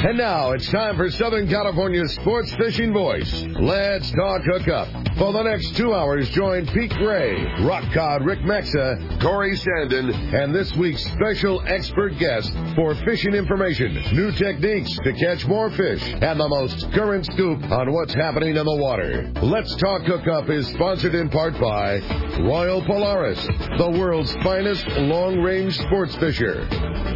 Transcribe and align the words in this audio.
And 0.00 0.16
now 0.16 0.52
it's 0.52 0.70
time 0.70 0.96
for 0.96 1.10
Southern 1.10 1.48
California's 1.48 2.14
sports 2.14 2.54
fishing 2.54 2.92
voice. 2.92 3.44
Let's 3.58 4.08
talk 4.12 4.42
hookup. 4.44 4.86
For 5.18 5.32
the 5.32 5.42
next 5.42 5.74
two 5.76 5.92
hours, 5.92 6.30
join 6.30 6.66
Pete 6.68 6.92
Gray, 6.92 7.44
Rock 7.64 7.82
Cod 7.92 8.24
Rick 8.24 8.44
Maxa, 8.44 9.18
Corey 9.20 9.56
Sandin, 9.56 10.14
and 10.32 10.54
this 10.54 10.72
week's 10.76 11.02
special 11.02 11.60
expert 11.66 12.16
guest 12.20 12.52
for 12.76 12.94
fishing 13.04 13.34
information, 13.34 13.92
new 14.14 14.30
techniques 14.30 14.96
to 15.02 15.12
catch 15.14 15.44
more 15.48 15.68
fish, 15.70 16.02
and 16.04 16.38
the 16.38 16.48
most 16.48 16.92
current 16.92 17.26
scoop 17.26 17.60
on 17.72 17.92
what's 17.92 18.14
happening 18.14 18.56
in 18.56 18.64
the 18.64 18.76
water. 18.76 19.28
Let's 19.42 19.74
Talk 19.74 20.02
Hookup 20.02 20.48
is 20.48 20.68
sponsored 20.68 21.16
in 21.16 21.28
part 21.28 21.54
by 21.54 21.98
Royal 22.42 22.84
Polaris, 22.84 23.44
the 23.78 23.96
world's 23.98 24.32
finest 24.44 24.86
long-range 24.86 25.76
sports 25.76 26.14
fisher. 26.16 26.68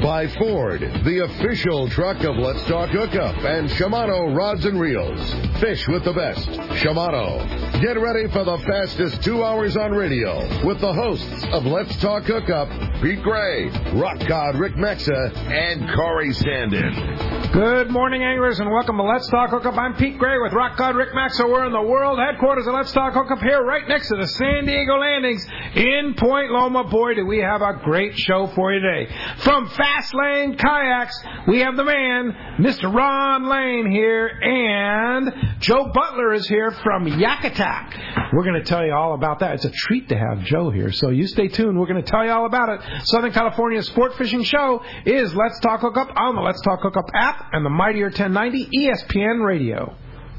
By 0.02 0.26
Ford, 0.26 0.80
the 0.80 1.22
official 1.30 1.88
truck 1.88 2.24
of 2.24 2.36
Let's 2.36 2.66
Talk 2.72 2.88
Hookup, 2.88 3.36
and 3.44 3.68
Shimano 3.68 4.34
Rods 4.34 4.64
and 4.64 4.80
Reels. 4.80 5.20
Fish 5.60 5.86
with 5.88 6.04
the 6.04 6.12
best. 6.14 6.48
Shimano. 6.80 7.82
Get 7.82 8.00
ready 8.00 8.28
for 8.28 8.44
the 8.44 8.56
fastest 8.64 9.22
two 9.22 9.44
hours 9.44 9.76
on 9.76 9.92
radio 9.92 10.40
with 10.64 10.80
the 10.80 10.90
hosts 10.90 11.44
of 11.52 11.66
Let's 11.66 11.94
Talk 12.00 12.22
Hookup, 12.24 12.70
Pete 13.02 13.22
Gray, 13.22 13.68
Rock 13.92 14.20
Cod 14.26 14.56
Rick 14.56 14.78
Maxa, 14.78 15.12
and 15.12 15.86
Corey 15.94 16.30
Sandin. 16.30 17.52
Good 17.52 17.90
morning, 17.90 18.22
anglers, 18.22 18.60
and 18.60 18.70
welcome 18.70 18.96
to 18.96 19.02
Let's 19.02 19.28
Talk 19.28 19.50
Hookup. 19.50 19.76
I'm 19.76 19.94
Pete 19.96 20.18
Gray 20.18 20.38
with 20.38 20.54
Rock 20.54 20.78
Cod 20.78 20.96
Rick 20.96 21.10
Maxa. 21.14 21.46
We're 21.46 21.66
in 21.66 21.72
the 21.72 21.82
world 21.82 22.18
headquarters 22.18 22.66
of 22.66 22.72
Let's 22.72 22.92
Talk 22.92 23.12
Hookup 23.12 23.40
here, 23.40 23.62
right 23.62 23.86
next 23.86 24.08
to 24.08 24.16
the 24.16 24.26
San 24.26 24.64
Diego 24.64 24.96
Landings 24.96 25.46
in 25.74 26.14
Point 26.16 26.50
Loma. 26.50 26.84
Boy, 26.84 27.12
do 27.12 27.26
we 27.26 27.38
have 27.40 27.60
a 27.60 27.74
great 27.84 28.16
show 28.16 28.46
for 28.54 28.72
you 28.72 28.80
today. 28.80 29.12
From 29.40 29.68
Fast 29.68 30.14
Lane 30.14 30.56
Kayaks, 30.56 31.12
we 31.46 31.58
have 31.58 31.76
the 31.76 31.84
man, 31.84 32.61
Mr. 32.62 32.94
Ron 32.94 33.48
Lane 33.48 33.90
here, 33.90 34.28
and 34.28 35.58
Joe 35.58 35.90
Butler 35.92 36.32
is 36.32 36.46
here 36.46 36.70
from 36.70 37.08
Yak 37.08 37.42
Attack. 37.42 37.98
We're 38.32 38.44
going 38.44 38.54
to 38.54 38.64
tell 38.64 38.86
you 38.86 38.94
all 38.94 39.14
about 39.14 39.40
that. 39.40 39.56
It's 39.56 39.64
a 39.64 39.72
treat 39.72 40.08
to 40.10 40.16
have 40.16 40.44
Joe 40.44 40.70
here, 40.70 40.92
so 40.92 41.10
you 41.10 41.26
stay 41.26 41.48
tuned. 41.48 41.76
We're 41.76 41.88
going 41.88 42.04
to 42.04 42.08
tell 42.08 42.24
you 42.24 42.30
all 42.30 42.46
about 42.46 42.68
it. 42.68 42.80
Southern 43.06 43.32
California 43.32 43.82
sport 43.82 44.14
fishing 44.16 44.44
show 44.44 44.80
is 45.04 45.34
Let's 45.34 45.58
Talk 45.58 45.80
Hookup 45.80 46.10
on 46.14 46.36
the 46.36 46.40
Let's 46.40 46.60
Talk 46.62 46.78
Hookup 46.82 47.10
app 47.12 47.48
and 47.52 47.66
the 47.66 47.70
Mightier 47.70 48.06
1090 48.06 48.68
ESPN 48.78 49.44
radio. 49.44 49.96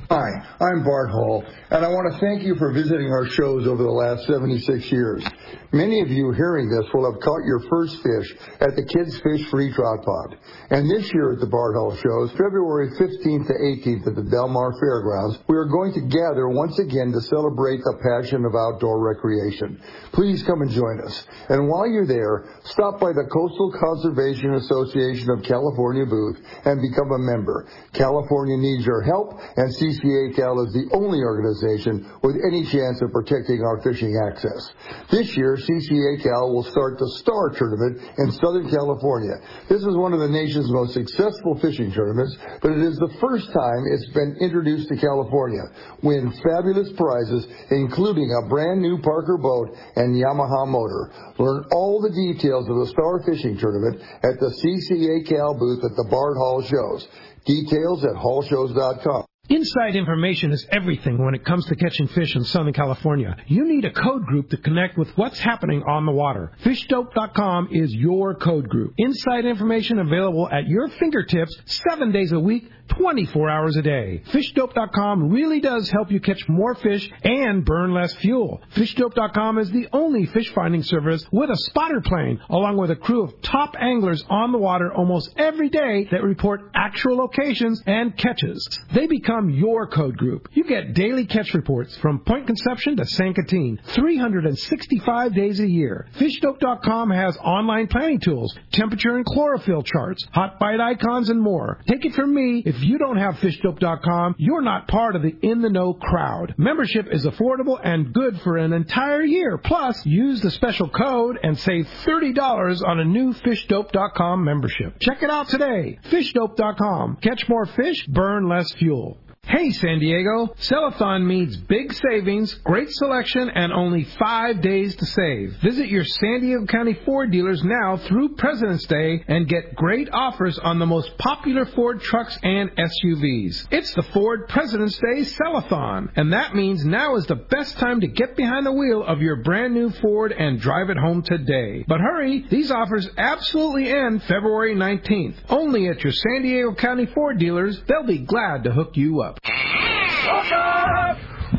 Hi, 0.10 0.30
I'm 0.60 0.84
Bart 0.84 1.12
Hall, 1.12 1.46
and 1.72 1.86
I 1.86 1.88
want 1.88 2.12
to 2.12 2.20
thank 2.20 2.44
you 2.44 2.56
for 2.56 2.74
visiting 2.74 3.08
our 3.08 3.26
shows 3.26 3.66
over 3.66 3.82
the 3.82 3.90
last 3.90 4.28
76 4.28 4.92
years. 4.92 5.24
Many 5.72 6.02
of 6.02 6.12
you 6.12 6.32
hearing 6.36 6.70
this 6.70 6.86
will 6.94 7.10
have 7.10 7.22
caught 7.22 7.48
your 7.48 7.64
first 7.72 7.96
fish 8.04 8.36
at 8.60 8.76
the 8.76 8.84
Kids 8.84 9.18
Fish 9.24 9.48
Free 9.50 9.72
Trout 9.74 10.04
Pond. 10.04 10.38
And 10.70 10.92
this 10.92 11.10
year 11.14 11.34
at 11.34 11.40
the 11.40 11.48
Bart 11.48 11.74
Hall 11.74 11.96
Shows, 11.96 12.32
February 12.36 12.92
15th 13.00 13.48
to 13.48 13.56
18th 13.58 14.08
at 14.08 14.16
the 14.16 14.28
Del 14.30 14.50
Mar 14.50 14.76
Fairgrounds, 14.78 15.40
we 15.48 15.56
are 15.56 15.66
going 15.66 15.94
to 15.94 16.02
gather 16.02 16.52
once 16.52 16.78
again 16.78 17.10
to 17.16 17.22
celebrate 17.22 17.80
the 17.82 17.98
passion 18.04 18.46
of 18.46 18.54
outdoor 18.54 19.02
recreation. 19.02 19.82
Please 20.12 20.44
come 20.44 20.62
and 20.62 20.70
join 20.70 21.00
us. 21.02 21.26
And 21.50 21.70
while 21.70 21.88
you're 21.88 22.06
there, 22.06 22.46
stop 22.66 23.00
by 23.00 23.16
the 23.16 23.26
Coastal 23.32 23.72
Conservation 23.72 24.54
Association 24.60 25.32
of 25.32 25.42
California 25.48 26.06
booth 26.06 26.38
and 26.66 26.84
become 26.84 27.10
a 27.16 27.24
member. 27.34 27.66
California 27.94 28.58
needs 28.58 28.86
your 28.86 29.02
help, 29.02 29.40
and 29.58 29.74
CCA 29.74 29.93
Cal 30.36 30.62
is 30.66 30.74
the 30.74 30.90
only 30.96 31.20
organization 31.20 32.10
with 32.24 32.38
any 32.42 32.66
chance 32.66 33.02
of 33.02 33.12
protecting 33.12 33.62
our 33.62 33.82
fishing 33.84 34.16
access. 34.30 34.74
This 35.12 35.36
year, 35.38 35.58
CCA 35.58 36.24
Cal 36.24 36.54
will 36.54 36.64
start 36.64 36.98
the 36.98 37.10
Star 37.20 37.52
Tournament 37.52 38.02
in 38.18 38.32
Southern 38.40 38.70
California. 38.70 39.38
This 39.70 39.84
is 39.84 39.96
one 39.98 40.14
of 40.14 40.20
the 40.20 40.32
nation's 40.32 40.72
most 40.72 40.94
successful 40.94 41.60
fishing 41.60 41.92
tournaments, 41.92 42.38
but 42.62 42.72
it 42.72 42.82
is 42.82 42.98
the 42.98 43.14
first 43.20 43.52
time 43.52 43.82
it's 43.92 44.10
been 44.14 44.38
introduced 44.40 44.90
to 44.90 44.98
California. 44.98 45.68
Win 46.02 46.32
fabulous 46.42 46.92
prizes, 46.96 47.48
including 47.72 48.32
a 48.32 48.48
brand 48.48 48.82
new 48.82 48.98
Parker 49.02 49.38
boat 49.38 49.76
and 49.96 50.16
Yamaha 50.16 50.68
motor. 50.68 51.12
Learn 51.38 51.66
all 51.72 52.02
the 52.02 52.14
details 52.14 52.70
of 52.70 52.78
the 52.82 52.90
Star 52.94 53.22
Fishing 53.26 53.58
Tournament 53.58 54.02
at 54.24 54.40
the 54.40 54.50
CCA 54.50 55.28
Cal 55.28 55.54
booth 55.54 55.84
at 55.84 55.96
the 55.96 56.08
Bart 56.10 56.38
Hall 56.38 56.62
Shows. 56.62 57.08
Details 57.46 58.06
at 58.06 58.16
hallshows.com. 58.16 59.26
Inside 59.50 59.98
information 59.98 60.54
is 60.54 60.66
everything 60.72 61.18
when 61.18 61.36
it 61.36 61.44
comes 61.44 61.66
to 61.66 61.76
catching 61.76 62.08
fish 62.08 62.34
in 62.34 62.46
Southern 62.46 62.72
California. 62.72 63.36
You 63.48 63.66
need 63.66 63.84
a 63.84 63.92
code 63.92 64.26
group 64.26 64.50
to 64.52 64.58
connect 64.58 64.98
with 64.98 65.10
what's 65.18 65.38
happening 65.38 65.84
on 65.84 66.06
the 66.06 66.14
water. 66.14 66.54
FishDope.com 66.64 67.68
is 67.74 67.94
your 67.94 68.36
code 68.36 68.70
group. 68.70 68.94
Inside 68.98 69.44
information 69.44 70.00
available 70.00 70.48
at 70.50 70.70
your 70.70 70.88
fingertips 70.88 71.54
seven 71.66 72.14
days 72.14 72.32
a 72.32 72.40
week, 72.40 72.72
24 72.90 73.50
hours 73.50 73.76
a 73.78 73.82
day. 73.82 74.22
FishDope.com 74.28 75.30
really 75.30 75.60
does 75.60 75.90
help 75.90 76.12
you 76.12 76.20
catch 76.20 76.48
more 76.48 76.76
fish 76.76 77.10
and 77.24 77.66
burn 77.66 77.94
less 77.94 78.14
fuel. 78.16 78.62
FishDope.com 78.76 79.58
is 79.58 79.72
the 79.72 79.88
only 79.94 80.26
fish 80.28 80.52
finding 80.54 80.84
service 80.84 81.26
with 81.32 81.50
a 81.50 81.58
spotter 81.58 82.02
plane, 82.02 82.40
along 82.50 82.78
with 82.78 82.92
a 82.92 82.96
crew 82.96 83.24
of 83.24 83.42
top 83.42 83.76
anglers 83.80 84.24
on 84.30 84.52
the 84.52 84.58
water 84.58 84.94
almost 84.94 85.34
every 85.38 85.70
day 85.70 86.08
that 86.12 86.24
report 86.24 86.62
actual 86.76 87.18
locations 87.18 87.82
and 87.86 88.18
catches. 88.18 88.68
They 88.94 89.08
become 89.08 89.50
your 89.50 89.88
code 89.88 90.18
group. 90.18 90.50
You 90.52 90.64
get 90.64 90.94
daily 90.94 91.26
catch 91.26 91.54
reports 91.54 91.96
from 91.98 92.20
Point 92.20 92.48
Conception 92.48 92.98
to 92.98 93.06
San 93.06 93.34
Quintin, 93.34 93.80
365 93.86 95.34
days 95.34 95.60
a 95.60 95.68
year. 95.68 96.08
FishDope.com 96.18 97.10
has 97.12 97.38
online 97.38 97.88
planning 97.88 98.20
tools, 98.20 98.56
temperature 98.72 99.16
and 99.16 99.26
chlorophyll 99.26 99.84
charts, 99.84 100.26
hot 100.34 100.60
bite 100.60 100.80
icons, 100.80 101.30
and 101.30 101.42
more. 101.42 101.82
Take 101.88 102.06
it 102.06 102.14
from 102.14 102.34
me, 102.34 102.64
if 102.76 102.84
you 102.84 102.98
don't 102.98 103.18
have 103.18 103.36
fishdope.com, 103.36 104.36
you're 104.38 104.62
not 104.62 104.88
part 104.88 105.16
of 105.16 105.22
the 105.22 105.36
in 105.42 105.62
the 105.62 105.70
know 105.70 105.94
crowd. 105.94 106.56
Membership 106.58 107.08
is 107.12 107.26
affordable 107.26 107.80
and 107.84 108.14
good 108.14 108.40
for 108.42 108.58
an 108.58 108.74
entire 108.74 109.24
year. 109.24 109.58
Plus, 109.58 110.06
use 110.06 110.42
the 110.42 110.52
special 110.52 110.90
code 110.90 111.40
and 111.42 111.58
save 111.60 111.88
$30 112.06 112.88
on 112.88 113.00
a 113.00 113.06
new 113.06 113.34
fishdope.com 113.34 114.44
membership. 114.44 115.00
Check 115.00 115.24
it 115.24 115.30
out 115.30 115.50
today. 115.50 116.00
Fishdope.com. 116.12 117.18
Catch 117.22 117.48
more 117.48 117.66
fish, 117.66 118.06
burn 118.08 118.48
less 118.50 118.72
fuel. 118.74 119.18
Hey 119.64 119.72
San 119.72 120.00
Diego, 120.00 120.56
Cellathon 120.60 121.26
means 121.28 121.56
big 121.56 121.94
savings, 121.94 122.54
great 122.64 122.90
selection, 122.90 123.50
and 123.50 123.72
only 123.72 124.04
five 124.18 124.62
days 124.62 124.96
to 124.96 125.06
save. 125.06 125.58
Visit 125.62 125.90
your 125.90 126.06
San 126.06 126.42
Diego 126.42 126.66
County 126.66 126.98
Ford 127.06 127.32
dealers 127.32 127.62
now 127.64 127.98
through 127.98 128.36
President's 128.36 128.86
Day 128.88 129.24
and 129.28 129.48
get 129.48 129.76
great 129.76 130.10
offers 130.12 130.58
on 130.60 130.80
the 130.80 130.86
most 130.86 131.18
popular 131.18 131.66
Ford 131.66 132.02
trucks 132.02 132.38
and 132.42 132.72
SUVs. 132.72 133.68
It's 133.70 133.94
the 133.94 134.04
Ford 134.14 134.48
President's 134.50 134.98
Day 134.98 135.22
Cellathon, 135.22 136.10
and 136.16 136.34
that 136.34 136.56
means 136.56 136.84
now 136.84 137.16
is 137.16 137.26
the 137.28 137.36
best 137.36 137.78
time 137.78 138.02
to 138.02 138.08
get 138.08 138.36
behind 138.36 138.66
the 138.66 138.72
wheel 138.74 139.04
of 139.04 139.22
your 139.22 139.44
brand 139.44 139.74
new 139.74 139.92
Ford 139.92 140.32
and 140.32 140.60
drive 140.60 140.90
it 140.90 140.98
home 140.98 141.22
today. 141.22 141.86
But 141.88 142.02
hurry, 142.02 142.46
these 142.50 142.72
offers 142.72 143.08
absolutely 143.18 143.92
end 143.92 144.24
February 144.24 144.76
19th. 144.76 145.36
Only 145.50 145.90
at 145.90 146.04
your 146.04 146.14
San 146.14 146.42
Diego 146.42 146.74
County 146.76 147.06
Ford 147.06 147.38
dealers, 147.40 147.80
they'll 147.88 148.08
be 148.08 148.20
glad 148.20 148.64
to 148.64 148.72
hook 148.72 148.98
you 148.98 149.22
up. 149.22 149.33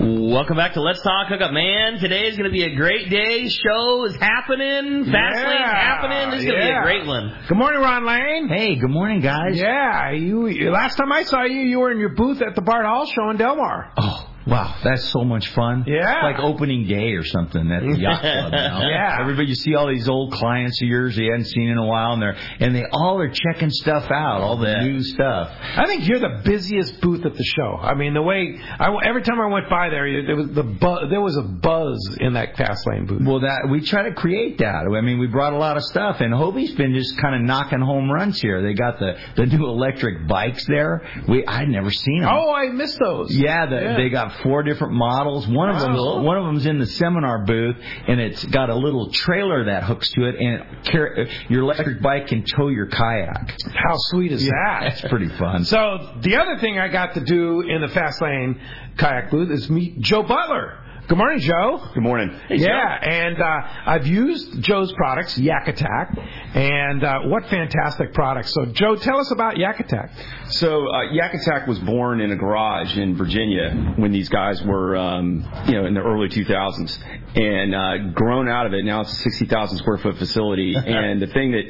Welcome 0.01 0.57
back 0.57 0.75
to 0.75 0.81
Let's 0.83 1.01
Talk 1.03 1.29
Hookup, 1.29 1.53
man. 1.53 1.99
Today 2.01 2.27
is 2.27 2.37
going 2.37 2.51
to 2.51 2.53
be 2.53 2.65
a 2.65 2.75
great 2.75 3.09
day. 3.11 3.49
Show 3.49 4.05
is 4.07 4.17
happening. 4.17 5.05
Fast 5.11 5.39
Yeah. 5.39 5.49
lane's 5.49 5.71
happening. 5.71 6.31
This 6.31 6.41
is 6.41 6.47
going 6.47 6.61
to 6.61 6.67
be 6.67 6.73
a 6.73 6.83
great 6.83 7.07
one. 7.07 7.33
Good 7.49 7.57
morning, 7.57 7.81
Ron 7.81 8.05
Lane. 8.05 8.49
Hey, 8.49 8.77
good 8.77 8.91
morning, 8.91 9.21
guys. 9.21 9.57
Yeah, 9.59 10.11
you. 10.11 10.47
you- 10.49 10.71
Last 10.71 10.97
time 10.97 11.13
I 11.13 11.23
saw 11.23 11.45
you, 11.45 11.61
you 11.61 11.79
were 11.79 11.91
in 11.93 11.99
your 11.99 12.15
booth 12.15 12.43
at 12.43 12.55
the 12.55 12.63
Bart 12.63 12.85
Hall 12.85 13.07
show 13.07 13.31
in 13.31 13.37
Del 13.37 13.57
Mar. 13.57 13.93
Oh, 13.97 14.27
wow, 14.47 14.75
that's 14.85 15.05
so 15.11 15.25
much 15.25 15.49
fun. 15.49 15.85
Yeah. 15.87 16.29
It's 16.29 16.39
like 16.39 16.39
opening 16.39 16.87
day 16.87 17.13
or 17.13 17.25
something 17.25 17.71
at 17.71 17.83
the 17.83 17.99
yacht 17.99 18.21
club. 18.21 18.53
You 18.53 18.59
know? 18.59 18.89
Yeah. 18.89 19.19
Everybody, 19.21 19.49
you 19.49 19.55
see 19.55 19.75
all 19.75 19.89
these 19.89 20.09
old 20.09 20.33
clients 20.33 20.81
of 20.83 20.89
yours 20.89 21.17
you 21.17 21.31
hadn't 21.31 21.47
seen 21.47 21.69
in 21.69 21.79
a 21.79 21.87
while, 21.87 22.13
and 22.13 22.23
they're 22.23 22.37
and 22.61 22.75
they 22.75 22.85
all 22.93 23.19
are 23.19 23.31
checking 23.31 23.71
stuff 23.71 24.11
out, 24.11 24.41
all 24.41 24.57
the 24.59 24.69
Yeah. 24.71 24.85
new 24.85 25.03
stuff. 25.03 25.51
I 25.77 25.87
think 25.87 26.09
you're 26.09 26.19
the 26.21 26.43
busiest 26.45 27.01
booth 27.01 27.25
at 27.25 27.35
the 27.35 27.45
show. 27.45 27.79
I 27.81 27.95
mean, 27.95 28.15
the 28.15 28.23
way 28.23 28.59
I, 28.79 28.93
every 29.05 29.23
time 29.23 29.41
I 29.41 29.47
went 29.47 29.69
by 29.71 29.89
there, 29.91 30.25
there 30.27 30.37
was 30.37 30.49
the 30.51 30.63
bu- 30.63 31.09
there 31.09 31.21
was 31.21 31.37
a 31.37 31.43
buzz 31.43 32.17
in 32.21 32.35
that 32.35 32.57
fast 32.57 32.87
lane 32.87 33.07
booth. 33.07 33.23
Well, 33.25 33.41
that 33.41 33.69
we 33.71 33.81
try 33.81 34.09
to 34.09 34.15
create 34.15 34.59
that. 34.59 34.85
I 34.95 35.01
mean, 35.01 35.19
we 35.19 35.27
brought 35.27 35.53
a 35.53 35.59
lot 35.59 35.77
of 35.77 35.83
stuff, 35.85 36.21
and 36.21 36.33
Hobie's 36.35 36.75
been 36.75 36.95
just 36.95 37.17
kind 37.19 37.35
of 37.35 37.43
knocking 37.43 37.81
home 37.81 38.11
runs 38.11 38.41
here. 38.41 38.63
They 38.63 38.75
got 38.75 38.99
the 38.99 39.15
the 39.37 39.47
new 39.47 39.65
electric 39.67 40.27
bikes 40.27 40.67
there. 40.67 41.03
We 41.29 41.47
I'd 41.47 41.69
never 41.69 41.91
seen 41.91 42.23
them. 42.23 42.31
Oh, 42.33 42.53
I 42.53 42.69
missed 42.69 42.99
those. 42.99 43.35
Yeah, 43.35 43.67
the, 43.67 43.77
Yeah. 43.77 43.97
they 43.97 44.09
got 44.11 44.34
four 44.43 44.63
different 44.63 44.93
models. 44.95 45.47
One 45.49 45.71
of 45.71 45.81
them, 45.81 45.95
Wow. 45.95 46.23
one 46.23 46.37
of 46.37 46.45
them's 46.47 46.67
in 46.67 46.79
the 46.79 46.87
seminar 46.87 47.45
booth, 47.45 47.77
and 48.09 48.21
it's 48.21 48.45
got 48.47 48.71
a 48.71 48.75
little 48.75 49.11
trailer 49.11 49.65
that 49.65 49.85
hooks 49.85 50.11
to 50.13 50.25
it, 50.27 50.37
and 50.37 50.55
it 50.61 50.91
car- 50.91 51.27
your 51.49 51.63
electric 51.63 52.01
bike 52.03 52.27
can 52.29 52.45
tow 52.45 52.69
your 52.69 52.87
kayak. 52.87 53.57
How 53.75 53.95
sweet 54.11 54.33
is 54.33 54.45
that? 54.47 54.79
That's 54.83 55.01
pretty 55.03 55.29
fun. 55.29 55.65
So 55.65 56.15
the 56.21 56.37
other 56.37 56.59
thing 56.59 56.79
I 56.79 56.89
got 56.89 57.15
to 57.15 57.21
do 57.21 57.61
in 57.63 57.81
the 57.81 57.89
fast 57.89 58.21
lane 58.23 58.61
kayak 58.97 59.31
booth 59.31 59.51
is 59.51 59.69
meet 59.71 60.01
Joe 60.01 60.23
Butler. 60.23 60.79
Good 61.07 61.19
morning, 61.19 61.39
Joe. 61.41 61.87
Good 61.93 62.03
morning. 62.03 62.35
yeah, 62.49 62.99
and 63.03 63.39
uh, 63.39 63.61
I've 63.85 64.07
used 64.07 64.63
Joe's 64.63 64.91
products, 64.95 65.37
Yak 65.37 65.69
Attack, 65.69 66.17
and 66.55 67.05
uh, 67.05 67.21
what 67.25 67.45
fantastic 67.49 68.15
products. 68.15 68.55
So, 68.55 68.65
Joe, 68.65 68.97
tell 68.97 69.21
us 69.21 69.31
about 69.31 69.59
Yak 69.59 69.81
Attack. 69.81 70.13
So, 70.49 70.91
uh, 70.91 71.13
Yak 71.13 71.35
Attack 71.35 71.67
was 71.67 71.79
born 71.81 72.23
in 72.23 72.33
a 72.33 72.37
garage 72.37 72.97
in 72.97 73.17
Virginia 73.17 73.95
when 73.97 74.13
these 74.13 74.31
guys 74.31 74.63
were, 74.63 74.97
um, 74.97 75.47
you 75.67 75.75
know, 75.75 75.85
in 75.85 75.93
the 75.93 76.01
early 76.01 76.29
2000s, 76.31 76.99
and 77.37 77.75
uh, 77.75 78.13
grown 78.15 78.49
out 78.49 78.65
of 78.65 78.73
it. 78.73 78.87
Now 78.87 79.03
it's 79.03 79.13
a 79.13 79.17
60,000 79.17 79.77
square 79.77 79.99
foot 79.99 80.17
facility, 80.17 80.75
and 80.87 81.21
the 81.21 81.27
thing 81.27 81.53
that 81.53 81.65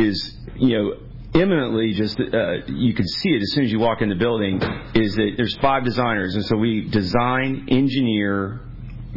is, 0.00 0.36
you 0.54 0.78
know 0.78 0.94
imminently 1.34 1.92
just 1.92 2.18
uh, 2.18 2.52
you 2.68 2.94
can 2.94 3.06
see 3.06 3.28
it 3.28 3.42
as 3.42 3.52
soon 3.52 3.62
as 3.62 3.70
you 3.70 3.78
walk 3.78 4.00
in 4.00 4.08
the 4.08 4.14
building 4.14 4.58
is 4.94 5.14
that 5.14 5.32
there's 5.36 5.54
five 5.58 5.84
designers 5.84 6.34
and 6.34 6.42
so 6.46 6.56
we 6.56 6.88
design 6.88 7.66
engineer 7.70 8.62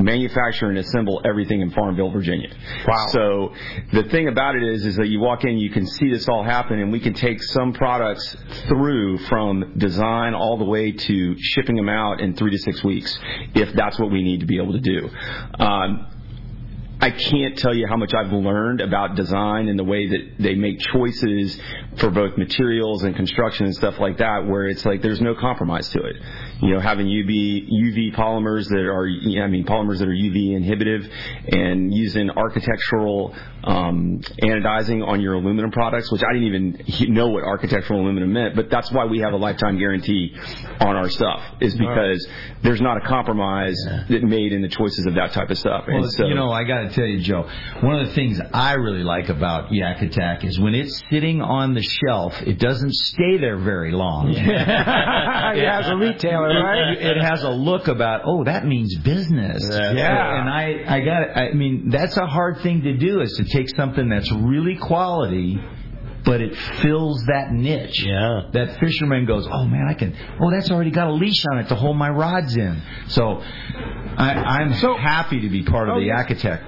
manufacture 0.02 0.70
and 0.70 0.78
assemble 0.78 1.22
everything 1.26 1.62
in 1.62 1.72
Farmville, 1.72 2.12
Virginia. 2.12 2.50
Wow. 2.88 3.08
So 3.12 3.54
the 3.92 4.04
thing 4.04 4.28
about 4.28 4.56
it 4.56 4.64
is, 4.64 4.86
is 4.86 4.96
that 4.98 5.08
you 5.08 5.20
walk 5.20 5.44
in, 5.44 5.58
you 5.58 5.70
can 5.70 5.86
see 5.86 6.10
this 6.10 6.28
all 6.28 6.44
happen, 6.44 6.80
and 6.80 6.92
we 6.92 7.00
can 7.00 7.14
take 7.14 7.42
some 7.42 7.74
products 7.74 8.36
through 8.68 9.18
from 9.30 9.74
design 9.78 10.34
all 10.34 10.58
the 10.58 10.66
way 10.66 10.92
to 10.92 11.36
shipping 11.40 11.76
them 11.76 11.90
out 11.90 12.20
in 12.22 12.36
three 12.36 12.52
to 12.52 12.58
six 12.58 12.84
weeks, 12.84 13.18
if 13.54 13.74
that's 13.74 14.00
what 14.00 14.12
we 14.12 14.24
need 14.24 14.40
to 14.42 14.46
be 14.46 14.58
able 14.58 14.74
to 14.74 14.80
do. 14.80 15.10
Um, 15.60 16.08
I 17.04 17.10
can't 17.10 17.58
tell 17.58 17.74
you 17.74 17.88
how 17.88 17.98
much 17.98 18.14
I've 18.14 18.32
learned 18.32 18.80
about 18.80 19.16
design 19.16 19.70
and 19.70 19.80
the 19.80 19.84
way 19.84 20.08
that 20.08 20.36
they 20.38 20.54
make 20.54 20.80
choices 20.80 21.60
for 21.98 22.12
both 22.12 22.38
materials 22.38 23.02
and 23.02 23.16
construction 23.16 23.66
and 23.66 23.76
stuff 23.76 23.98
like 24.00 24.20
that, 24.20 24.46
where 24.46 24.68
it's 24.68 24.86
like 24.86 25.02
there's 25.02 25.20
no 25.20 25.34
compromise 25.34 25.90
to 25.90 26.00
it. 26.00 26.16
You 26.62 26.76
know, 26.76 26.80
having 26.80 27.08
UV 27.08 27.68
UV 27.70 28.16
polymers 28.16 28.68
that 28.70 28.86
are, 28.86 29.08
I 29.44 29.48
mean, 29.48 29.66
polymers 29.66 30.00
that 30.00 30.08
are 30.08 30.14
UV 30.14 30.56
inhibitive, 30.56 31.10
and 31.48 31.94
using 31.94 32.30
architectural 32.30 33.36
um, 33.64 34.22
anodizing 34.42 35.06
on 35.08 35.22
your 35.22 35.36
aluminum 35.36 35.72
products, 35.72 36.12
which 36.12 36.22
I 36.28 36.34
didn't 36.34 36.48
even 36.48 37.14
know 37.14 37.30
what 37.30 37.44
architectural 37.44 38.02
aluminum 38.02 38.34
meant, 38.34 38.56
but 38.56 38.70
that's 38.70 38.92
why 38.92 39.06
we 39.06 39.20
have 39.20 39.34
a 39.34 39.38
lifetime 39.38 39.78
guarantee 39.78 40.36
on 40.80 40.96
our 40.96 41.10
stuff, 41.10 41.42
is 41.60 41.76
because 41.78 42.28
there's 42.64 42.82
not 42.82 42.98
a 42.98 43.02
compromise 43.08 43.76
that 44.10 44.24
made 44.24 44.54
in 44.54 44.62
the 44.62 44.68
choices 44.68 45.06
of 45.06 45.16
that 45.16 45.32
type 45.32 45.50
of 45.50 45.58
stuff. 45.58 45.86
Well, 45.88 46.04
and 46.04 46.12
so, 46.12 46.26
you 46.26 46.36
know, 46.36 46.52
I 46.52 46.64
got 46.64 46.82
to 46.82 46.90
tell 46.92 47.06
you, 47.06 47.20
Joe, 47.22 47.50
one 47.82 48.00
of 48.00 48.08
the 48.08 48.14
things 48.14 48.40
I 48.54 48.74
really 48.74 49.04
like 49.04 49.30
about 49.30 49.72
Yak 49.72 50.02
Attack 50.02 50.44
is 50.44 50.60
when 50.60 50.76
it's 50.76 51.02
sitting 51.10 51.42
on 51.42 51.74
the 51.74 51.82
shelf, 51.82 52.34
it 52.42 52.60
doesn't 52.60 52.94
stay 52.94 53.38
there 53.38 53.58
very 53.58 53.92
long. 53.92 54.32
yeah, 54.32 55.80
as 55.84 55.90
a 55.90 55.96
retailer, 55.96 56.51
right? 56.56 56.98
It 57.12 57.18
has 57.22 57.44
a 57.44 57.50
look 57.50 57.88
about, 57.88 58.22
oh, 58.26 58.44
that 58.44 58.66
means 58.66 58.98
business. 59.00 59.64
Yeah. 59.70 60.40
And 60.40 60.50
I, 60.50 60.84
I 60.88 61.02
got, 61.02 61.38
I 61.38 61.54
mean, 61.54 61.90
that's 61.90 62.18
a 62.18 62.26
hard 62.26 62.60
thing 62.62 62.82
to 62.84 62.98
do 62.98 63.22
is 63.22 63.34
to 63.34 63.44
take 63.46 63.70
something 63.76 64.10
that's 64.10 64.32
really 64.32 64.78
quality 64.78 65.60
but 66.24 66.42
it 66.42 66.56
fills 66.82 67.24
that 67.26 67.52
niche. 67.52 68.04
Yeah. 68.06 68.50
That 68.54 68.80
fisherman 68.80 69.26
goes, 69.26 69.48
oh 69.52 69.66
man, 69.66 69.88
I 69.90 69.94
can. 69.94 70.16
Oh, 70.40 70.52
that's 70.52 70.70
already 70.70 70.92
got 70.92 71.08
a 71.08 71.14
leash 71.14 71.44
on 71.52 71.60
it 71.60 71.68
to 71.70 71.76
hold 71.76 71.98
my 71.98 72.10
rods 72.10 72.56
in. 72.56 72.82
So, 73.08 73.42
I, 73.42 74.34
I'm 74.34 74.74
So- 74.76 74.96
happy 74.98 75.42
to 75.42 75.50
be 75.50 75.64
part 75.64 75.90
of 75.90 75.96
oh, 75.96 76.00
the 76.00 76.12
Okay. 76.12 76.62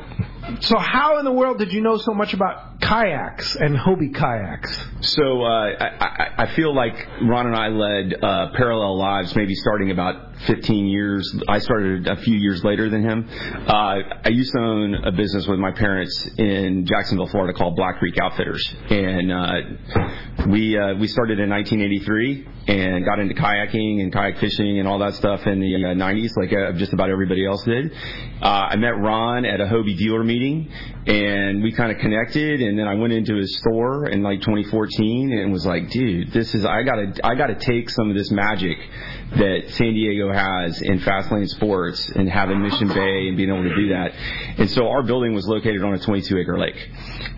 So, 0.59 0.77
how 0.77 1.19
in 1.19 1.25
the 1.25 1.31
world 1.31 1.57
did 1.57 1.71
you 1.71 1.81
know 1.81 1.97
so 1.97 2.13
much 2.13 2.33
about 2.33 2.81
kayaks 2.81 3.55
and 3.55 3.77
Hobie 3.77 4.13
kayaks? 4.13 4.77
So 5.01 5.41
uh, 5.41 5.71
I, 5.79 5.87
I, 5.99 6.43
I 6.43 6.55
feel 6.55 6.75
like 6.75 6.95
Ron 7.21 7.47
and 7.47 7.55
I 7.55 7.69
led 7.69 8.13
uh, 8.21 8.51
parallel 8.55 8.97
lives, 8.97 9.35
maybe 9.35 9.55
starting 9.55 9.91
about 9.91 10.32
15 10.47 10.87
years. 10.87 11.35
I 11.47 11.59
started 11.59 12.07
a 12.07 12.17
few 12.17 12.37
years 12.37 12.63
later 12.63 12.89
than 12.89 13.03
him. 13.03 13.27
Uh, 13.67 13.99
I 14.23 14.29
used 14.29 14.51
to 14.53 14.59
own 14.59 14.95
a 14.95 15.11
business 15.11 15.47
with 15.47 15.59
my 15.59 15.71
parents 15.71 16.29
in 16.37 16.85
Jacksonville, 16.85 17.27
Florida, 17.27 17.57
called 17.57 17.75
Black 17.75 17.99
Creek 17.99 18.17
Outfitters, 18.21 18.75
and 18.89 19.31
uh, 19.31 20.47
we 20.49 20.77
uh, 20.77 20.95
we 20.95 21.07
started 21.07 21.39
in 21.39 21.49
1983 21.49 22.47
and 22.67 23.05
got 23.05 23.19
into 23.19 23.35
kayaking 23.35 24.01
and 24.01 24.13
kayak 24.13 24.37
fishing 24.37 24.79
and 24.79 24.87
all 24.87 24.99
that 24.99 25.13
stuff 25.15 25.45
in 25.45 25.59
the 25.59 25.75
uh, 25.75 25.93
90s, 25.95 26.31
like 26.37 26.53
uh, 26.53 26.71
just 26.77 26.93
about 26.93 27.09
everybody 27.09 27.45
else 27.45 27.63
did. 27.63 27.91
Uh, 28.41 28.45
I 28.45 28.75
met 28.77 28.97
Ron 28.97 29.45
at 29.45 29.59
a 29.59 29.65
Hobie 29.65 29.97
dealer 29.97 30.23
meeting, 30.23 30.71
and 31.05 31.61
we 31.63 31.71
kind 31.73 31.91
of 31.91 31.97
connected. 31.99 32.61
And 32.61 32.77
then 32.77 32.87
I 32.87 32.95
went 32.95 33.13
into 33.13 33.35
his 33.35 33.57
store 33.57 34.07
in 34.07 34.23
like 34.23 34.39
2014 34.41 35.31
and 35.33 35.51
was 35.51 35.65
like, 35.65 35.89
dude, 35.89 36.31
this 36.31 36.53
is 36.55 36.65
I 36.65 36.83
gotta 36.83 37.13
I 37.23 37.35
gotta 37.35 37.55
take 37.55 37.89
some 37.89 38.09
of 38.09 38.15
this 38.15 38.31
magic 38.31 38.77
that 39.35 39.63
San 39.69 39.93
Diego 39.93 40.31
has 40.31 40.79
in 40.81 40.99
Fastlane 40.99 41.47
Sports 41.49 42.07
and 42.09 42.29
having 42.29 42.61
Mission 42.61 42.87
Bay 42.87 43.27
and 43.27 43.35
being 43.35 43.49
able 43.49 43.63
to 43.63 43.75
do 43.75 43.89
that. 43.89 44.11
And 44.59 44.69
so 44.69 44.89
our 44.89 45.01
building 45.01 45.33
was 45.33 45.47
located 45.47 45.83
on 45.83 45.93
a 45.93 45.99
22 45.99 46.37
acre 46.37 46.59
lake. 46.59 46.75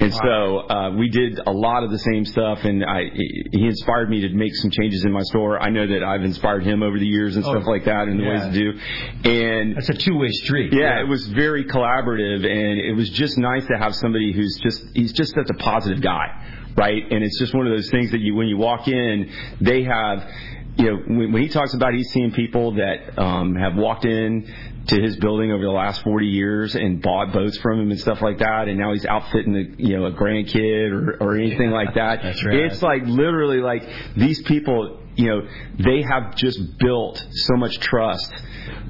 And 0.01 0.13
so 0.13 0.67
uh, 0.69 0.91
we 0.91 1.09
did 1.09 1.39
a 1.47 1.51
lot 1.51 1.83
of 1.85 1.91
the 1.91 1.99
same 1.99 2.25
stuff, 2.25 2.65
and 2.65 2.83
I, 2.83 3.03
he 3.13 3.65
inspired 3.65 4.09
me 4.09 4.27
to 4.27 4.29
make 4.35 4.53
some 4.55 4.71
changes 4.71 5.05
in 5.05 5.13
my 5.13 5.21
store. 5.23 5.57
I 5.57 5.69
know 5.69 5.87
that 5.87 6.03
I've 6.03 6.23
inspired 6.23 6.63
him 6.65 6.83
over 6.83 6.99
the 6.99 7.05
years 7.07 7.37
and 7.37 7.45
stuff 7.45 7.63
like 7.65 7.85
that, 7.85 8.09
and 8.09 8.19
the 8.19 8.27
ways 8.27 8.41
to 8.41 8.51
do. 8.51 9.29
And 9.29 9.77
That's 9.77 9.87
a 9.87 9.93
two-way 9.93 10.31
street. 10.31 10.73
yeah, 10.73 10.99
it 10.99 11.07
was 11.07 11.25
very 11.27 11.63
collaborative, 11.63 12.43
and 12.45 12.79
it 12.81 12.93
was 12.93 13.09
just 13.09 13.37
nice 13.37 13.54
to 13.67 13.77
have 13.77 13.95
somebody 13.95 14.33
who's 14.33 14.59
just 14.61 14.83
he's 14.93 15.13
just 15.13 15.33
such 15.33 15.49
a 15.49 15.53
positive 15.55 16.01
guy, 16.01 16.71
right? 16.75 17.03
And 17.11 17.23
it's 17.23 17.39
just 17.39 17.53
one 17.53 17.67
of 17.67 17.73
those 17.73 17.89
things 17.89 18.11
that 18.11 18.19
you 18.19 18.35
when 18.35 18.47
you 18.47 18.57
walk 18.57 18.87
in, 18.87 19.31
they 19.61 19.83
have. 19.83 20.29
You 20.77 20.91
know, 20.91 20.97
when, 21.07 21.31
when 21.31 21.41
he 21.41 21.47
talks 21.47 21.73
about 21.73 21.93
he's 21.93 22.11
seeing 22.11 22.33
people 22.33 22.73
that 22.73 23.17
um, 23.17 23.55
have 23.55 23.75
walked 23.75 24.03
in 24.03 24.53
to 24.87 25.01
his 25.01 25.15
building 25.17 25.51
over 25.51 25.63
the 25.63 25.71
last 25.71 26.03
40 26.03 26.27
years 26.27 26.75
and 26.75 27.01
bought 27.01 27.31
boats 27.31 27.57
from 27.59 27.79
him 27.79 27.91
and 27.91 27.99
stuff 27.99 28.21
like 28.21 28.39
that, 28.39 28.67
and 28.67 28.77
now 28.77 28.91
he's 28.91 29.05
outfitting 29.05 29.53
the, 29.53 29.83
you 29.83 29.97
know 29.97 30.05
a 30.05 30.11
grandkid 30.11 30.91
or, 30.91 31.17
or 31.21 31.37
anything 31.37 31.71
like 31.71 31.95
that. 31.95 32.21
That's 32.21 32.43
right. 32.43 32.55
It's 32.55 32.81
like 32.81 33.03
literally 33.05 33.59
like 33.59 33.87
these 34.15 34.41
people, 34.43 34.99
you 35.15 35.27
know, 35.27 35.47
they 35.79 36.01
have 36.01 36.35
just 36.35 36.77
built 36.77 37.25
so 37.31 37.55
much 37.57 37.77
trust 37.79 38.31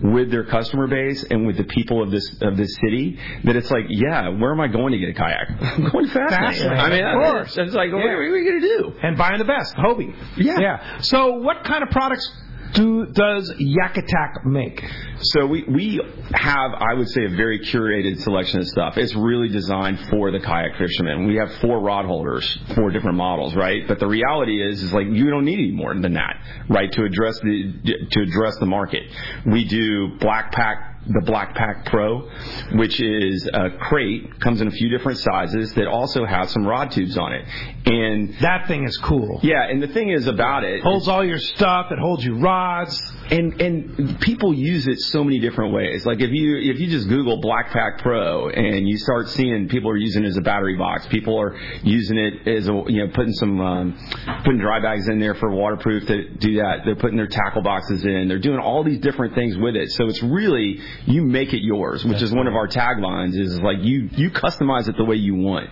with 0.01 0.31
their 0.31 0.44
customer 0.45 0.88
base 0.88 1.24
and 1.24 1.45
with 1.48 1.57
the 1.57 1.63
people 1.63 2.01
of 2.01 2.12
this 2.12 2.36
of 2.42 2.57
this 2.57 2.75
city 2.83 3.19
that 3.44 3.56
it's 3.56 3.69
like, 3.72 3.86
yeah, 3.89 4.30
where 4.30 4.51
am 4.51 4.60
I 4.60 4.68
going 4.68 4.92
to 4.94 4.98
get 4.98 5.10
a 5.10 5.13
kayak? 5.13 5.50
I'm 5.62 5.89
going 5.89 6.07
fast. 6.07 6.62
I 6.62 6.89
mean, 6.89 7.04
of 7.06 7.13
course. 7.22 7.57
it's 7.57 7.74
like, 7.74 7.92
what 7.92 8.00
Yeah. 8.04 8.12
are 8.12 8.31
we 8.31 8.44
going 8.45 8.62
to 8.62 8.68
do? 8.68 8.94
And 9.04 9.18
buying 9.18 9.38
the 9.39 9.45
best, 9.45 9.75
Hobie. 9.75 10.13
Yeah. 10.38 10.60
Yeah. 10.60 11.00
So, 11.01 11.33
what 11.36 11.63
kind 11.63 11.83
of 11.83 11.89
products 11.89 12.30
do 12.75 13.06
does 13.07 13.54
Yak 13.57 13.98
Attack 13.98 14.45
make? 14.45 14.83
So 15.22 15.45
we 15.48 15.63
we 15.63 16.01
have, 16.33 16.72
I 16.74 16.94
would 16.94 17.10
say, 17.10 17.25
a 17.25 17.30
very 17.30 17.60
curated 17.60 18.19
selection 18.22 18.60
of 18.60 18.68
stuff. 18.68 18.98
It's 18.98 19.16
really 19.16 19.50
designed 19.50 20.00
for 20.10 20.31
the 20.31 20.39
kayak 20.39 20.77
fisherman. 20.77 21.25
We 21.25 21.36
have 21.38 21.51
four 21.56 21.80
rod 21.80 22.06
holders, 22.06 22.57
four 22.75 22.92
different 22.92 23.18
models, 23.18 23.56
right? 23.56 23.88
But 23.88 24.00
the 24.00 24.07
reality 24.07 24.62
is, 24.62 24.83
is 24.83 24.94
like 24.94 25.07
you 25.07 25.30
don't 25.30 25.45
need 25.45 25.60
any 25.60 25.72
more 25.72 25.94
than 25.94 26.13
that, 26.13 26.36
right? 26.69 26.92
To 26.92 27.04
address 27.04 27.39
the 27.39 28.08
to 28.12 28.22
address 28.22 28.58
the 28.58 28.65
market, 28.65 29.03
we 29.46 29.65
do 29.65 30.17
black 30.20 30.51
pack. 30.51 30.91
The 31.08 31.22
Black 31.22 31.54
Pack 31.56 31.86
Pro, 31.86 32.30
which 32.74 33.00
is 33.00 33.48
a 33.54 33.70
crate, 33.78 34.40
comes 34.40 34.62
in 34.62 34.68
a 34.68 34.72
few 34.72 34.90
different 34.90 35.20
sizes 35.20 35.74
that 35.76 35.88
also 35.88 36.26
has 36.26 36.50
some 36.52 36.66
rod 36.66 36.90
tubes 36.92 37.16
on 37.18 37.32
it. 37.34 37.46
And 37.86 38.36
That 38.42 38.68
thing 38.68 38.86
is 38.86 38.98
cool. 38.98 39.40
yeah, 39.44 39.70
and 39.70 39.82
the 39.84 39.88
thing 39.88 40.10
is 40.10 40.26
about 40.28 40.64
it, 40.64 40.82
Holds 40.82 41.08
all 41.08 41.24
your 41.24 41.38
stuff. 41.38 41.92
It 41.92 42.00
holds 42.00 42.26
your 42.26 42.38
rods. 42.38 43.00
and 43.30 43.60
and 43.62 44.20
people 44.22 44.54
use 44.54 44.88
it 44.88 45.00
so 45.00 45.24
many 45.24 45.40
different 45.40 45.74
ways. 45.74 46.06
Like 46.06 46.22
if 46.22 46.32
you 46.32 46.58
if 46.58 46.80
you 46.80 46.88
just 46.88 47.08
Google 47.08 47.40
Black 47.42 47.70
Pack 47.72 48.00
Pro 48.00 48.50
and 48.50 48.88
you 48.88 48.98
start 48.98 49.30
seeing 49.30 49.68
people 49.68 49.90
are 49.92 49.98
using 49.98 50.24
it 50.24 50.28
as 50.28 50.38
a 50.38 50.42
battery 50.42 50.76
box, 50.78 51.06
people 51.08 51.40
are 51.40 51.56
using 51.84 52.18
it 52.18 52.48
as 52.48 52.68
a 52.68 52.74
you 52.88 53.06
know 53.06 53.12
putting 53.14 53.34
some 53.34 53.60
um, 53.62 53.98
putting 54.44 54.60
dry 54.60 54.80
bags 54.82 55.08
in 55.08 55.20
there 55.20 55.36
for 55.36 55.52
waterproof 55.52 56.08
to 56.08 56.30
do 56.36 56.56
that. 56.58 56.80
They're 56.86 56.96
putting 56.96 57.18
their 57.18 57.28
tackle 57.28 57.62
boxes 57.62 58.04
in. 58.06 58.28
They're 58.28 58.40
doing 58.40 58.60
all 58.60 58.84
these 58.84 59.00
different 59.00 59.36
things 59.36 59.56
with 59.58 59.76
it. 59.76 59.92
So 59.92 60.08
it's 60.08 60.22
really 60.24 60.80
you 61.06 61.24
make 61.24 61.54
it 61.54 61.62
yours, 61.62 62.04
which 62.06 62.22
is 62.22 62.34
one 62.34 62.48
of 62.48 62.56
our 62.56 62.68
taglines. 62.68 63.38
Is 63.38 63.60
like 63.62 63.78
you 63.82 64.10
you 64.14 64.30
customize 64.32 64.88
it 64.88 64.98
the 64.98 65.06
way 65.06 65.16
you 65.16 65.36
want, 65.36 65.70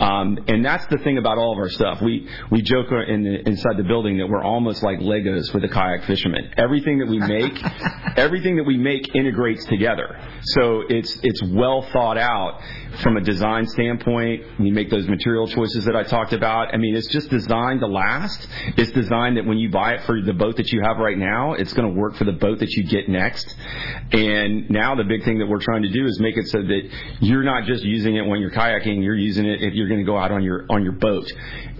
um, 0.00 0.38
and 0.48 0.64
that's 0.64 0.86
the 0.86 0.98
thing 0.98 1.18
about 1.18 1.38
all 1.38 1.52
of 1.52 1.58
our 1.58 1.68
stuff. 1.68 2.00
We 2.00 2.28
we 2.50 2.62
joke 2.62 2.86
in 2.90 3.22
the, 3.22 3.48
inside 3.48 3.76
the 3.76 3.84
building 3.84 4.18
that 4.18 4.28
we're 4.28 4.42
almost 4.42 4.82
like 4.82 4.98
Legos 4.98 5.52
with 5.52 5.62
the 5.62 5.68
kayak 5.68 6.04
fishermen. 6.04 6.54
Everything 6.56 6.98
that 6.98 7.08
we 7.08 7.18
make, 7.18 7.60
everything 8.16 8.56
that 8.56 8.64
we 8.64 8.76
make 8.76 9.14
integrates 9.14 9.64
together. 9.66 10.18
So 10.42 10.82
it's 10.88 11.18
it's 11.22 11.42
well 11.42 11.82
thought 11.92 12.18
out 12.18 12.60
from 13.00 13.16
a 13.16 13.20
design 13.20 13.66
standpoint. 13.66 14.44
We 14.58 14.70
make 14.70 14.90
those 14.90 15.08
material 15.08 15.46
choices 15.46 15.84
that 15.84 15.96
I 15.96 16.02
talked 16.02 16.32
about. 16.32 16.74
I 16.74 16.76
mean, 16.76 16.94
it's 16.94 17.08
just 17.08 17.30
designed 17.30 17.80
to 17.80 17.86
last. 17.86 18.48
It's 18.76 18.92
designed 18.92 19.36
that 19.36 19.46
when 19.46 19.58
you 19.58 19.70
buy 19.70 19.94
it 19.94 20.02
for 20.02 20.20
the 20.20 20.32
boat 20.32 20.56
that 20.56 20.72
you 20.72 20.82
have 20.82 20.98
right 20.98 21.16
now, 21.16 21.54
it's 21.54 21.72
going 21.72 21.92
to 21.92 21.98
work 21.98 22.16
for 22.16 22.24
the 22.24 22.32
boat 22.32 22.58
that 22.60 22.70
you 22.70 22.84
get 22.84 23.08
next. 23.08 23.54
And 24.12 24.68
now 24.70 24.94
the 24.94 25.04
big 25.04 25.24
thing 25.24 25.38
that 25.38 25.46
we're 25.46 25.60
trying 25.60 25.82
to 25.82 25.90
do 25.90 26.06
is 26.06 26.20
make 26.20 26.36
it 26.36 26.48
so 26.48 26.62
that 26.62 26.90
you're 27.20 27.44
not 27.44 27.64
just 27.64 27.84
using 27.84 28.16
it 28.16 28.26
when 28.26 28.40
you're 28.40 28.50
kayaking, 28.50 29.02
you're 29.02 29.16
using 29.16 29.46
it 29.46 29.62
if 29.62 29.74
you're 29.74 29.88
going 29.88 30.00
to 30.00 30.06
go 30.06 30.16
out 30.16 30.30
on 30.30 30.42
your 30.42 30.66
on 30.68 30.82
your 30.82 30.92
boat 30.92 31.30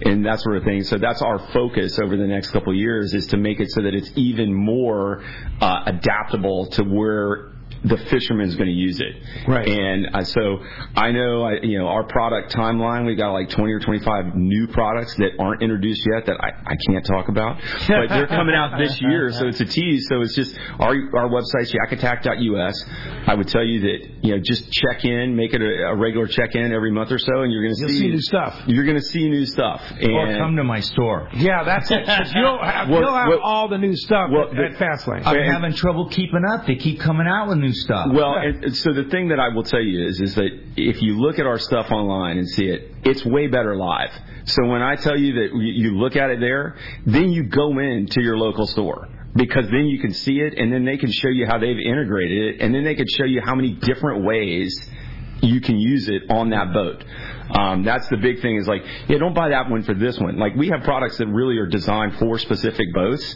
and 0.05 0.25
that 0.25 0.39
sort 0.39 0.57
of 0.57 0.63
thing. 0.63 0.83
So 0.83 0.97
that's 0.97 1.21
our 1.21 1.39
focus 1.51 1.99
over 1.99 2.17
the 2.17 2.27
next 2.27 2.51
couple 2.51 2.71
of 2.71 2.77
years 2.77 3.13
is 3.13 3.27
to 3.27 3.37
make 3.37 3.59
it 3.59 3.71
so 3.71 3.81
that 3.81 3.93
it's 3.93 4.11
even 4.15 4.53
more 4.53 5.23
uh, 5.61 5.83
adaptable 5.85 6.67
to 6.71 6.83
where 6.83 7.53
the 7.83 7.97
fisherman 8.09 8.47
is 8.47 8.55
going 8.55 8.67
to 8.67 8.73
use 8.73 8.99
it. 9.01 9.15
Right. 9.47 9.67
And 9.67 10.07
uh, 10.15 10.23
so 10.23 10.59
I 10.95 11.11
know, 11.11 11.43
I, 11.43 11.59
you 11.61 11.77
know, 11.79 11.87
our 11.87 12.03
product 12.03 12.53
timeline, 12.55 13.05
we've 13.05 13.17
got 13.17 13.31
like 13.33 13.49
20 13.49 13.71
or 13.71 13.79
25 13.79 14.35
new 14.35 14.67
products 14.67 15.15
that 15.17 15.31
aren't 15.39 15.61
introduced 15.61 16.05
yet 16.13 16.25
that 16.27 16.37
I, 16.39 16.49
I 16.65 16.75
can't 16.87 17.05
talk 17.05 17.27
about, 17.29 17.59
but 17.87 18.07
they're 18.09 18.27
coming 18.27 18.55
out 18.55 18.77
this 18.77 18.99
year. 19.01 19.31
So 19.31 19.47
it's 19.47 19.59
a 19.61 19.65
tease. 19.65 20.07
So 20.09 20.21
it's 20.21 20.35
just 20.35 20.57
our 20.79 20.93
our 21.15 21.29
website's 21.29 21.73
yakattack.us. 21.73 22.85
I 23.27 23.35
would 23.35 23.47
tell 23.47 23.63
you 23.63 23.81
that 23.81 24.23
you 24.23 24.35
know 24.35 24.41
just 24.43 24.71
check 24.71 25.03
in, 25.05 25.35
make 25.35 25.53
it 25.53 25.61
a, 25.61 25.87
a 25.89 25.95
regular 25.95 26.27
check 26.27 26.55
in 26.55 26.71
every 26.73 26.91
month 26.91 27.11
or 27.11 27.17
so, 27.19 27.41
and 27.41 27.51
you're 27.51 27.63
going 27.63 27.75
to 27.75 27.81
You'll 27.81 27.89
see 27.99 28.07
new 28.07 28.21
stuff. 28.21 28.61
You're 28.67 28.85
going 28.85 28.97
to 28.97 29.03
see 29.03 29.29
new 29.29 29.45
stuff. 29.45 29.81
And 29.99 30.11
Or 30.11 30.37
come 30.37 30.55
to 30.55 30.63
my 30.63 30.79
store. 30.79 31.29
Yeah, 31.33 31.63
that's 31.63 31.89
it. 31.91 32.07
You'll 32.35 32.63
have, 32.63 32.89
Well, 32.89 33.01
you'll 33.01 33.13
have 33.13 33.27
well- 33.29 33.41
all 33.43 33.67
the 33.67 33.77
new 33.77 33.95
stuff 33.95 34.29
well, 34.31 34.49
at, 34.51 34.73
at 34.73 34.79
Fastlane. 34.79 35.25
I'm 35.25 35.51
having 35.51 35.73
trouble 35.73 36.07
keeping 36.09 36.43
up. 36.53 36.65
They 36.65 36.75
keep 36.75 36.99
coming 36.99 37.27
out 37.27 37.49
with 37.49 37.57
new 37.57 37.72
stuff. 37.73 38.07
Well, 38.11 38.35
and, 38.35 38.75
so 38.75 38.93
the 38.93 39.05
thing 39.05 39.29
that 39.29 39.39
I 39.39 39.49
will 39.49 39.63
tell 39.63 39.81
you 39.81 40.07
is, 40.07 40.21
is 40.21 40.35
that 40.35 40.49
if 40.77 41.01
you 41.01 41.19
look 41.19 41.39
at 41.39 41.45
our 41.45 41.59
stuff 41.59 41.91
online 41.91 42.37
and 42.37 42.47
see 42.47 42.65
it, 42.65 42.91
it's 43.03 43.25
way 43.25 43.47
better 43.47 43.75
live. 43.75 44.11
So 44.45 44.65
when 44.65 44.81
I 44.81 44.95
tell 44.95 45.17
you 45.17 45.33
that 45.33 45.55
you 45.55 45.97
look 45.97 46.15
at 46.15 46.29
it 46.29 46.39
there, 46.39 46.75
then 47.05 47.31
you 47.31 47.43
go 47.43 47.77
into 47.79 48.21
your 48.21 48.37
local 48.37 48.67
store 48.67 49.07
because 49.35 49.65
then 49.71 49.87
you 49.87 49.99
can 49.99 50.13
see 50.13 50.39
it 50.39 50.57
and 50.57 50.71
then 50.71 50.85
they 50.85 50.97
can 50.97 51.11
show 51.11 51.29
you 51.29 51.45
how 51.47 51.57
they've 51.57 51.79
integrated 51.79 52.55
it 52.55 52.61
and 52.61 52.73
then 52.73 52.83
they 52.83 52.95
can 52.95 53.07
show 53.07 53.23
you 53.23 53.41
how 53.43 53.55
many 53.55 53.71
different 53.71 54.23
ways 54.23 54.89
you 55.41 55.59
can 55.59 55.79
use 55.79 56.07
it 56.07 56.23
on 56.29 56.49
that 56.51 56.73
boat. 56.73 57.03
Um, 57.49 57.83
that's 57.83 58.07
the 58.09 58.17
big 58.17 58.41
thing 58.41 58.57
is 58.57 58.67
like, 58.67 58.83
yeah, 59.07 59.17
don't 59.17 59.33
buy 59.33 59.49
that 59.49 59.69
one 59.69 59.83
for 59.83 59.93
this 59.93 60.19
one. 60.19 60.37
Like 60.37 60.55
we 60.55 60.69
have 60.69 60.83
products 60.83 61.17
that 61.17 61.27
really 61.27 61.57
are 61.57 61.67
designed 61.67 62.17
for 62.17 62.37
specific 62.39 62.93
boats, 62.93 63.35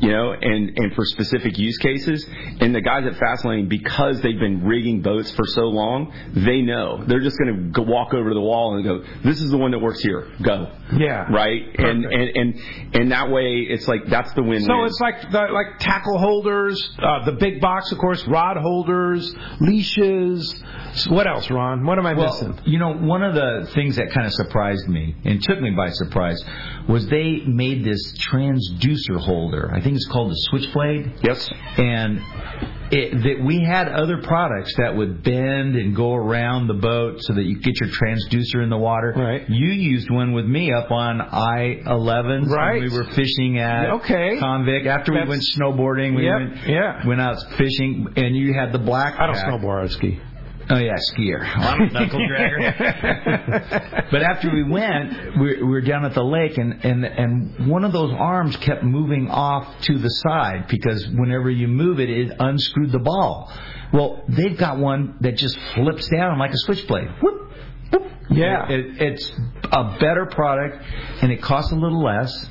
you 0.00 0.10
know, 0.10 0.32
and, 0.32 0.78
and 0.78 0.94
for 0.94 1.04
specific 1.04 1.58
use 1.58 1.76
cases. 1.78 2.26
And 2.60 2.74
the 2.74 2.80
guys 2.80 3.04
at 3.06 3.14
Fastlane, 3.14 3.68
because 3.68 4.20
they've 4.20 4.38
been 4.38 4.64
rigging 4.64 5.02
boats 5.02 5.30
for 5.32 5.44
so 5.46 5.62
long, 5.62 6.12
they 6.32 6.62
know. 6.62 7.04
They're 7.04 7.20
just 7.20 7.36
going 7.38 7.72
to 7.74 7.82
walk 7.82 8.14
over 8.14 8.28
to 8.28 8.34
the 8.34 8.40
wall 8.40 8.76
and 8.76 8.84
go, 8.84 9.04
this 9.22 9.40
is 9.40 9.50
the 9.50 9.58
one 9.58 9.72
that 9.72 9.78
works 9.80 10.00
here. 10.00 10.28
Go. 10.42 10.70
Yeah. 10.96 11.26
Right? 11.32 11.62
And, 11.78 12.04
Perfect. 12.04 12.36
and, 12.36 12.54
and, 12.54 12.94
and 12.94 13.12
that 13.12 13.30
way 13.30 13.66
it's 13.68 13.86
like, 13.88 14.06
that's 14.06 14.32
the 14.34 14.42
win-win. 14.42 14.62
So 14.64 14.84
it's 14.84 15.00
like 15.00 15.30
the, 15.30 15.48
like 15.52 15.78
tackle 15.80 16.18
holders, 16.18 16.96
uh, 16.98 17.24
the 17.24 17.32
big 17.32 17.60
box, 17.60 17.92
of 17.92 17.98
course, 17.98 18.26
rod 18.26 18.56
holders, 18.56 19.34
leashes. 19.60 20.62
What 21.08 21.26
else, 21.26 21.50
Ron? 21.50 21.84
What 21.84 21.98
am 21.98 22.06
I 22.06 22.14
Well, 22.14 22.32
missing? 22.32 22.58
you 22.64 22.78
know, 22.78 22.94
one 22.94 23.22
of 23.22 23.34
the 23.34 23.49
things 23.74 23.96
that 23.96 24.10
kind 24.12 24.26
of 24.26 24.32
surprised 24.32 24.88
me 24.88 25.14
and 25.24 25.42
took 25.42 25.60
me 25.60 25.70
by 25.70 25.90
surprise 25.90 26.42
was 26.88 27.06
they 27.08 27.40
made 27.46 27.84
this 27.84 28.12
transducer 28.18 29.18
holder. 29.18 29.70
I 29.72 29.80
think 29.80 29.96
it's 29.96 30.06
called 30.08 30.30
the 30.30 30.36
Switchblade. 30.50 31.12
Yes. 31.22 31.48
And 31.76 32.20
it, 32.92 33.22
that 33.22 33.44
we 33.44 33.60
had 33.64 33.88
other 33.88 34.20
products 34.22 34.74
that 34.78 34.96
would 34.96 35.22
bend 35.22 35.76
and 35.76 35.94
go 35.94 36.12
around 36.14 36.66
the 36.66 36.74
boat 36.74 37.22
so 37.22 37.34
that 37.34 37.44
you 37.44 37.60
get 37.60 37.74
your 37.80 37.88
transducer 37.90 38.62
in 38.62 38.68
the 38.68 38.76
water. 38.78 39.14
Right. 39.16 39.48
You 39.48 39.68
used 39.68 40.10
one 40.10 40.32
with 40.32 40.44
me 40.46 40.72
up 40.72 40.90
on 40.90 41.20
I-11. 41.20 42.46
Right. 42.48 42.80
We 42.82 42.88
were 42.90 43.04
fishing 43.12 43.58
at 43.58 43.90
Okay. 43.90 44.38
Convict. 44.40 44.86
After 44.86 45.12
we 45.12 45.24
went 45.28 45.42
snowboarding, 45.42 46.16
we 46.16 46.24
Yep, 46.24 46.34
went, 46.40 46.66
yeah. 46.68 47.06
went 47.06 47.20
out 47.20 47.36
fishing, 47.56 48.08
and 48.16 48.36
you 48.36 48.54
had 48.54 48.72
the 48.72 48.78
black. 48.78 49.18
I 49.20 49.26
don't 49.26 49.36
snowboard, 49.36 49.84
I 49.84 49.86
ski. 49.88 50.20
Oh 50.70 50.78
yeah, 50.78 50.94
skier. 51.12 51.44
I'm 51.44 51.82
a 51.82 51.92
knuckle 51.92 52.20
dragger. 52.20 54.06
but 54.12 54.22
after 54.22 54.52
we 54.52 54.62
went, 54.62 55.38
we, 55.40 55.56
we 55.56 55.68
were 55.68 55.80
down 55.80 56.04
at 56.04 56.14
the 56.14 56.22
lake, 56.22 56.58
and 56.58 56.84
and 56.84 57.04
and 57.04 57.66
one 57.68 57.84
of 57.84 57.92
those 57.92 58.12
arms 58.16 58.56
kept 58.56 58.84
moving 58.84 59.28
off 59.28 59.80
to 59.82 59.98
the 59.98 60.08
side 60.08 60.68
because 60.68 61.08
whenever 61.08 61.50
you 61.50 61.66
move 61.66 61.98
it, 61.98 62.08
it 62.08 62.32
unscrewed 62.38 62.92
the 62.92 63.00
ball. 63.00 63.52
Well, 63.92 64.22
they've 64.28 64.56
got 64.56 64.78
one 64.78 65.16
that 65.20 65.36
just 65.36 65.58
flips 65.74 66.08
down 66.08 66.38
like 66.38 66.52
a 66.52 66.58
switchblade. 66.58 67.08
Whoop, 67.20 67.52
whoop. 67.92 68.12
Yeah. 68.30 68.68
It, 68.70 68.80
it, 68.80 69.02
it's 69.02 69.32
a 69.72 69.96
better 69.98 70.26
product, 70.26 70.84
and 71.22 71.32
it 71.32 71.42
costs 71.42 71.72
a 71.72 71.76
little 71.76 72.02
less, 72.02 72.48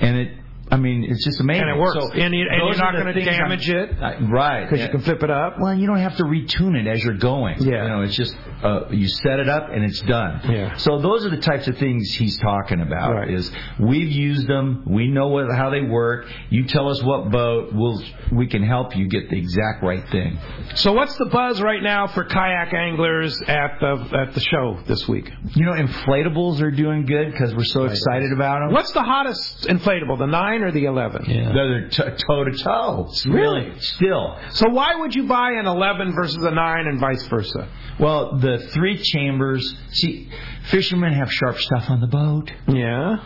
and 0.00 0.16
it. 0.16 0.38
I 0.70 0.76
mean, 0.76 1.04
it's 1.04 1.24
just 1.24 1.40
amazing. 1.40 1.62
And 1.68 1.76
it 1.76 1.80
works. 1.80 1.98
So 1.98 2.12
And 2.12 2.34
you- 2.34 2.48
and 2.50 2.60
those 2.62 2.76
you're 2.76 2.84
not 2.84 2.96
gonna 2.96 3.12
things 3.12 3.28
I'm- 3.28 3.38
damage 3.38 3.68
it. 3.68 3.90
Uh, 4.00 4.12
right? 4.28 4.62
Because 4.64 4.82
you 4.82 4.88
can 4.90 5.00
flip 5.00 5.22
it 5.22 5.30
up. 5.30 5.56
Well, 5.60 5.74
you 5.74 5.86
don't 5.86 5.98
have 5.98 6.16
to 6.16 6.24
retune 6.24 6.74
it 6.74 6.86
as 6.86 7.04
you're 7.04 7.14
going. 7.18 7.56
Yeah. 7.60 7.82
You 7.82 7.88
know, 7.90 8.00
it's 8.02 8.16
just 8.16 8.36
uh, 8.62 8.86
you 8.90 9.06
set 9.08 9.40
it 9.40 9.48
up 9.48 9.68
and 9.70 9.84
it's 9.84 10.00
done. 10.02 10.40
Yeah. 10.48 10.74
So 10.76 10.98
those 11.00 11.26
are 11.26 11.28
the 11.28 11.36
types 11.36 11.68
of 11.68 11.76
things 11.76 12.14
he's 12.14 12.38
talking 12.38 12.80
about. 12.80 13.14
Right. 13.14 13.30
Is 13.30 13.52
we've 13.78 14.10
used 14.10 14.46
them, 14.46 14.82
we 14.86 15.06
know 15.08 15.28
what, 15.28 15.54
how 15.54 15.68
they 15.68 15.82
work. 15.82 16.26
You 16.48 16.64
tell 16.64 16.88
us 16.88 17.02
what 17.02 17.30
boat, 17.30 17.72
we'll 17.74 18.02
we 18.32 18.46
can 18.46 18.62
help 18.62 18.96
you 18.96 19.06
get 19.06 19.28
the 19.28 19.36
exact 19.38 19.82
right 19.82 20.08
thing. 20.08 20.38
So 20.76 20.92
what's 20.94 21.14
the 21.18 21.26
buzz 21.26 21.60
right 21.60 21.82
now 21.82 22.06
for 22.06 22.24
kayak 22.24 22.72
anglers 22.72 23.40
at 23.42 23.80
the 23.80 24.08
at 24.18 24.32
the 24.32 24.40
show 24.40 24.78
this 24.86 25.06
week? 25.06 25.30
You 25.54 25.66
know, 25.66 25.72
inflatables 25.72 26.62
are 26.62 26.70
doing 26.70 27.04
good 27.04 27.32
because 27.32 27.54
we're 27.54 27.64
so 27.64 27.84
excited 27.84 28.32
about 28.32 28.60
them. 28.60 28.72
What's 28.72 28.92
the 28.92 29.02
hottest 29.02 29.66
inflatable, 29.68 30.18
the 30.18 30.26
nine 30.26 30.53
or 30.62 30.70
the 30.72 30.84
eleven? 30.84 31.24
Yeah. 31.26 31.52
They're 31.52 31.88
toe 31.88 32.44
to 32.44 32.52
toe. 32.52 33.10
Really? 33.26 33.72
Still. 33.80 34.38
So 34.50 34.68
why 34.70 34.94
would 34.94 35.14
you 35.14 35.26
buy 35.26 35.52
an 35.52 35.66
eleven 35.66 36.14
versus 36.14 36.42
a 36.44 36.50
nine 36.50 36.86
and 36.86 37.00
vice 37.00 37.26
versa? 37.28 37.68
Well, 37.98 38.38
the 38.38 38.58
three 38.72 38.98
chambers. 39.02 39.74
See, 39.92 40.28
fishermen 40.70 41.12
have 41.14 41.32
sharp 41.32 41.58
stuff 41.58 41.90
on 41.90 42.00
the 42.00 42.06
boat. 42.08 42.50
Yeah. 42.68 43.16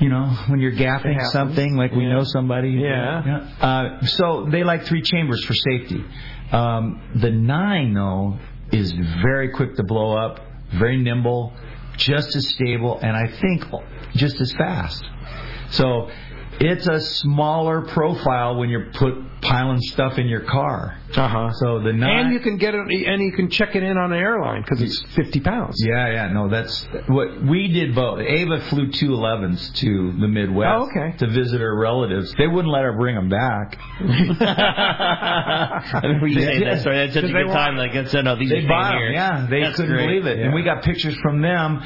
you 0.00 0.08
know, 0.08 0.26
when 0.48 0.58
you're 0.60 0.72
It 0.72 0.78
gapping 0.78 1.20
something, 1.30 1.76
like 1.76 1.92
we 1.92 2.02
Yeah. 2.04 2.14
know 2.14 2.24
somebody. 2.24 2.70
Yeah. 2.70 3.46
Uh, 3.60 4.04
so 4.06 4.46
they 4.50 4.64
like 4.64 4.82
three 4.84 5.02
chambers 5.02 5.44
for 5.44 5.54
safety. 5.54 6.04
Um, 6.52 7.00
the 7.14 7.30
nine, 7.30 7.94
though, 7.94 8.38
is 8.72 8.92
very 9.22 9.50
quick 9.50 9.76
to 9.76 9.84
blow 9.84 10.16
up, 10.16 10.40
very 10.72 10.96
nimble, 10.96 11.52
just 11.96 12.34
as 12.34 12.48
stable, 12.48 12.98
and 13.02 13.16
I 13.16 13.28
think 13.40 13.64
just 14.16 14.40
as 14.40 14.52
fast. 14.54 15.04
So 15.74 16.10
it's 16.60 16.86
a 16.86 17.00
smaller 17.00 17.82
profile 17.82 18.56
when 18.56 18.68
you're 18.70 18.92
put 18.92 19.14
piling 19.40 19.80
stuff 19.82 20.18
in 20.18 20.26
your 20.28 20.40
car. 20.40 20.96
Uh 21.16 21.28
huh. 21.28 21.50
So 21.54 21.80
the 21.80 21.92
nine. 21.92 22.26
And 22.26 22.32
you 22.32 22.40
can 22.40 22.56
get 22.56 22.74
it, 22.74 22.80
and 22.80 23.22
you 23.22 23.32
can 23.32 23.50
check 23.50 23.74
it 23.76 23.82
in 23.82 23.96
on 23.98 24.12
an 24.12 24.18
airline 24.18 24.62
because 24.62 24.80
it's 24.80 25.00
fifty 25.14 25.40
pounds. 25.40 25.76
Yeah, 25.84 26.08
yeah, 26.10 26.28
no, 26.32 26.48
that's 26.48 26.86
what 27.08 27.42
we 27.42 27.68
did. 27.68 27.94
Both 27.94 28.20
Ava 28.20 28.60
flew 28.70 28.90
two 28.90 29.10
11s 29.10 29.74
to 29.76 30.12
the 30.18 30.28
Midwest 30.28 30.70
Oh, 30.72 30.88
okay. 30.88 31.16
to 31.18 31.26
visit 31.26 31.60
her 31.60 31.76
relatives. 31.76 32.32
They 32.38 32.46
wouldn't 32.46 32.72
let 32.72 32.82
her 32.84 32.92
bring 32.94 33.16
them 33.16 33.28
back. 33.28 33.76
we 36.22 36.34
say 36.34 36.64
that 36.64 36.80
story. 36.80 36.96
That's 36.98 37.14
such 37.14 37.24
a 37.24 37.26
They 37.26 37.32
good 37.32 37.46
want- 37.46 37.56
time. 37.58 37.76
Like 37.76 37.92
I 37.92 38.04
said, 38.06 38.24
no, 38.24 38.36
these 38.36 38.48
They 38.50 38.56
are 38.56 38.60
staying 38.60 38.68
bought 38.68 38.94
here. 38.96 39.06
them. 39.08 39.14
Yeah, 39.14 39.46
they 39.50 39.60
That's 39.62 39.76
couldn't 39.76 39.92
great. 39.92 40.06
believe 40.06 40.26
it, 40.26 40.38
and 40.38 40.54
we 40.54 40.62
got 40.62 40.82
pictures 40.82 41.16
from 41.22 41.42
them 41.42 41.82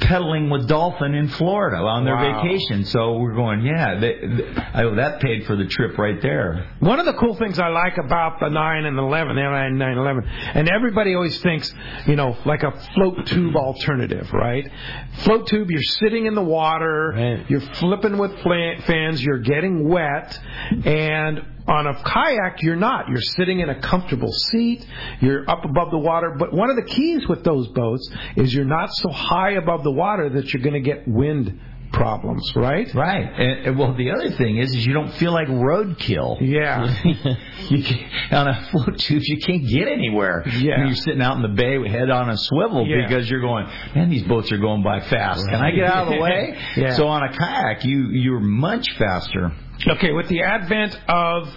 pedaling 0.00 0.50
with 0.50 0.66
dolphin 0.68 1.14
in 1.14 1.28
Florida 1.28 1.76
on 1.76 2.04
their 2.04 2.16
Wow. 2.16 2.42
vacation. 2.42 2.84
So 2.84 3.18
we're 3.18 3.34
going, 3.34 3.62
yeah, 3.62 3.98
they, 4.00 4.14
they, 4.26 4.56
I, 4.74 4.84
that 4.96 5.20
paid 5.20 5.46
for 5.46 5.56
the 5.56 5.66
trip 5.66 5.96
right 5.98 6.20
there. 6.20 6.68
One 6.80 6.98
of 6.98 7.06
the 7.06 7.12
cool 7.14 7.34
things 7.36 7.58
I 7.58 7.68
like 7.68 7.96
about 7.98 8.40
the 8.40 8.48
9 8.48 8.84
and 8.84 8.98
11, 8.98 9.36
the 9.36 9.42
9, 9.42 9.78
9 9.78 9.98
11, 9.98 10.24
and 10.54 10.68
everybody 10.68 11.14
always 11.14 11.38
thinks, 11.40 11.72
you 12.06 12.16
know, 12.16 12.36
like 12.44 12.62
a 12.62 12.72
float 12.94 13.26
tube 13.26 13.56
alternative, 13.56 14.30
right? 14.32 14.70
Float 15.18 15.46
tube, 15.46 15.70
you're 15.70 15.80
sitting 15.82 16.26
in 16.26 16.34
the 16.34 16.42
water, 16.42 17.12
Right. 17.14 17.50
you're 17.50 17.60
flipping 17.60 18.18
with 18.18 18.32
fans, 18.42 19.22
you're 19.22 19.38
getting 19.38 19.88
wet, 19.88 20.38
and 20.84 21.44
on 21.66 21.86
a 21.86 21.94
kayak, 22.02 22.62
you're 22.62 22.76
not. 22.76 23.08
You're 23.08 23.20
sitting 23.20 23.60
in 23.60 23.70
a 23.70 23.80
comfortable 23.80 24.32
seat, 24.32 24.84
you're 25.20 25.48
up 25.48 25.64
above 25.64 25.90
the 25.90 25.98
water, 25.98 26.34
but 26.38 26.52
one 26.52 26.70
of 26.70 26.76
the 26.76 26.82
keys 26.82 27.26
with 27.28 27.42
those 27.44 27.68
boats 27.68 28.10
is 28.36 28.52
you're 28.52 28.64
not 28.64 28.90
so 28.92 29.10
high 29.10 29.52
above 29.52 29.82
the 29.82 29.90
water 29.90 30.28
that 30.28 30.52
you're 30.52 30.62
going 30.62 30.74
to 30.74 30.88
get 30.88 31.08
wind 31.08 31.58
problems, 31.94 32.52
right? 32.56 32.92
Right. 32.94 33.24
And, 33.24 33.66
and, 33.66 33.78
well, 33.78 33.94
the 33.94 34.10
other 34.10 34.30
thing 34.32 34.58
is, 34.58 34.74
is 34.74 34.86
you 34.86 34.92
don't 34.92 35.12
feel 35.14 35.32
like 35.32 35.48
roadkill. 35.48 36.38
Yeah. 36.40 36.94
you 37.70 37.82
can, 37.82 38.10
on 38.32 38.48
a 38.48 38.68
float 38.70 38.98
tube, 38.98 39.22
you 39.24 39.38
can't 39.38 39.66
get 39.66 39.88
anywhere. 39.88 40.46
Yeah. 40.48 40.78
When 40.78 40.88
you're 40.88 40.96
sitting 40.96 41.22
out 41.22 41.36
in 41.36 41.42
the 41.42 41.48
bay 41.48 41.78
with 41.78 41.90
head 41.90 42.10
on 42.10 42.28
a 42.30 42.36
swivel 42.36 42.86
Yeah. 42.86 43.06
because 43.06 43.30
you're 43.30 43.40
going, 43.40 43.66
man, 43.94 44.10
these 44.10 44.24
boats 44.24 44.52
are 44.52 44.58
going 44.58 44.82
by 44.82 45.00
fast. 45.00 45.46
Can 45.48 45.60
I 45.60 45.70
get 45.70 45.84
out 45.84 46.08
of 46.08 46.14
the 46.14 46.20
way? 46.20 46.58
Yeah. 46.76 46.94
So 46.96 47.06
on 47.06 47.22
a 47.22 47.36
kayak, 47.36 47.84
you 47.84 48.08
you're 48.10 48.40
much 48.40 48.96
faster. 48.98 49.52
Okay, 49.86 50.12
with 50.12 50.28
the 50.28 50.42
advent 50.42 50.98
of 51.08 51.48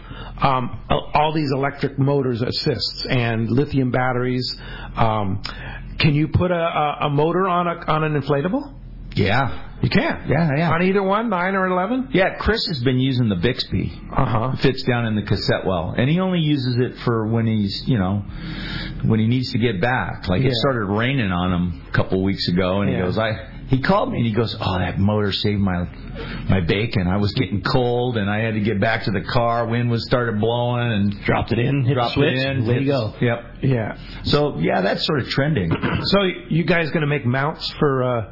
um, 0.41 0.79
all 0.89 1.33
these 1.33 1.51
electric 1.51 1.97
motors 1.97 2.41
assists 2.41 3.05
and 3.05 3.49
lithium 3.49 3.89
batteries, 3.89 4.59
um, 4.95 5.41
can 5.97 6.13
you 6.13 6.27
put 6.27 6.51
a, 6.51 6.55
a, 6.55 6.97
a 7.07 7.09
motor 7.09 7.47
on 7.47 7.67
a 7.67 7.75
on 7.91 8.03
an 8.03 8.21
inflatable? 8.21 8.73
Yeah. 9.15 9.66
You 9.81 9.89
can. 9.89 10.25
Yeah, 10.27 10.49
yeah. 10.57 10.71
On 10.71 10.81
either 10.81 11.03
one, 11.03 11.29
nine 11.29 11.53
or 11.55 11.67
eleven. 11.67 12.09
Yeah, 12.11 12.35
Chris 12.39 12.65
has 12.67 12.81
been 12.83 12.99
using 12.99 13.29
the 13.29 13.35
Bixpy. 13.35 13.91
Uh 14.11 14.25
huh. 14.25 14.55
Fits 14.57 14.81
down 14.83 15.05
in 15.05 15.15
the 15.15 15.21
cassette 15.21 15.65
well, 15.65 15.93
and 15.95 16.09
he 16.09 16.19
only 16.19 16.39
uses 16.39 16.77
it 16.77 16.97
for 16.99 17.27
when 17.27 17.45
he's, 17.45 17.87
you 17.87 17.97
know, 17.99 18.23
when 19.03 19.19
he 19.19 19.27
needs 19.27 19.51
to 19.51 19.59
get 19.59 19.79
back. 19.79 20.27
Like 20.27 20.41
Yeah. 20.41 20.47
it 20.49 20.55
started 20.55 20.85
raining 20.85 21.31
on 21.31 21.53
him 21.53 21.85
a 21.87 21.91
couple 21.91 22.23
weeks 22.23 22.47
ago, 22.47 22.81
and 22.81 22.89
he 22.89 22.97
goes, 22.97 23.19
"I 23.19 23.37
he 23.67 23.79
called 23.79 24.11
me 24.11 24.17
and 24.17 24.25
he 24.25 24.33
goes, 24.33 24.55
"Oh, 24.59 24.79
that 24.79 24.97
motor 24.97 25.31
saved 25.31 25.59
my 25.61 25.87
my 26.49 26.61
bacon. 26.61 27.07
I 27.07 27.17
was 27.17 27.31
getting 27.33 27.61
cold 27.61 28.17
and 28.17 28.27
I 28.31 28.39
had 28.39 28.55
to 28.55 28.59
get 28.61 28.79
back 28.79 29.03
to 29.03 29.11
the 29.11 29.21
car. 29.21 29.67
Wind 29.67 29.91
was 29.91 30.03
started 30.07 30.39
blowing 30.39 30.91
and 30.91 31.21
Dropped 31.21 31.51
it 31.51 31.59
in, 31.59 31.83
hit 31.85 31.93
dropped 31.93 32.15
the 32.15 32.21
switch, 32.21 32.33
it 32.39 32.47
in. 32.47 32.63
away 32.63 32.73
hit- 32.73 32.81
you 32.83 32.87
go. 32.87 33.13
Yep. 33.21 33.43
Yeah. 33.61 33.97
So 34.23 34.57
yeah, 34.57 34.81
that's 34.81 35.05
sort 35.05 35.19
of 35.19 35.29
trending. 35.29 35.71
So 36.05 36.23
you 36.49 36.63
guys 36.63 36.89
going 36.89 37.01
to 37.01 37.07
make 37.07 37.25
mounts 37.27 37.69
for 37.77 38.03
uh, 38.03 38.31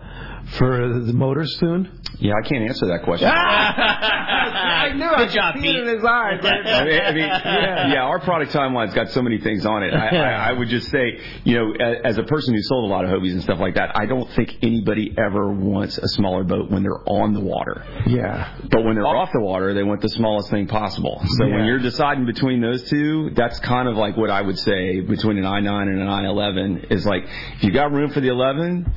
for 0.51 0.87
the 0.87 1.13
motors 1.13 1.57
soon? 1.59 2.01
Yeah, 2.19 2.33
I 2.41 2.47
can't 2.47 2.63
answer 2.63 2.87
that 2.87 3.03
question. 3.03 3.27
I 3.33 4.93
knew 4.93 5.09
Good 5.17 5.31
job, 5.31 5.55
it 5.55 5.61
Pete. 5.61 5.75
in 5.75 5.87
his 5.87 6.03
eyes. 6.03 6.39
I 6.43 6.83
mean, 6.85 7.01
I 7.01 7.11
mean 7.11 7.91
yeah. 7.91 8.03
our 8.03 8.19
product 8.19 8.53
timeline's 8.53 8.93
got 8.93 9.09
so 9.11 9.21
many 9.21 9.39
things 9.39 9.65
on 9.65 9.83
it. 9.83 9.93
I, 9.93 10.15
I, 10.15 10.49
I 10.49 10.53
would 10.53 10.69
just 10.69 10.89
say, 10.91 11.19
you 11.43 11.55
know, 11.55 11.73
as 12.03 12.17
a 12.17 12.23
person 12.23 12.53
who 12.53 12.61
sold 12.61 12.89
a 12.89 12.93
lot 12.93 13.03
of 13.03 13.11
Hobies 13.11 13.31
and 13.31 13.43
stuff 13.43 13.59
like 13.59 13.75
that, 13.75 13.97
I 13.97 14.05
don't 14.05 14.29
think 14.31 14.57
anybody 14.61 15.13
ever 15.17 15.51
wants 15.51 15.97
a 15.97 16.07
smaller 16.09 16.43
boat 16.43 16.71
when 16.71 16.83
they're 16.83 17.03
on 17.07 17.33
the 17.33 17.41
water. 17.41 17.83
Yeah. 18.07 18.55
But 18.71 18.83
when 18.85 18.95
they're 18.95 19.07
off 19.07 19.29
the 19.33 19.41
water, 19.41 19.73
they 19.73 19.83
want 19.83 20.01
the 20.01 20.09
smallest 20.09 20.49
thing 20.49 20.67
possible. 20.67 21.21
So 21.37 21.49
when 21.49 21.65
you're 21.65 21.79
deciding 21.79 22.25
between 22.25 22.61
those 22.61 22.89
two, 22.89 23.31
that's 23.31 23.59
kind 23.59 23.87
of 23.87 23.97
like 23.97 24.15
what 24.15 24.29
I 24.29 24.41
would 24.41 24.57
say 24.59 25.01
between 25.01 25.37
an 25.37 25.43
i9 25.43 25.81
and 25.89 26.01
an 26.01 26.07
i11 26.07 26.91
is 26.91 27.05
like, 27.05 27.23
if 27.57 27.63
you 27.63 27.71
got 27.71 27.91
room 27.91 28.11
for 28.11 28.21
the 28.21 28.29
11, 28.29 28.91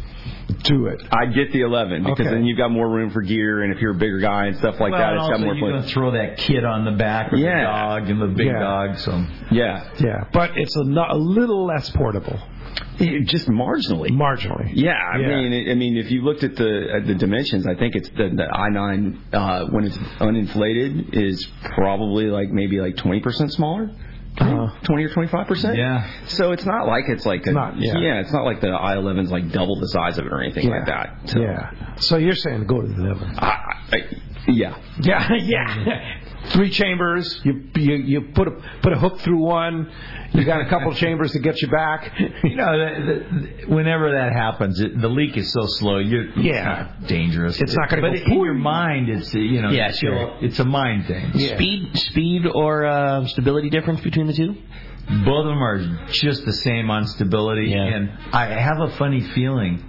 Do 0.64 0.86
it. 0.86 1.02
I'd 1.12 1.34
get 1.34 1.52
the 1.52 1.60
11 1.60 2.04
because 2.04 2.20
Okay. 2.20 2.30
then 2.30 2.44
you've 2.46 2.56
got 2.56 2.70
more 2.70 2.88
room 2.88 3.10
for 3.10 3.20
gear, 3.20 3.62
and 3.62 3.72
if 3.74 3.80
you're 3.82 3.90
a 3.92 3.98
bigger 3.98 4.18
guy 4.18 4.46
and 4.46 4.56
stuff 4.56 4.80
like 4.80 4.92
well, 4.92 5.00
that, 5.00 5.12
it's 5.14 5.22
got 5.22 5.32
also 5.32 5.44
more 5.44 5.54
you're 5.54 5.70
going 5.70 5.82
to 5.82 5.88
throw 5.88 6.10
that 6.12 6.38
kid 6.38 6.64
on 6.64 6.84
the 6.86 6.92
back 6.92 7.30
with 7.32 7.40
Yeah. 7.40 7.58
the 7.58 7.62
dog 7.64 8.10
and 8.10 8.20
the 8.22 8.26
big 8.28 8.46
Yeah. 8.46 8.58
dog. 8.58 8.96
So 8.98 9.24
Yeah, 9.50 9.84
Yeah, 10.00 10.24
but 10.32 10.52
it's 10.56 10.74
a, 10.76 10.84
no- 10.84 11.06
a 11.08 11.16
little 11.18 11.66
less 11.66 11.90
portable, 11.90 12.38
It- 12.98 13.26
just 13.28 13.46
marginally. 13.48 14.08
marginally. 14.08 14.70
Yeah, 14.72 14.92
I 14.92 15.18
Yeah. 15.18 15.28
mean, 15.28 15.52
it, 15.52 15.70
I 15.70 15.74
mean, 15.74 15.96
if 15.98 16.10
you 16.10 16.22
looked 16.22 16.42
at 16.44 16.56
the 16.56 16.92
at 16.94 17.06
the 17.06 17.14
dimensions, 17.14 17.66
I 17.66 17.74
think 17.74 17.94
it's 17.94 18.08
the, 18.10 18.30
the 18.30 18.48
i9 18.50 19.16
uh, 19.34 19.66
when 19.66 19.84
it's 19.84 19.98
uninflated 20.20 21.14
is 21.14 21.46
probably 21.74 22.30
like 22.30 22.50
maybe 22.50 22.80
like 22.80 22.96
20 22.96 23.20
percent 23.20 23.52
smaller. 23.52 23.90
Uh-huh. 24.40 24.68
20 24.84 25.04
or 25.04 25.08
25 25.10 25.46
percent. 25.46 25.76
Yeah. 25.76 26.08
So 26.26 26.52
it's 26.52 26.64
not 26.64 26.86
like 26.86 27.04
it's 27.08 27.26
like 27.26 27.46
a, 27.46 27.52
Not- 27.52 27.76
yeah. 27.78 28.20
it's 28.20 28.32
not 28.32 28.44
like 28.44 28.60
the 28.60 28.68
i11's 28.68 29.30
like 29.30 29.50
double 29.52 29.78
the 29.80 29.88
size 29.88 30.18
of 30.18 30.26
it 30.26 30.32
or 30.32 30.40
anything 30.40 30.68
like 30.68 30.86
that. 30.86 31.18
So, 31.26 31.40
Yeah. 31.40 31.96
So 31.96 32.16
you're 32.16 32.34
saying 32.34 32.66
go 32.66 32.80
to 32.80 32.86
the 32.86 32.94
11. 32.94 33.34
I, 33.38 33.46
I, 33.92 33.96
yeah. 34.48 34.78
Yeah, 35.00 35.34
yeah. 35.34 36.16
Three 36.46 36.70
chambers. 36.70 37.40
You 37.44 37.68
you 37.76 37.94
you 37.96 38.20
put 38.34 38.48
a 38.48 38.52
put 38.82 38.92
a 38.92 38.98
hook 38.98 39.20
through 39.20 39.38
one. 39.38 39.90
You 40.32 40.44
got 40.44 40.60
a 40.60 40.68
couple 40.68 40.94
chambers 41.04 41.32
to 41.32 41.40
get 41.40 41.60
you 41.60 41.68
back. 41.68 42.12
you 42.44 42.54
know, 42.56 42.78
the, 42.78 43.64
the, 43.66 43.74
whenever 43.74 44.12
that 44.12 44.32
happens, 44.32 44.80
it, 44.80 44.98
the 45.00 45.08
leak 45.08 45.36
is 45.36 45.52
so 45.52 45.66
slow. 45.66 45.98
You're, 45.98 46.28
it's 46.28 46.36
Yeah. 46.38 46.64
not 46.64 47.06
dangerous. 47.08 47.60
It's 47.60 47.74
not 47.74 47.88
gonna 47.90 48.02
But 48.02 48.24
go 48.26 48.32
in 48.32 48.44
your 48.44 48.54
mind, 48.54 49.08
it's 49.08 49.34
uh, 49.34 49.38
you 49.38 49.60
know, 49.62 49.70
Yeah, 49.70 49.88
it's, 49.88 49.98
sure. 49.98 50.36
It's 50.40 50.58
a 50.58 50.64
mind 50.64 51.06
thing. 51.06 51.32
Yeah. 51.34 51.54
Speed, 51.56 51.96
speed, 51.98 52.42
or 52.46 52.84
uh, 52.86 53.26
stability 53.26 53.70
difference 53.70 54.00
between 54.00 54.26
the 54.26 54.34
two? 54.34 54.54
Both 55.24 55.44
of 55.44 55.46
them 55.46 55.62
are 55.62 56.06
just 56.10 56.44
the 56.44 56.52
same 56.52 56.90
on 56.90 57.06
stability, 57.06 57.70
Yeah. 57.70 57.84
and 57.84 58.10
I 58.32 58.46
have 58.46 58.80
a 58.80 58.90
funny 58.96 59.22
feeling 59.22 59.82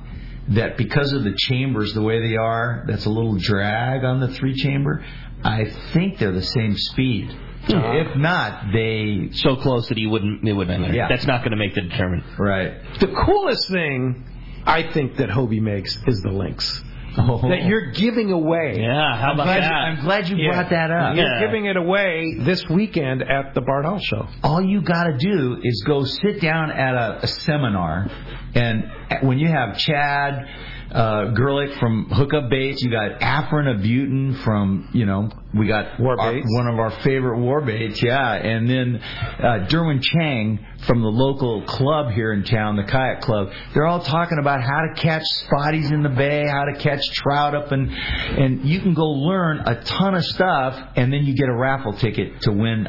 that 0.49 0.77
because 0.77 1.11
of 1.13 1.23
the 1.23 1.33
chambers 1.37 1.93
the 1.93 2.01
way 2.01 2.25
they 2.27 2.35
are, 2.37 2.85
that's 2.87 3.05
a 3.05 3.09
little 3.09 3.35
drag 3.35 4.03
on 4.03 4.19
the 4.19 4.29
three 4.29 4.55
chamber. 4.55 5.03
I 5.43 5.65
think 5.93 6.17
they're 6.19 6.31
the 6.31 6.41
same 6.43 6.75
speed. 6.77 7.35
If 7.71 8.15
not, 8.17 8.71
they 8.73 9.29
So 9.33 9.55
close 9.57 9.87
that 9.89 9.97
you 9.97 10.09
wouldn't. 10.09 10.47
It 10.47 10.53
wouldn't 10.53 10.81
matter. 10.81 10.93
Yeah. 10.93 11.07
That's 11.07 11.25
not 11.27 11.41
going 11.41 11.51
to 11.51 11.57
make 11.57 11.75
the 11.75 11.81
determinant. 11.81 12.25
right. 12.39 12.73
The 12.99 13.07
coolest 13.07 13.69
thing 13.69 14.23
I 14.65 14.83
think 14.83 15.17
that 15.17 15.29
Hobie 15.29 15.61
makes 15.61 15.97
is 16.07 16.21
the 16.21 16.31
Lynx 16.31 16.83
Oh. 17.17 17.47
that 17.49 17.63
you're 17.65 17.91
giving 17.91 18.31
away. 18.31 18.79
Yeah, 18.81 19.17
how 19.17 19.33
about 19.33 19.45
glad- 19.45 19.63
that? 19.63 19.71
I'm 19.71 20.01
glad 20.03 20.29
you 20.29 20.37
Yeah. 20.37 20.51
brought 20.53 20.69
that 20.69 20.91
up. 20.91 21.15
You're 21.15 21.25
Yeah. 21.25 21.39
giving 21.41 21.65
it 21.65 21.75
away 21.75 22.35
this 22.39 22.67
weekend 22.69 23.23
at 23.23 23.53
the 23.55 23.61
Bart 23.61 23.83
Hall 23.85 23.99
Show. 23.99 24.27
all 24.43 24.61
you 24.61 24.81
got 24.81 25.05
to 25.05 25.17
do 25.17 25.59
is 25.61 25.83
go 25.85 26.03
sit 26.03 26.39
down 26.39 26.71
at 26.71 26.95
a, 26.95 27.19
a 27.23 27.27
seminar, 27.27 28.07
and 28.55 28.85
uh, 29.11 29.15
when 29.21 29.37
you 29.39 29.47
have 29.47 29.77
Chad 29.77 30.47
uh, 30.91 31.33
Gerlich 31.35 31.79
from 31.79 32.05
Hookup 32.09 32.49
Baits, 32.49 32.81
you 32.81 32.89
got 32.91 33.19
Afrin 33.19 33.67
Abutin 33.67 34.43
from 34.43 34.89
you 34.93 35.05
know 35.05 35.29
we 35.53 35.67
got 35.67 35.99
War 35.99 36.19
our- 36.19 36.33
one 36.33 36.67
of 36.67 36.79
our 36.79 36.91
favorite 37.01 37.37
war 37.39 37.61
baits, 37.61 38.01
yeah, 38.01 38.33
and 38.33 38.69
then 38.69 38.95
uh, 38.97 39.67
Derwin 39.69 40.01
Chang 40.01 40.65
from 40.87 41.01
the 41.01 41.07
local 41.07 41.63
club 41.63 42.11
here 42.11 42.33
in 42.33 42.43
town, 42.43 42.75
the 42.75 42.83
Kayak 42.83 43.21
Club. 43.21 43.49
They're 43.73 43.85
all 43.85 44.01
talking 44.03 44.37
about 44.39 44.61
how 44.61 44.81
to 44.81 44.93
catch 45.01 45.23
spotties 45.45 45.91
in 45.91 46.01
the 46.03 46.09
bay, 46.09 46.47
how 46.47 46.65
to 46.65 46.79
catch 46.79 47.01
trout 47.11 47.55
up, 47.55 47.71
and 47.71 47.91
and 47.91 48.65
you 48.65 48.79
can 48.79 48.93
go 48.93 49.05
learn 49.05 49.59
a 49.65 49.83
ton 49.83 50.15
of 50.15 50.23
stuff, 50.25 50.79
and 50.95 51.11
then 51.13 51.23
you 51.25 51.35
get 51.35 51.49
a 51.49 51.55
raffle 51.55 51.93
ticket 51.93 52.41
to 52.43 52.51
win 52.51 52.87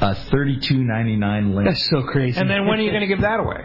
a 0.00 0.14
thirty-two 0.30 0.82
ninety-nine 0.82 1.54
link 1.54 1.68
That's 1.68 1.88
so 1.90 2.02
crazy. 2.02 2.38
And 2.40 2.50
then 2.50 2.66
when 2.66 2.78
are 2.78 2.82
you 2.82 2.90
going 2.90 3.02
to 3.02 3.06
give 3.06 3.20
that 3.22 3.40
away? 3.40 3.64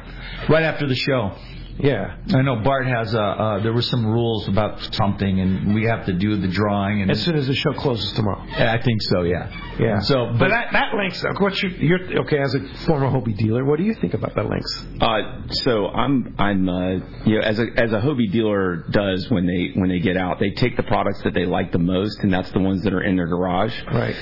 right 0.49 0.63
after 0.63 0.88
the 0.88 0.95
show. 0.95 1.32
Yeah. 1.81 2.15
I 2.33 2.41
know 2.41 2.57
Bart 2.57 2.85
has 2.85 3.13
a. 3.13 3.21
Uh, 3.21 3.63
there 3.63 3.73
were 3.73 3.81
some 3.81 4.05
rules 4.05 4.47
about 4.47 4.79
something, 4.93 5.39
and 5.39 5.73
we 5.73 5.83
have 5.85 6.05
to 6.05 6.13
do 6.13 6.37
the 6.37 6.47
drawing. 6.47 7.01
And 7.01 7.09
As 7.09 7.23
soon 7.23 7.35
as 7.35 7.47
the 7.47 7.55
show 7.55 7.73
closes 7.73 8.11
tomorrow. 8.13 8.41
I 8.51 8.81
think 8.81 9.01
so, 9.01 9.23
yeah. 9.23 9.49
Yeah. 9.79 9.99
So, 9.99 10.27
but, 10.27 10.39
but 10.39 10.49
that 10.49 10.71
that 10.73 10.93
Lynx. 10.93 11.23
What's 11.39 11.61
your, 11.63 11.71
you're 11.71 12.21
okay 12.21 12.39
as 12.39 12.53
a 12.53 12.59
former 12.85 13.07
Hobie 13.07 13.35
dealer? 13.35 13.65
What 13.65 13.79
do 13.79 13.83
you 13.83 13.95
think 13.95 14.13
about 14.13 14.35
that 14.35 14.45
Lynx? 14.45 14.85
Uh, 14.99 15.47
so 15.49 15.87
I'm 15.87 16.35
I'm 16.37 16.69
uh, 16.69 16.89
you 17.25 17.35
know 17.35 17.41
as 17.41 17.59
a 17.59 17.65
as 17.75 17.91
a 17.91 17.99
Hobie 17.99 18.31
dealer 18.31 18.85
does 18.91 19.29
when 19.29 19.47
they 19.47 19.71
when 19.79 19.89
they 19.89 19.99
get 19.99 20.17
out 20.17 20.39
they 20.39 20.51
take 20.51 20.77
the 20.77 20.83
products 20.83 21.21
that 21.23 21.33
they 21.33 21.45
like 21.45 21.71
the 21.71 21.79
most 21.79 22.19
and 22.19 22.31
that's 22.31 22.51
the 22.51 22.59
ones 22.59 22.83
that 22.83 22.93
are 22.93 23.01
in 23.01 23.15
their 23.15 23.27
garage. 23.27 23.73
Right. 23.91 24.15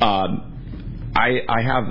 Um, 0.00 1.12
I 1.16 1.40
I 1.48 1.62
have 1.62 1.84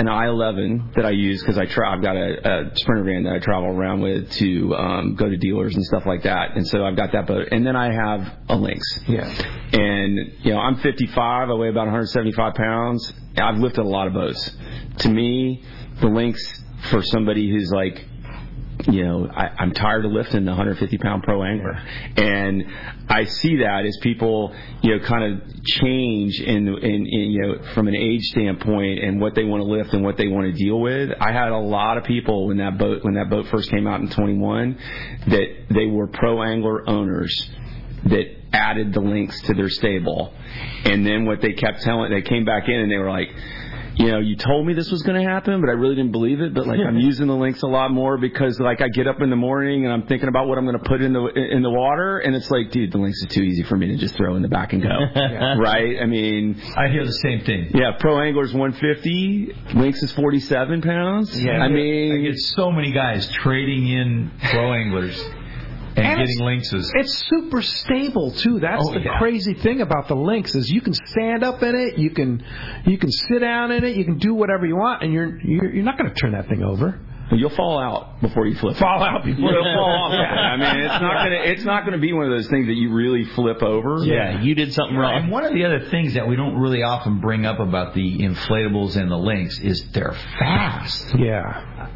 an 0.00 0.06
i11 0.06 0.94
that 0.94 1.04
I 1.04 1.10
use 1.10 1.42
because 1.42 1.58
I 1.58 1.66
tra- 1.66 1.90
I've 1.90 2.00
got 2.00 2.16
a, 2.16 2.70
a 2.70 2.76
sprinter 2.76 3.04
van 3.04 3.24
that 3.24 3.34
I 3.34 3.38
travel 3.38 3.68
around 3.68 4.00
with 4.00 4.30
to 4.32 4.74
um, 4.74 5.14
go 5.14 5.28
to 5.28 5.36
dealers 5.36 5.76
and 5.76 5.84
stuff 5.84 6.06
like 6.06 6.22
that, 6.22 6.56
and 6.56 6.66
so 6.66 6.84
I've 6.84 6.96
got 6.96 7.12
that 7.12 7.26
boat, 7.26 7.48
and 7.52 7.66
then 7.66 7.76
I 7.76 7.92
have 7.92 8.38
a 8.48 8.56
Lynx. 8.56 8.80
Yeah. 9.06 9.28
And 9.72 10.18
you 10.40 10.52
know 10.52 10.58
I'm 10.58 10.76
55, 10.76 11.50
I 11.50 11.54
weigh 11.54 11.68
about 11.68 11.84
175 11.84 12.54
pounds. 12.54 13.12
I've 13.36 13.58
lifted 13.58 13.82
a 13.82 13.88
lot 13.88 14.06
of 14.06 14.14
boats. 14.14 14.56
To 15.00 15.08
me, 15.10 15.64
the 16.00 16.08
Lynx 16.08 16.40
for 16.90 17.02
somebody 17.02 17.50
who's 17.50 17.70
like 17.70 18.02
you 18.88 19.04
know, 19.04 19.28
I, 19.30 19.48
I'm 19.58 19.72
tired 19.72 20.04
of 20.04 20.12
lifting 20.12 20.44
the 20.44 20.50
150 20.50 20.98
pound 20.98 21.22
pro 21.22 21.42
angler. 21.42 21.80
And 22.16 22.64
I 23.08 23.24
see 23.24 23.58
that 23.58 23.84
as 23.86 23.96
people, 24.02 24.54
you 24.82 24.96
know, 24.96 25.04
kind 25.04 25.34
of 25.34 25.64
change 25.64 26.40
in, 26.40 26.68
in, 26.68 27.06
in, 27.06 27.06
you 27.06 27.42
know, 27.42 27.72
from 27.74 27.88
an 27.88 27.94
age 27.94 28.22
standpoint 28.24 29.02
and 29.04 29.20
what 29.20 29.34
they 29.34 29.44
want 29.44 29.62
to 29.62 29.68
lift 29.68 29.92
and 29.92 30.04
what 30.04 30.16
they 30.16 30.28
want 30.28 30.46
to 30.46 30.52
deal 30.52 30.80
with. 30.80 31.10
I 31.20 31.32
had 31.32 31.48
a 31.48 31.58
lot 31.58 31.98
of 31.98 32.04
people 32.04 32.48
when 32.48 32.58
that 32.58 32.78
boat, 32.78 33.04
when 33.04 33.14
that 33.14 33.30
boat 33.30 33.46
first 33.48 33.70
came 33.70 33.86
out 33.86 34.00
in 34.00 34.10
21 34.10 34.78
that 35.28 35.46
they 35.70 35.86
were 35.86 36.06
pro 36.06 36.42
angler 36.42 36.88
owners 36.88 37.50
that 38.04 38.24
added 38.52 38.92
the 38.92 39.00
Lynx 39.00 39.40
to 39.42 39.54
their 39.54 39.68
stable. 39.68 40.32
And 40.84 41.06
then 41.06 41.24
what 41.26 41.40
they 41.40 41.52
kept 41.52 41.82
telling, 41.82 42.10
they 42.10 42.22
came 42.22 42.44
back 42.44 42.68
in 42.68 42.74
and 42.74 42.90
they 42.90 42.96
were 42.96 43.10
like, 43.10 43.28
you 44.00 44.10
know, 44.12 44.18
you 44.18 44.34
told 44.36 44.66
me 44.66 44.72
this 44.72 44.90
was 44.90 45.02
going 45.02 45.22
to 45.22 45.28
happen, 45.28 45.60
but 45.60 45.68
I 45.68 45.74
really 45.74 45.94
didn't 45.94 46.12
believe 46.12 46.40
it. 46.40 46.54
But 46.54 46.66
like, 46.66 46.80
I'm 46.80 46.96
using 46.98 47.26
the 47.26 47.36
Lynx 47.36 47.62
a 47.62 47.66
lot 47.66 47.90
more 47.90 48.16
because 48.16 48.58
like 48.58 48.80
I 48.80 48.88
get 48.88 49.06
up 49.06 49.20
in 49.20 49.28
the 49.30 49.36
morning 49.36 49.84
and 49.84 49.92
I'm 49.92 50.06
thinking 50.06 50.28
about 50.28 50.48
what 50.48 50.56
I'm 50.58 50.64
going 50.64 50.78
to 50.78 50.84
put 50.88 51.02
in 51.02 51.12
the 51.12 51.26
in 51.26 51.62
the 51.62 51.70
water, 51.70 52.18
and 52.18 52.34
it's 52.34 52.50
like, 52.50 52.70
dude, 52.70 52.92
the 52.92 52.98
Lynx 52.98 53.18
is 53.22 53.28
too 53.28 53.42
easy 53.42 53.62
for 53.64 53.76
me 53.76 53.88
to 53.88 53.96
just 53.96 54.16
throw 54.16 54.36
in 54.36 54.42
the 54.42 54.48
back 54.48 54.72
and 54.72 54.82
go, 54.82 54.88
right? 55.58 56.00
I 56.02 56.06
mean, 56.06 56.60
I 56.76 56.88
hear 56.88 57.04
the 57.04 57.12
same 57.12 57.44
thing. 57.44 57.70
yeah, 57.74 57.92
pro 57.98 58.20
angler's 58.20 58.52
150, 58.54 59.54
Lynx 59.74 60.02
is 60.02 60.12
47 60.12 60.82
pounds. 60.82 61.38
Yeah, 61.38 61.52
I 61.52 61.64
I 61.64 61.68
mean, 61.68 62.22
get 62.24 62.38
so 62.38 62.72
many 62.72 62.92
guys 62.92 63.30
trading 63.30 63.86
in 63.88 64.30
pro 64.50 64.72
anglers 64.72 65.22
and, 65.96 66.06
And 66.06 66.18
getting 66.20 66.40
lynxes. 66.40 66.88
It's 66.94 67.24
super 67.28 67.62
stable 67.62 68.30
too. 68.32 68.60
That's 68.60 68.84
Oh, 68.88 68.94
the 68.94 69.00
yeah. 69.00 69.18
crazy 69.18 69.54
thing 69.54 69.80
about 69.80 70.08
the 70.08 70.14
Lynx 70.16 70.54
is 70.54 70.70
you 70.70 70.80
can 70.80 70.94
stand 70.94 71.42
up 71.42 71.62
in 71.62 71.74
it, 71.74 71.98
you 71.98 72.10
can 72.10 72.44
you 72.86 72.96
can 72.98 73.10
sit 73.10 73.40
down 73.40 73.72
in 73.72 73.84
it, 73.84 73.96
you 73.96 74.04
can 74.04 74.18
do 74.18 74.34
whatever 74.34 74.66
you 74.66 74.76
want, 74.76 75.02
and 75.02 75.12
you're 75.12 75.40
you're, 75.40 75.72
you're 75.74 75.84
not 75.84 75.98
going 75.98 76.08
to 76.08 76.14
turn 76.16 76.32
that 76.32 76.48
thing 76.48 76.62
over. 76.62 76.98
you'll 77.32 77.50
fall 77.50 77.78
out 77.78 78.20
before 78.20 78.46
you 78.46 78.56
flip. 78.56 78.76
Fall 78.76 79.02
out 79.04 79.24
before 79.24 79.52
You'll 79.52 79.62
fall 79.74 79.84
off. 79.84 80.12
I 80.12 80.56
mean, 80.56 80.84
it's 80.84 81.00
not 81.00 81.14
gonna 81.24 81.40
it's 81.44 81.64
not 81.64 81.84
gonna 81.84 81.98
be 81.98 82.12
one 82.12 82.24
of 82.26 82.30
those 82.32 82.48
things 82.48 82.66
that 82.66 82.74
you 82.74 82.92
really 82.92 83.24
flip 83.24 83.62
over. 83.62 83.98
yeah, 84.04 84.40
you 84.42 84.54
did 84.54 84.72
something 84.72 84.94
And 84.96 85.00
wrong. 85.02 85.22
And 85.24 85.30
one 85.30 85.44
of 85.44 85.52
the 85.52 85.64
other 85.64 85.88
things 85.90 86.14
that 86.14 86.26
we 86.28 86.34
don't 86.36 86.56
really 86.56 86.82
often 86.82 87.20
bring 87.20 87.46
up 87.46 87.58
about 87.60 87.94
the 87.94 88.18
inflatables 88.18 88.96
and 88.96 89.10
the 89.10 89.16
lynx 89.16 89.58
is 89.60 89.84
they're 89.92 90.16
fast. 90.38 91.14
Yeah. 91.18 91.88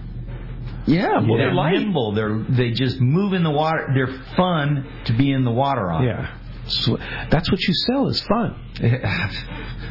Yeah, 0.87 1.21
well, 1.21 1.39
they're 1.39 1.47
they're 1.47 1.55
light. 1.55 1.79
nimble. 1.79 2.13
They're 2.13 2.45
they 2.49 2.71
just 2.71 3.01
move 3.01 3.33
in 3.33 3.43
the 3.43 3.51
water. 3.51 3.89
They're 3.95 4.21
fun 4.37 4.87
to 5.07 5.13
be 5.13 5.33
in 5.33 5.45
the 5.45 5.51
water 5.51 5.91
on. 5.91 6.05
Yeah. 6.05 6.39
So 6.67 6.97
that's 7.31 7.51
what 7.51 7.61
you 7.61 7.75
sell 7.75 8.09
is 8.09 8.21
fun. 8.23 8.59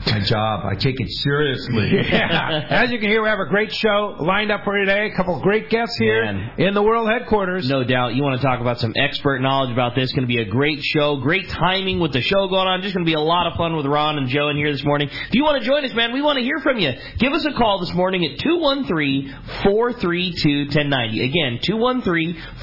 my 0.06 0.20
job. 0.26 0.66
I 0.66 0.76
take 0.76 1.00
it 1.00 1.10
seriously. 1.10 1.92
yeah. 2.12 2.66
As 2.70 2.92
you 2.92 3.00
can 3.00 3.08
hear, 3.08 3.24
we 3.24 3.30
have 3.30 3.40
a 3.40 3.46
great 3.46 3.72
show 3.74 4.18
lined 4.20 4.52
up 4.52 4.66
for 4.66 4.78
today. 4.78 5.10
A 5.10 5.16
couple 5.16 5.38
of 5.38 5.42
great 5.42 5.70
guests 5.70 5.96
here 5.98 6.26
Man. 6.26 6.52
in 6.58 6.74
the 6.74 6.84
world 6.84 7.08
headquarters. 7.08 7.70
No 7.70 7.86
doubt. 7.86 8.14
You 8.16 8.24
want 8.24 8.42
to 8.42 8.46
talk 8.46 8.60
about 8.60 8.82
some 8.82 8.92
expert 8.98 9.40
knowledge 9.40 9.72
about 9.72 9.96
this. 9.96 10.04
It's 10.04 10.12
Going 10.12 10.28
to 10.28 10.30
be 10.34 10.42
a 10.42 10.46
great 10.46 10.84
show. 10.84 11.16
Great 11.18 11.48
timing 11.48 12.02
with 12.02 12.12
the 12.12 12.20
show 12.20 12.50
going 12.50 12.68
on. 12.68 12.82
Just 12.82 12.94
going 12.94 13.06
to 13.06 13.10
be 13.10 13.14
a 13.16 13.22
lot 13.22 13.48
of 13.48 13.54
fun 13.56 13.78
with 13.78 13.86
Ron 13.86 14.18
and 14.18 14.28
Joe 14.28 14.50
in 14.50 14.58
here 14.58 14.70
this 14.72 14.84
morning. 14.84 15.08
If 15.10 15.34
you 15.34 15.44
want 15.44 15.62
to 15.64 15.68
join 15.68 15.86
us, 15.86 15.94
man, 15.94 16.12
we 16.12 16.22
want 16.22 16.36
to 16.38 16.44
hear 16.44 16.60
from 16.60 16.78
you. 16.80 16.92
Give 17.20 17.32
us 17.32 17.46
a 17.46 17.54
call 17.54 17.80
this 17.80 17.94
morning 17.94 18.26
at 18.26 18.38
213-432-1090. 18.40 21.24
Again, 21.24 21.60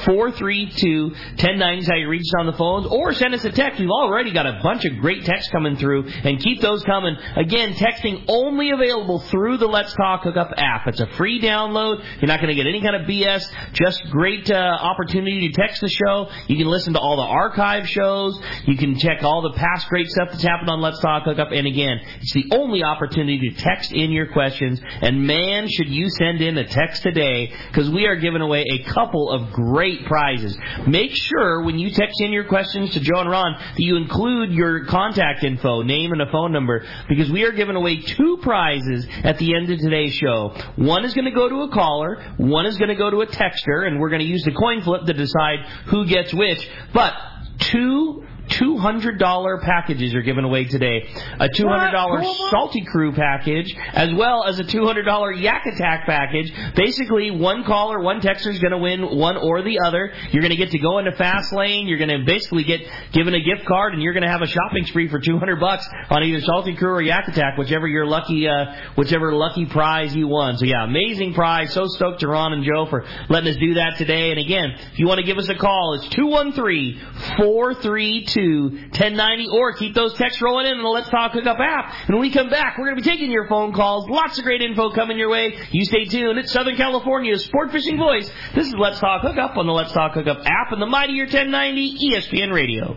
213-432-1090 0.04 1.78
is 1.78 1.88
how 1.88 1.94
you 1.96 2.08
reach 2.08 2.22
us 2.22 2.34
on 2.38 2.46
the 2.46 2.52
phones. 2.52 2.86
Or 2.86 3.12
send 3.14 3.34
us 3.34 3.44
a 3.44 3.50
text. 3.52 3.80
We've 3.80 3.88
already 3.88 4.32
got 4.32 4.46
a 4.46 4.60
bunch 4.62 4.84
of 4.84 4.98
great 4.98 5.24
texts 5.24 5.50
coming 5.50 5.76
through. 5.76 6.09
And 6.24 6.40
keep 6.40 6.60
those 6.60 6.82
coming. 6.84 7.16
Again, 7.36 7.74
texting 7.74 8.24
only 8.28 8.70
available 8.70 9.20
through 9.20 9.58
the 9.58 9.66
Let's 9.66 9.94
Talk 9.94 10.22
Hookup 10.22 10.52
app. 10.56 10.86
It's 10.86 11.00
a 11.00 11.06
free 11.16 11.40
download. 11.40 12.04
You're 12.20 12.28
not 12.28 12.40
going 12.40 12.54
to 12.54 12.54
get 12.54 12.66
any 12.66 12.80
kind 12.80 12.96
of 12.96 13.02
BS. 13.02 13.44
Just 13.72 14.02
great 14.10 14.50
uh, 14.50 14.54
opportunity 14.54 15.48
to 15.48 15.54
text 15.54 15.80
the 15.80 15.88
show. 15.88 16.30
You 16.48 16.56
can 16.56 16.66
listen 16.66 16.94
to 16.94 17.00
all 17.00 17.16
the 17.16 17.22
archive 17.22 17.88
shows. 17.88 18.38
You 18.66 18.76
can 18.76 18.98
check 18.98 19.22
all 19.22 19.42
the 19.42 19.56
past 19.56 19.88
great 19.88 20.08
stuff 20.08 20.28
that's 20.30 20.42
happened 20.42 20.70
on 20.70 20.80
Let's 20.80 21.00
Talk 21.00 21.24
Hookup. 21.24 21.52
And 21.52 21.66
again, 21.66 22.00
it's 22.20 22.32
the 22.32 22.46
only 22.52 22.82
opportunity 22.82 23.50
to 23.50 23.62
text 23.62 23.92
in 23.92 24.10
your 24.10 24.26
questions. 24.26 24.80
And 25.00 25.26
man, 25.26 25.68
should 25.68 25.88
you 25.88 26.08
send 26.10 26.40
in 26.40 26.56
a 26.58 26.66
text 26.66 27.02
today 27.02 27.52
because 27.68 27.90
we 27.90 28.06
are 28.06 28.16
giving 28.16 28.40
away 28.40 28.64
a 28.70 28.82
couple 28.84 29.30
of 29.30 29.52
great 29.52 30.04
prizes. 30.06 30.56
Make 30.86 31.12
sure 31.12 31.62
when 31.62 31.78
you 31.78 31.90
text 31.90 32.20
in 32.20 32.32
your 32.32 32.44
questions 32.44 32.92
to 32.92 33.00
Joe 33.00 33.20
and 33.20 33.30
Ron 33.30 33.56
that 33.58 33.78
you 33.78 33.96
include 33.96 34.52
your 34.52 34.86
contact 34.86 35.44
info, 35.44 35.82
name 35.82 35.99
and 36.06 36.22
a 36.22 36.30
phone 36.30 36.52
number 36.52 36.86
because 37.08 37.30
we 37.30 37.44
are 37.44 37.52
giving 37.52 37.76
away 37.76 37.96
two 38.00 38.38
prizes 38.42 39.06
at 39.22 39.38
the 39.38 39.54
end 39.54 39.70
of 39.70 39.78
today's 39.78 40.14
show. 40.14 40.54
One 40.76 41.04
is 41.04 41.14
going 41.14 41.26
to 41.26 41.30
go 41.30 41.48
to 41.48 41.62
a 41.62 41.68
caller, 41.70 42.34
one 42.38 42.66
is 42.66 42.76
going 42.78 42.88
to 42.88 42.94
go 42.94 43.10
to 43.10 43.20
a 43.20 43.26
texter, 43.26 43.86
and 43.86 44.00
we're 44.00 44.10
going 44.10 44.22
to 44.22 44.26
use 44.26 44.42
the 44.44 44.52
coin 44.52 44.82
flip 44.82 45.04
to 45.06 45.12
decide 45.12 45.60
who 45.86 46.06
gets 46.06 46.32
which. 46.32 46.68
But 46.94 47.14
two 47.58 48.24
$200 48.50 49.62
packages 49.62 50.14
are 50.14 50.22
given 50.22 50.44
away 50.44 50.64
today. 50.64 51.08
A 51.38 51.48
$200 51.48 52.50
Salty 52.50 52.84
Crew 52.84 53.12
package, 53.12 53.74
as 53.92 54.12
well 54.14 54.44
as 54.44 54.58
a 54.58 54.64
$200 54.64 55.40
Yak 55.40 55.66
Attack 55.66 56.06
package. 56.06 56.52
Basically, 56.74 57.30
one 57.30 57.64
caller, 57.64 58.00
one 58.00 58.20
texter 58.20 58.48
is 58.48 58.58
going 58.58 58.72
to 58.72 58.78
win 58.78 59.16
one 59.18 59.36
or 59.36 59.62
the 59.62 59.80
other. 59.84 60.12
You're 60.30 60.42
going 60.42 60.50
to 60.50 60.56
get 60.56 60.70
to 60.72 60.78
go 60.78 60.98
into 60.98 61.12
Fast 61.12 61.52
Lane. 61.52 61.86
You're 61.86 61.98
going 61.98 62.20
to 62.20 62.24
basically 62.24 62.64
get 62.64 62.80
given 63.12 63.34
a 63.34 63.40
gift 63.40 63.66
card, 63.66 63.94
and 63.94 64.02
you're 64.02 64.12
going 64.12 64.24
to 64.24 64.28
have 64.30 64.42
a 64.42 64.46
shopping 64.46 64.84
spree 64.86 65.08
for 65.08 65.18
200 65.18 65.60
bucks 65.60 65.86
on 66.10 66.22
either 66.22 66.40
Salty 66.42 66.74
Crew 66.76 66.90
or 66.90 67.02
Yak 67.02 67.28
Attack, 67.28 67.58
whichever 67.58 67.86
your 67.86 68.06
lucky, 68.06 68.48
uh, 68.48 68.66
whichever 68.96 69.32
lucky 69.32 69.66
prize 69.66 70.14
you 70.14 70.28
won. 70.28 70.56
So 70.58 70.64
yeah, 70.64 70.84
amazing 70.84 71.34
prize. 71.34 71.72
So 71.72 71.86
stoked 71.86 72.20
to 72.20 72.28
Ron 72.28 72.52
and 72.52 72.64
Joe 72.64 72.86
for 72.86 73.04
letting 73.28 73.50
us 73.50 73.56
do 73.56 73.74
that 73.74 73.96
today. 73.98 74.30
And 74.30 74.40
again, 74.40 74.70
if 74.92 74.98
you 74.98 75.06
want 75.06 75.18
to 75.20 75.26
give 75.26 75.38
us 75.38 75.48
a 75.48 75.54
call, 75.54 75.94
it's 75.94 76.08
213 76.08 77.00
432 77.36 78.39
1090 78.48 79.48
or 79.52 79.74
keep 79.74 79.94
those 79.94 80.14
texts 80.14 80.40
rolling 80.40 80.66
in 80.66 80.78
on 80.78 80.82
the 80.82 80.88
Let's 80.88 81.10
Talk 81.10 81.32
Hookup 81.32 81.58
app. 81.58 81.94
And 82.06 82.16
when 82.16 82.20
we 82.20 82.32
come 82.32 82.48
back, 82.48 82.78
we're 82.78 82.86
going 82.86 82.96
to 82.96 83.02
be 83.02 83.08
taking 83.08 83.30
your 83.30 83.48
phone 83.48 83.72
calls. 83.72 84.08
Lots 84.08 84.38
of 84.38 84.44
great 84.44 84.62
info 84.62 84.90
coming 84.90 85.18
your 85.18 85.28
way. 85.28 85.56
You 85.70 85.84
stay 85.84 86.04
tuned. 86.04 86.38
It's 86.38 86.52
Southern 86.52 86.76
California's 86.76 87.44
sport 87.44 87.72
fishing 87.72 87.96
voice. 87.96 88.30
This 88.54 88.66
is 88.68 88.74
Let's 88.74 89.00
Talk 89.00 89.22
Hookup 89.22 89.56
on 89.56 89.66
the 89.66 89.72
Let's 89.72 89.92
Talk 89.92 90.14
Hookup 90.14 90.38
app 90.46 90.72
and 90.72 90.80
the 90.80 90.86
Mightier 90.86 91.24
1090 91.24 92.10
ESPN 92.10 92.52
Radio. 92.52 92.96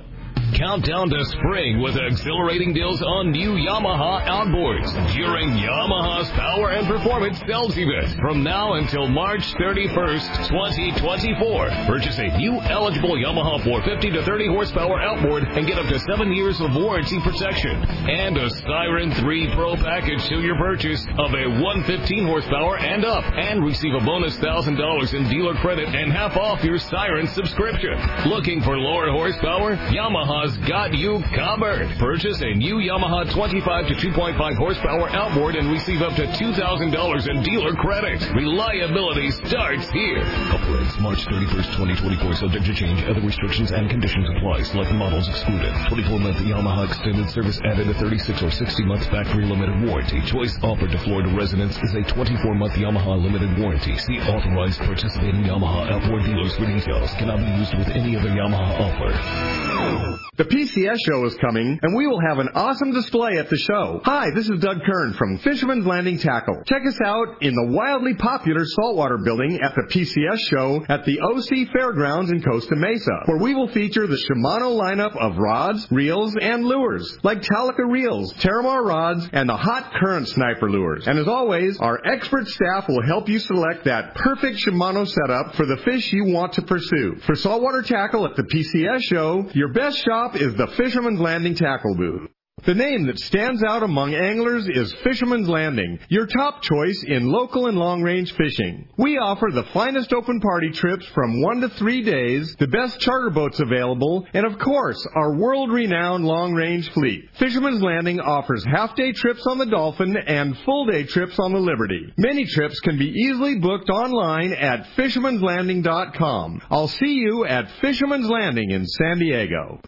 Countdown 0.53 1.09
to 1.09 1.25
spring 1.25 1.81
with 1.81 1.97
exhilarating 1.97 2.73
deals 2.73 3.01
on 3.01 3.31
new 3.31 3.53
Yamaha 3.53 4.21
outboards 4.27 4.93
during 5.13 5.49
Yamaha's 5.49 6.29
Power 6.31 6.69
and 6.69 6.85
Performance 6.85 7.41
Sales 7.47 7.75
Event 7.75 8.19
from 8.19 8.43
now 8.43 8.73
until 8.73 9.07
March 9.07 9.41
31st, 9.55 10.49
2024. 10.49 11.69
Purchase 11.87 12.19
a 12.19 12.37
new 12.37 12.61
eligible 12.61 13.17
Yamaha 13.17 13.63
450 13.63 14.11
to 14.11 14.23
30 14.23 14.47
horsepower 14.47 15.01
outboard 15.01 15.43
and 15.43 15.65
get 15.65 15.79
up 15.79 15.87
to 15.87 15.97
seven 15.99 16.31
years 16.31 16.61
of 16.61 16.75
warranty 16.75 17.19
protection 17.21 17.73
and 18.09 18.37
a 18.37 18.49
Siren 18.51 19.11
3 19.11 19.55
Pro 19.55 19.75
package 19.75 20.23
to 20.29 20.39
your 20.39 20.57
purchase 20.57 21.03
of 21.17 21.33
a 21.33 21.49
115 21.49 22.25
horsepower 22.25 22.77
and 22.77 23.05
up 23.05 23.23
and 23.33 23.65
receive 23.65 23.95
a 23.95 24.05
bonus 24.05 24.37
$1,000 24.37 25.13
in 25.15 25.29
dealer 25.29 25.55
credit 25.55 25.89
and 25.89 26.11
half 26.11 26.37
off 26.37 26.63
your 26.63 26.77
Siren 26.77 27.27
subscription. 27.27 27.97
Looking 28.29 28.61
for 28.61 28.77
lower 28.77 29.09
horsepower? 29.09 29.77
Yamaha 29.89 30.42
Yamaha's 30.43 30.57
got 30.67 30.93
you 30.93 31.23
covered. 31.35 31.89
Purchase 31.97 32.41
a 32.41 32.53
new 32.53 32.75
Yamaha 32.75 33.31
25 33.33 33.87
to 33.87 33.93
2.5 33.93 34.55
horsepower 34.57 35.09
outboard 35.09 35.55
and 35.55 35.71
receive 35.71 36.01
up 36.01 36.15
to 36.15 36.25
$2,000 36.25 37.29
in 37.29 37.43
dealer 37.43 37.73
credit. 37.73 38.21
Reliability 38.33 39.31
starts 39.31 39.89
here. 39.91 40.23
Operates 40.51 40.99
March 40.99 41.25
31st, 41.25 41.95
2024, 41.95 42.35
subject 42.35 42.65
to 42.65 42.73
change. 42.73 43.03
Other 43.03 43.21
restrictions 43.21 43.71
and 43.71 43.89
conditions 43.89 44.27
apply. 44.35 44.63
Select 44.63 44.91
models 44.93 45.29
excluded. 45.29 45.71
24-month 45.87 46.37
Yamaha 46.37 46.89
extended 46.89 47.29
service 47.29 47.59
added 47.63 47.87
a 47.87 47.93
36 47.93 48.43
or 48.43 48.51
60 48.51 48.85
month 48.85 49.05
factory 49.09 49.45
limited 49.45 49.79
warranty. 49.87 50.21
Choice 50.25 50.57
offered 50.61 50.91
to 50.91 50.97
Florida 50.99 51.33
residents 51.35 51.77
is 51.77 51.93
a 51.93 52.01
24-month 52.01 52.73
Yamaha 52.73 53.21
limited 53.21 53.57
warranty. 53.59 53.97
See 53.97 54.19
authorized 54.19 54.79
participating 54.81 55.43
Yamaha 55.43 55.91
outboard 55.91 56.23
dealers 56.23 56.55
for 56.55 56.65
details. 56.65 57.11
Cannot 57.13 57.39
be 57.39 57.51
used 57.59 57.77
with 57.77 57.87
any 57.89 58.17
other 58.17 58.29
Yamaha 58.29 58.79
offer. 58.79 60.32
The 60.35 60.45
PCS 60.45 60.97
show 61.05 61.23
is 61.25 61.35
coming, 61.35 61.79
and 61.79 61.95
we 61.95 62.07
will 62.07 62.19
have 62.19 62.39
an 62.39 62.49
awesome 62.55 62.91
display 62.91 63.37
at 63.37 63.51
the 63.51 63.55
show. 63.55 64.01
Hi, 64.03 64.31
this 64.33 64.49
is 64.49 64.59
Doug 64.61 64.79
Kern 64.83 65.13
from 65.13 65.37
Fisherman's 65.37 65.85
Landing 65.85 66.17
Tackle. 66.17 66.63
Check 66.65 66.81
us 66.87 66.99
out 67.05 67.43
in 67.43 67.53
the 67.53 67.67
wildly 67.67 68.15
popular 68.15 68.65
saltwater 68.65 69.19
building 69.19 69.61
at 69.61 69.75
the 69.75 69.83
PCS 69.83 70.39
show 70.49 70.83
at 70.89 71.05
the 71.05 71.19
OC 71.21 71.71
Fairgrounds 71.71 72.31
in 72.31 72.41
Costa 72.41 72.75
Mesa, 72.75 73.11
where 73.27 73.37
we 73.37 73.53
will 73.53 73.67
feature 73.67 74.07
the 74.07 74.17
Shimano 74.27 74.75
lineup 74.75 75.15
of 75.17 75.37
rods, 75.37 75.87
reels, 75.91 76.35
and 76.41 76.65
lures, 76.65 77.15
like 77.21 77.41
Talica 77.41 77.87
reels, 77.87 78.33
Terramar 78.33 78.83
rods, 78.83 79.29
and 79.33 79.47
the 79.47 79.55
Hot 79.55 79.93
Current 79.99 80.27
Sniper 80.29 80.67
lures. 80.67 81.05
And 81.05 81.19
as 81.19 81.27
always, 81.27 81.77
our 81.77 82.01
expert 82.07 82.47
staff 82.47 82.87
will 82.87 83.05
help 83.05 83.29
you 83.29 83.37
select 83.37 83.85
that 83.85 84.15
perfect 84.15 84.65
Shimano 84.65 85.07
setup 85.07 85.53
for 85.53 85.67
the 85.67 85.77
fish 85.77 86.11
you 86.11 86.25
want 86.25 86.53
to 86.53 86.63
pursue. 86.63 87.17
For 87.27 87.35
saltwater 87.35 87.83
tackle 87.83 88.25
at 88.25 88.35
the 88.35 88.41
PCS 88.41 89.03
show, 89.03 89.47
your 89.53 89.71
best 89.71 89.99
shop 90.23 90.35
is 90.35 90.55
the 90.55 90.67
Fisherman's 90.77 91.19
Landing 91.19 91.55
Tackle 91.55 91.95
Booth. 91.95 92.29
The 92.65 92.73
name 92.73 93.07
that 93.07 93.19
stands 93.19 93.61
out 93.61 93.83
among 93.83 94.15
anglers 94.15 94.65
is 94.69 94.93
Fisherman's 95.03 95.49
Landing, 95.49 95.99
your 96.07 96.25
top 96.25 96.61
choice 96.61 97.03
in 97.05 97.29
local 97.29 97.67
and 97.67 97.77
long 97.77 98.01
range 98.01 98.33
fishing. 98.37 98.87
We 98.95 99.17
offer 99.17 99.49
the 99.51 99.65
finest 99.73 100.13
open 100.13 100.39
party 100.39 100.69
trips 100.69 101.05
from 101.07 101.41
one 101.41 101.59
to 101.59 101.67
three 101.67 102.03
days, 102.03 102.55
the 102.59 102.67
best 102.67 103.01
charter 103.01 103.31
boats 103.31 103.59
available, 103.59 104.25
and 104.33 104.45
of 104.45 104.59
course, 104.59 105.05
our 105.13 105.35
world 105.35 105.73
renowned 105.73 106.23
long 106.23 106.53
range 106.53 106.89
fleet. 106.91 107.29
Fisherman's 107.37 107.81
Landing 107.81 108.21
offers 108.21 108.63
half 108.63 108.95
day 108.95 109.11
trips 109.11 109.45
on 109.45 109.57
the 109.57 109.65
Dolphin 109.65 110.15
and 110.15 110.57
full 110.59 110.85
day 110.85 111.03
trips 111.03 111.37
on 111.39 111.51
the 111.51 111.59
Liberty. 111.59 112.13
Many 112.15 112.45
trips 112.45 112.79
can 112.79 112.97
be 112.97 113.09
easily 113.09 113.59
booked 113.59 113.89
online 113.89 114.53
at 114.53 114.87
fishermanslanding.com. 114.95 116.61
I'll 116.71 116.87
see 116.87 117.15
you 117.15 117.45
at 117.45 117.69
Fisherman's 117.81 118.29
Landing 118.29 118.71
in 118.71 118.85
San 118.85 119.19
Diego. 119.19 119.81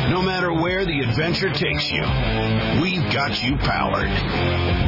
No 0.10 0.22
matter 0.22 0.54
where 0.54 0.86
the 0.86 1.02
adventure 1.02 1.52
takes 1.52 1.92
you, 1.92 2.04
we've 2.82 3.04
got 3.14 3.44
you 3.44 3.58
powered. 3.58 4.08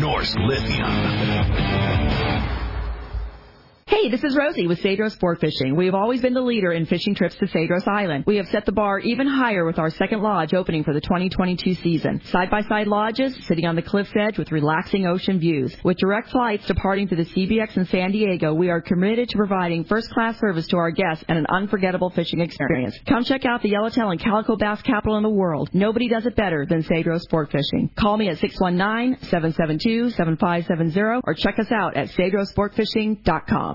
Norsk 0.02 0.38
Lithium. 0.48 0.86
Hey, 3.88 4.10
this 4.10 4.24
is 4.24 4.36
Rosie 4.36 4.66
with 4.66 4.82
Cedros 4.82 5.12
Sport 5.12 5.40
Fishing. 5.40 5.76
We 5.76 5.86
have 5.86 5.94
always 5.94 6.20
been 6.20 6.34
the 6.34 6.42
leader 6.42 6.72
in 6.72 6.88
fishing 6.88 7.14
trips 7.14 7.36
to 7.36 7.46
Cedros 7.46 7.88
Island. 7.88 8.24
We 8.26 8.38
have 8.38 8.48
set 8.48 8.66
the 8.66 8.72
bar 8.72 8.98
even 8.98 9.28
higher 9.28 9.64
with 9.64 9.78
our 9.78 9.92
second 9.92 10.24
lodge 10.24 10.56
opening 10.56 10.84
for 10.84 10.92
the 10.92 11.02
2022 11.02 11.76
season. 11.76 12.20
Side-by-side 12.26 12.88
lodges 12.88 13.38
sitting 13.46 13.68
on 13.68 13.76
the 13.76 13.84
cliff's 13.84 14.10
edge 14.20 14.40
with 14.40 14.52
relaxing 14.52 15.06
ocean 15.06 15.38
views. 15.40 15.78
With 15.84 15.98
direct 15.98 16.32
flights 16.32 16.66
departing 16.66 17.10
to 17.10 17.16
the 17.16 17.26
CBX 17.26 17.78
in 17.78 17.86
San 17.86 18.12
Diego, 18.12 18.56
we 18.56 18.72
are 18.72 18.82
committed 18.82 19.30
to 19.30 19.38
providing 19.38 19.84
first-class 19.84 20.40
service 20.40 20.66
to 20.70 20.78
our 20.78 20.90
guests 20.90 21.24
and 21.28 21.38
an 21.38 21.46
unforgettable 21.50 22.10
fishing 22.10 22.40
experience. 22.42 22.98
Come 23.08 23.24
check 23.24 23.46
out 23.46 23.62
the 23.62 23.70
Yellowtail 23.70 24.10
and 24.10 24.20
Calico 24.20 24.56
Bass 24.56 24.82
capital 24.82 25.18
in 25.18 25.24
the 25.24 25.30
world. 25.30 25.70
Nobody 25.74 26.10
does 26.10 26.26
it 26.26 26.36
better 26.36 26.66
than 26.68 26.82
Cedros 26.82 27.22
Sport 27.22 27.52
Fishing. 27.52 27.92
Call 27.96 28.18
me 28.18 28.30
at 28.30 28.40
619-772-7570 28.40 31.22
or 31.24 31.36
check 31.36 31.60
us 31.60 31.72
out 31.72 31.96
at 31.96 32.08
cedrosportfishing.com. 32.10 33.75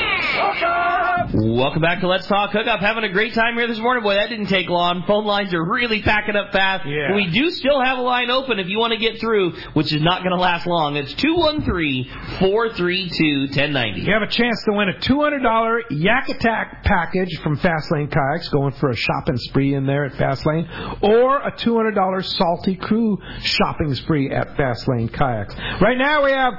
Welcome 1.33 1.81
back 1.81 2.01
to 2.01 2.07
Let's 2.07 2.27
Talk 2.27 2.51
Hookup. 2.51 2.79
Having 2.79 3.05
a 3.05 3.09
great 3.09 3.33
time 3.33 3.55
here 3.55 3.67
this 3.67 3.79
morning. 3.79 4.03
Boy, 4.03 4.15
that 4.15 4.29
didn't 4.29 4.47
take 4.47 4.69
long. 4.69 5.03
Phone 5.05 5.25
lines 5.25 5.53
are 5.53 5.63
really 5.63 6.01
packing 6.01 6.35
up 6.35 6.51
fast. 6.51 6.85
Yeah. 6.85 7.15
We 7.15 7.27
do 7.27 7.49
still 7.51 7.81
have 7.81 7.97
a 7.97 8.01
line 8.01 8.29
open 8.29 8.59
if 8.59 8.67
you 8.67 8.79
want 8.79 8.93
to 8.93 8.99
get 8.99 9.19
through, 9.19 9.51
which 9.73 9.93
is 9.93 10.01
not 10.01 10.23
going 10.23 10.35
to 10.35 10.41
last 10.41 10.67
long. 10.67 10.95
It's 10.95 11.13
213-432-1090. 11.15 14.05
You 14.05 14.13
have 14.13 14.21
a 14.21 14.27
chance 14.27 14.63
to 14.65 14.73
win 14.73 14.89
a 14.89 14.93
$200 14.93 15.81
Yak 15.91 16.29
Attack 16.29 16.83
package 16.83 17.39
from 17.41 17.57
Fastlane 17.57 18.09
Kayaks, 18.09 18.49
going 18.49 18.73
for 18.73 18.89
a 18.89 18.95
shopping 18.95 19.37
spree 19.37 19.73
in 19.73 19.85
there 19.85 20.05
at 20.05 20.13
Fastlane, 20.13 21.03
or 21.03 21.41
a 21.41 21.51
$200 21.51 22.25
Salty 22.25 22.75
Crew 22.75 23.17
shopping 23.39 23.93
spree 23.95 24.31
at 24.31 24.55
Fastlane 24.55 25.11
Kayaks. 25.11 25.55
Right 25.81 25.97
now 25.97 26.23
we 26.23 26.31
have 26.31 26.53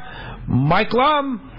Mike 0.47 0.93
Lum 0.93 1.51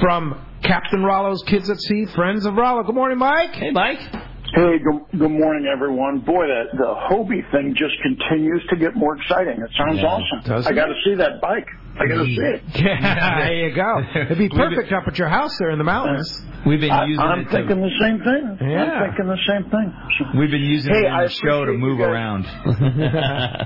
from 0.00 0.40
Captain 0.64 1.02
Rollo's 1.04 1.42
Kids 1.46 1.68
at 1.70 1.78
Sea, 1.80 2.06
Friends 2.14 2.46
of 2.46 2.54
Rollo. 2.54 2.82
Good 2.82 2.94
morning, 2.94 3.18
Mike. 3.18 3.54
Hey, 3.54 3.70
Mike. 3.70 3.98
Hey, 4.00 4.78
good, 4.78 5.18
good 5.18 5.30
morning, 5.30 5.66
everyone. 5.70 6.20
Boy, 6.20 6.46
the, 6.46 6.64
the 6.78 6.94
Hobie 7.10 7.42
thing 7.52 7.74
just 7.76 7.94
continues 8.02 8.62
to 8.70 8.76
get 8.76 8.94
more 8.96 9.16
exciting. 9.16 9.60
It 9.60 9.70
sounds 9.76 9.98
Yeah, 9.98 10.06
awesome. 10.06 10.66
I 10.66 10.72
got 10.72 10.86
to 10.86 10.94
see 11.04 11.14
that 11.16 11.40
bike. 11.40 11.66
I 11.96 12.06
got 12.08 12.18
to 12.18 12.24
see 12.26 12.38
it. 12.40 12.62
Yeah, 12.74 13.38
there 13.38 13.68
you 13.68 13.74
go. 13.74 14.02
It'd 14.14 14.38
be 14.38 14.48
perfect 14.48 14.92
up 14.92 15.04
at 15.06 15.16
your 15.18 15.28
house 15.28 15.56
there 15.58 15.70
in 15.70 15.78
the 15.78 15.84
mountains. 15.84 16.42
We've 16.66 16.80
been 16.80 16.90
I, 16.90 17.04
using 17.04 17.20
I'm 17.20 17.40
it 17.40 17.44
to- 17.44 17.50
thinking 17.50 17.80
the 17.80 17.96
same 18.00 18.18
thing. 18.18 18.68
Yeah. 18.70 18.82
I'm 18.84 19.08
thinking 19.10 19.26
the 19.28 19.42
same 19.46 19.70
thing. 19.70 20.38
We've 20.40 20.50
been 20.50 20.62
using 20.64 20.92
Hey, 20.92 21.00
it 21.04 21.06
in 21.06 21.12
I 21.12 21.22
the 21.24 21.28
show 21.30 21.64
to 21.66 21.72
move 21.72 22.00
around. 22.00 22.44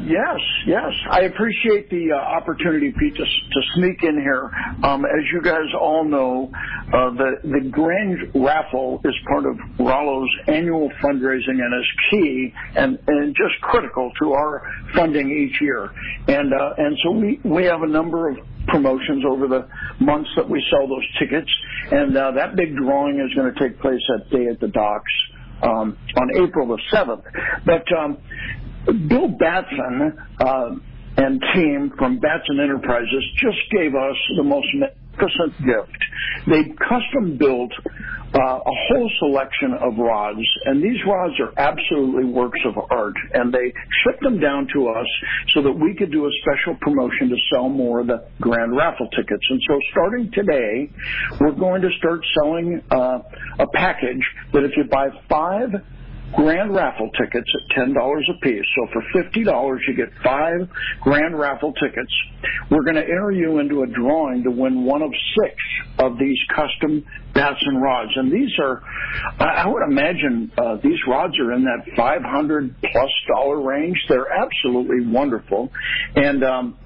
yes, 0.07 0.41
yes. 0.67 0.93
I 1.11 1.23
appreciate 1.23 1.91
the 1.91 2.13
uh, 2.13 2.17
opportunity, 2.17 2.93
Pete, 2.99 3.15
to, 3.17 3.25
to 3.25 3.61
sneak 3.75 4.03
in 4.03 4.21
here. 4.21 4.51
Um, 4.83 5.05
as 5.05 5.25
you 5.33 5.41
guys 5.43 5.71
all 5.81 6.05
know, 6.05 6.51
uh, 6.93 7.11
the 7.15 7.31
the 7.45 7.69
Grand 7.71 8.19
Raffle 8.35 9.01
is 9.05 9.15
part 9.29 9.47
of 9.47 9.57
Rollo's 9.79 10.31
annual 10.49 10.91
fundraising 11.03 11.61
and 11.63 11.75
is 11.81 11.91
key 12.11 12.53
and, 12.77 12.99
and 13.07 13.35
just 13.37 13.61
critical 13.63 14.11
to 14.21 14.33
our 14.33 14.63
funding 14.95 15.31
each 15.31 15.61
year. 15.61 15.91
And 16.27 16.53
uh, 16.53 16.75
and 16.79 16.97
so 17.05 17.11
we 17.13 17.41
we 17.45 17.65
have 17.65 17.83
a 17.83 17.89
number 17.89 18.18
of 18.27 18.37
promotions 18.67 19.25
over 19.25 19.47
the 19.47 19.69
months 20.01 20.31
that 20.37 20.49
we 20.49 20.65
sell 20.71 20.89
those 20.89 21.07
tickets, 21.19 21.51
and 21.91 22.17
uh, 22.17 22.33
that 22.33 22.57
big 22.57 22.75
drawing 22.77 23.21
is 23.21 23.33
going 23.35 23.53
to 23.53 23.61
take 23.61 23.81
place 23.81 24.03
at 24.19 24.31
Day 24.31 24.47
at 24.47 24.61
the 24.61 24.69
Docks 24.69 25.13
um, 25.63 25.97
on 26.17 26.29
April 26.37 26.67
the 26.67 26.81
seventh. 26.91 27.25
But 27.65 27.85
um, 27.97 28.19
Bill 29.09 29.29
Batson 29.29 30.19
uh, 30.41 30.71
and 31.17 31.43
team 31.55 31.93
from 31.99 32.19
Batson 32.19 32.61
Enterprises 32.61 33.25
just 33.37 33.59
gave 33.71 33.95
us 33.95 34.17
the 34.37 34.43
most 34.43 34.69
magnificent 35.19 35.67
gift. 35.67 36.05
They 36.47 36.65
custom 36.89 37.37
built 37.39 37.73
uh, 38.35 38.39
a 38.39 38.75
whole 38.89 39.11
selection 39.19 39.75
of 39.81 39.97
rods, 39.99 40.45
and 40.67 40.83
these 40.83 40.99
rods 41.07 41.35
are 41.41 41.53
absolutely 41.59 42.25
works 42.25 42.61
of 42.67 42.75
art. 42.91 43.15
And 43.35 43.53
they 43.53 43.73
shipped 44.05 44.23
them 44.23 44.39
down 44.41 44.69
to 44.75 44.89
us 44.89 45.07
so 45.55 45.63
that 45.63 45.73
we 45.73 45.95
could 45.95 46.13
do 46.13 46.27
a 46.27 46.31
special 46.43 46.77
promotion 46.81 47.31
to 47.31 47.37
sell 47.53 47.69
more 47.69 48.01
of 48.01 48.07
the 48.07 48.29
grand 48.41 48.77
raffle 48.77 49.09
tickets. 49.17 49.45
And 49.49 49.61
so, 49.67 49.79
starting 49.91 50.31
today, 50.33 50.91
we're 51.41 51.53
going 51.53 51.83
to 51.83 51.91
start 51.99 52.21
selling 52.41 52.83
uh, 52.91 53.21
a 53.59 53.67
package 53.75 54.23
that 54.53 54.65
if 54.65 54.73
you 54.77 54.85
buy 54.85 55.09
five 55.29 55.71
grand 56.35 56.75
raffle 56.75 57.11
tickets 57.11 57.49
at 57.55 57.77
ten 57.77 57.95
dollars 57.95 58.29
a 58.31 58.39
piece. 58.45 58.65
So 58.77 58.87
for 58.93 59.23
fifty 59.23 59.45
dollars 59.45 59.81
you 59.89 59.95
get 59.97 60.09
five 60.23 60.69
grand 61.01 61.39
raffle 61.39 61.73
tickets. 61.75 62.13
We're 62.71 62.85
going 62.85 62.97
to 62.97 63.03
enter 63.03 63.33
you 63.33 63.59
into 63.59 63.83
a 63.83 63.87
drawing 63.87 64.45
to 64.45 64.51
win 64.51 64.85
one 64.85 65.03
of 65.03 65.11
six 65.41 65.55
of 65.99 66.19
these 66.19 66.39
custom 66.55 67.05
Batson 67.35 67.77
rods. 67.77 68.13
And 68.15 68.31
these 68.33 68.51
are 68.59 68.83
I 69.41 69.67
would 69.67 69.83
imagine 69.89 70.53
uh, 70.57 70.77
these 70.83 70.99
rods 71.09 71.39
are 71.39 71.53
in 71.53 71.65
that 71.65 71.97
five 71.97 72.23
hundred 72.23 72.75
plus 72.81 73.11
dollar 73.29 73.61
range. 73.61 73.97
They're 74.09 74.31
absolutely 74.31 75.07
wonderful. 75.07 75.73
And 76.15 76.45
um 76.45 76.79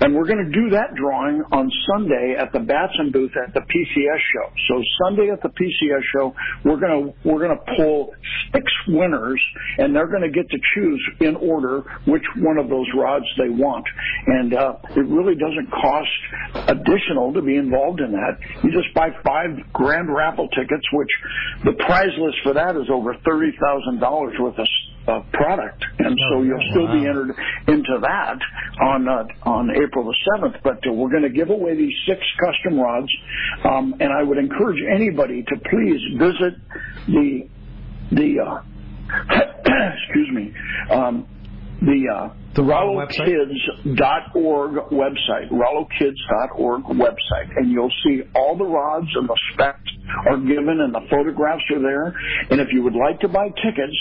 and 0.00 0.14
we're 0.14 0.26
going 0.26 0.44
to 0.44 0.50
do 0.50 0.70
that 0.70 0.94
drawing 0.94 1.42
on 1.52 1.70
Sunday 1.92 2.34
at 2.38 2.52
the 2.52 2.60
Batson 2.60 3.12
booth 3.12 3.32
at 3.36 3.52
the 3.52 3.60
PCS 3.60 4.20
show. 4.32 4.50
So 4.68 4.82
Sunday 5.04 5.30
at 5.30 5.42
the 5.42 5.48
PCS 5.48 6.02
show, 6.12 6.34
we're 6.64 6.80
going 6.80 7.12
to 7.12 7.28
we're 7.28 7.38
going 7.38 7.56
to 7.56 7.64
pull 7.76 8.14
six 8.52 8.64
winners, 8.88 9.40
and 9.78 9.94
they're 9.94 10.08
going 10.08 10.22
to 10.22 10.30
get 10.30 10.48
to 10.50 10.58
choose 10.74 11.10
in 11.20 11.36
order 11.36 11.82
which 12.06 12.24
one 12.38 12.58
of 12.58 12.68
those 12.68 12.86
rods 12.96 13.26
they 13.38 13.50
want. 13.50 13.84
And 14.26 14.54
uh, 14.54 14.74
it 14.96 15.06
really 15.06 15.34
doesn't 15.34 15.70
cost 15.70 16.68
additional 16.68 17.32
to 17.34 17.42
be 17.42 17.56
involved 17.56 18.00
in 18.00 18.12
that. 18.12 18.38
You 18.64 18.72
just 18.72 18.94
buy 18.94 19.10
five 19.24 19.50
grand 19.72 20.08
raffle 20.12 20.48
tickets, 20.48 20.86
which 20.92 21.10
the 21.64 21.72
prize 21.84 22.16
list 22.18 22.38
for 22.42 22.54
that 22.54 22.76
is 22.76 22.88
over 22.90 23.14
thirty 23.24 23.52
thousand 23.60 24.00
dollars 24.00 24.34
worth 24.40 24.58
of 24.58 24.66
uh, 25.08 25.20
product, 25.32 25.82
and 25.98 26.16
so 26.30 26.42
you'll 26.42 26.62
still 26.70 26.86
be 26.86 27.06
entered 27.06 27.34
into 27.68 27.98
that 28.02 28.38
on 28.82 29.08
uh, 29.08 29.24
on 29.48 29.70
April 29.70 30.04
the 30.04 30.14
seventh. 30.34 30.56
But 30.62 30.86
uh, 30.86 30.92
we're 30.92 31.10
going 31.10 31.22
to 31.22 31.30
give 31.30 31.48
away 31.50 31.74
these 31.76 31.94
six 32.06 32.20
custom 32.38 32.78
rods, 32.78 33.08
um, 33.64 33.94
and 34.00 34.12
I 34.12 34.22
would 34.22 34.38
encourage 34.38 34.82
anybody 34.92 35.42
to 35.42 35.56
please 35.70 36.00
visit 36.18 36.54
the 37.06 37.48
the 38.12 38.40
uh, 38.40 38.62
excuse 40.06 40.30
me 40.32 40.52
um, 40.90 41.26
the 41.80 42.08
uh, 42.12 42.28
the 42.54 42.62
RolloKids.org 42.62 44.72
website, 44.90 45.50
RolloKids.org 45.52 46.82
website, 46.84 47.56
and 47.56 47.70
you'll 47.70 47.92
see 48.04 48.22
all 48.34 48.56
the 48.56 48.64
rods 48.64 49.06
and 49.14 49.28
the 49.28 49.38
specs 49.52 49.78
are 50.28 50.36
given 50.36 50.80
and 50.80 50.92
the 50.92 51.02
photographs 51.08 51.62
are 51.70 51.80
there. 51.80 52.12
And 52.50 52.60
if 52.60 52.72
you 52.72 52.82
would 52.82 52.96
like 52.96 53.20
to 53.20 53.28
buy 53.28 53.50
tickets, 53.50 53.96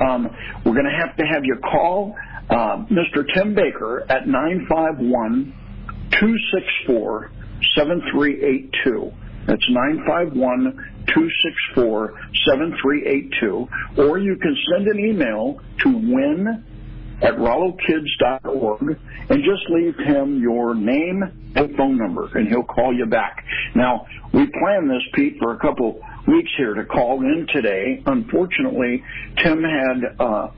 um, 0.00 0.28
we're 0.64 0.74
going 0.74 0.86
to 0.86 1.06
have 1.06 1.16
to 1.16 1.24
have 1.24 1.44
you 1.44 1.56
call 1.56 2.16
uh, 2.48 2.84
Mr. 2.90 3.24
Tim 3.34 3.54
Baker 3.54 4.04
at 4.08 4.26
951 4.26 5.54
264 6.18 7.30
7382. 7.76 9.12
That's 9.46 9.64
951 9.68 10.72
264 11.06 12.14
7382. 12.46 13.68
Or 13.98 14.18
you 14.18 14.36
can 14.36 14.56
send 14.72 14.88
an 14.88 14.98
email 14.98 15.60
to 15.80 15.88
win 15.88 16.64
at 17.22 17.34
RolloKids.org 17.34 18.98
and 19.28 19.44
just 19.44 19.68
leave 19.70 19.96
him 19.98 20.40
your 20.40 20.74
name 20.74 21.22
and 21.54 21.76
phone 21.76 21.98
number, 21.98 22.30
and 22.36 22.48
he'll 22.48 22.62
call 22.62 22.94
you 22.94 23.06
back. 23.06 23.44
Now, 23.74 24.06
we 24.32 24.46
planned 24.46 24.88
this, 24.88 25.02
Pete, 25.14 25.36
for 25.38 25.54
a 25.54 25.58
couple 25.58 26.00
weeks 26.30 26.50
here 26.56 26.74
to 26.74 26.84
call 26.84 27.20
in 27.20 27.46
today. 27.52 28.02
Unfortunately, 28.06 29.02
Tim 29.42 29.62
had 29.62 29.98
uh, 30.18 30.48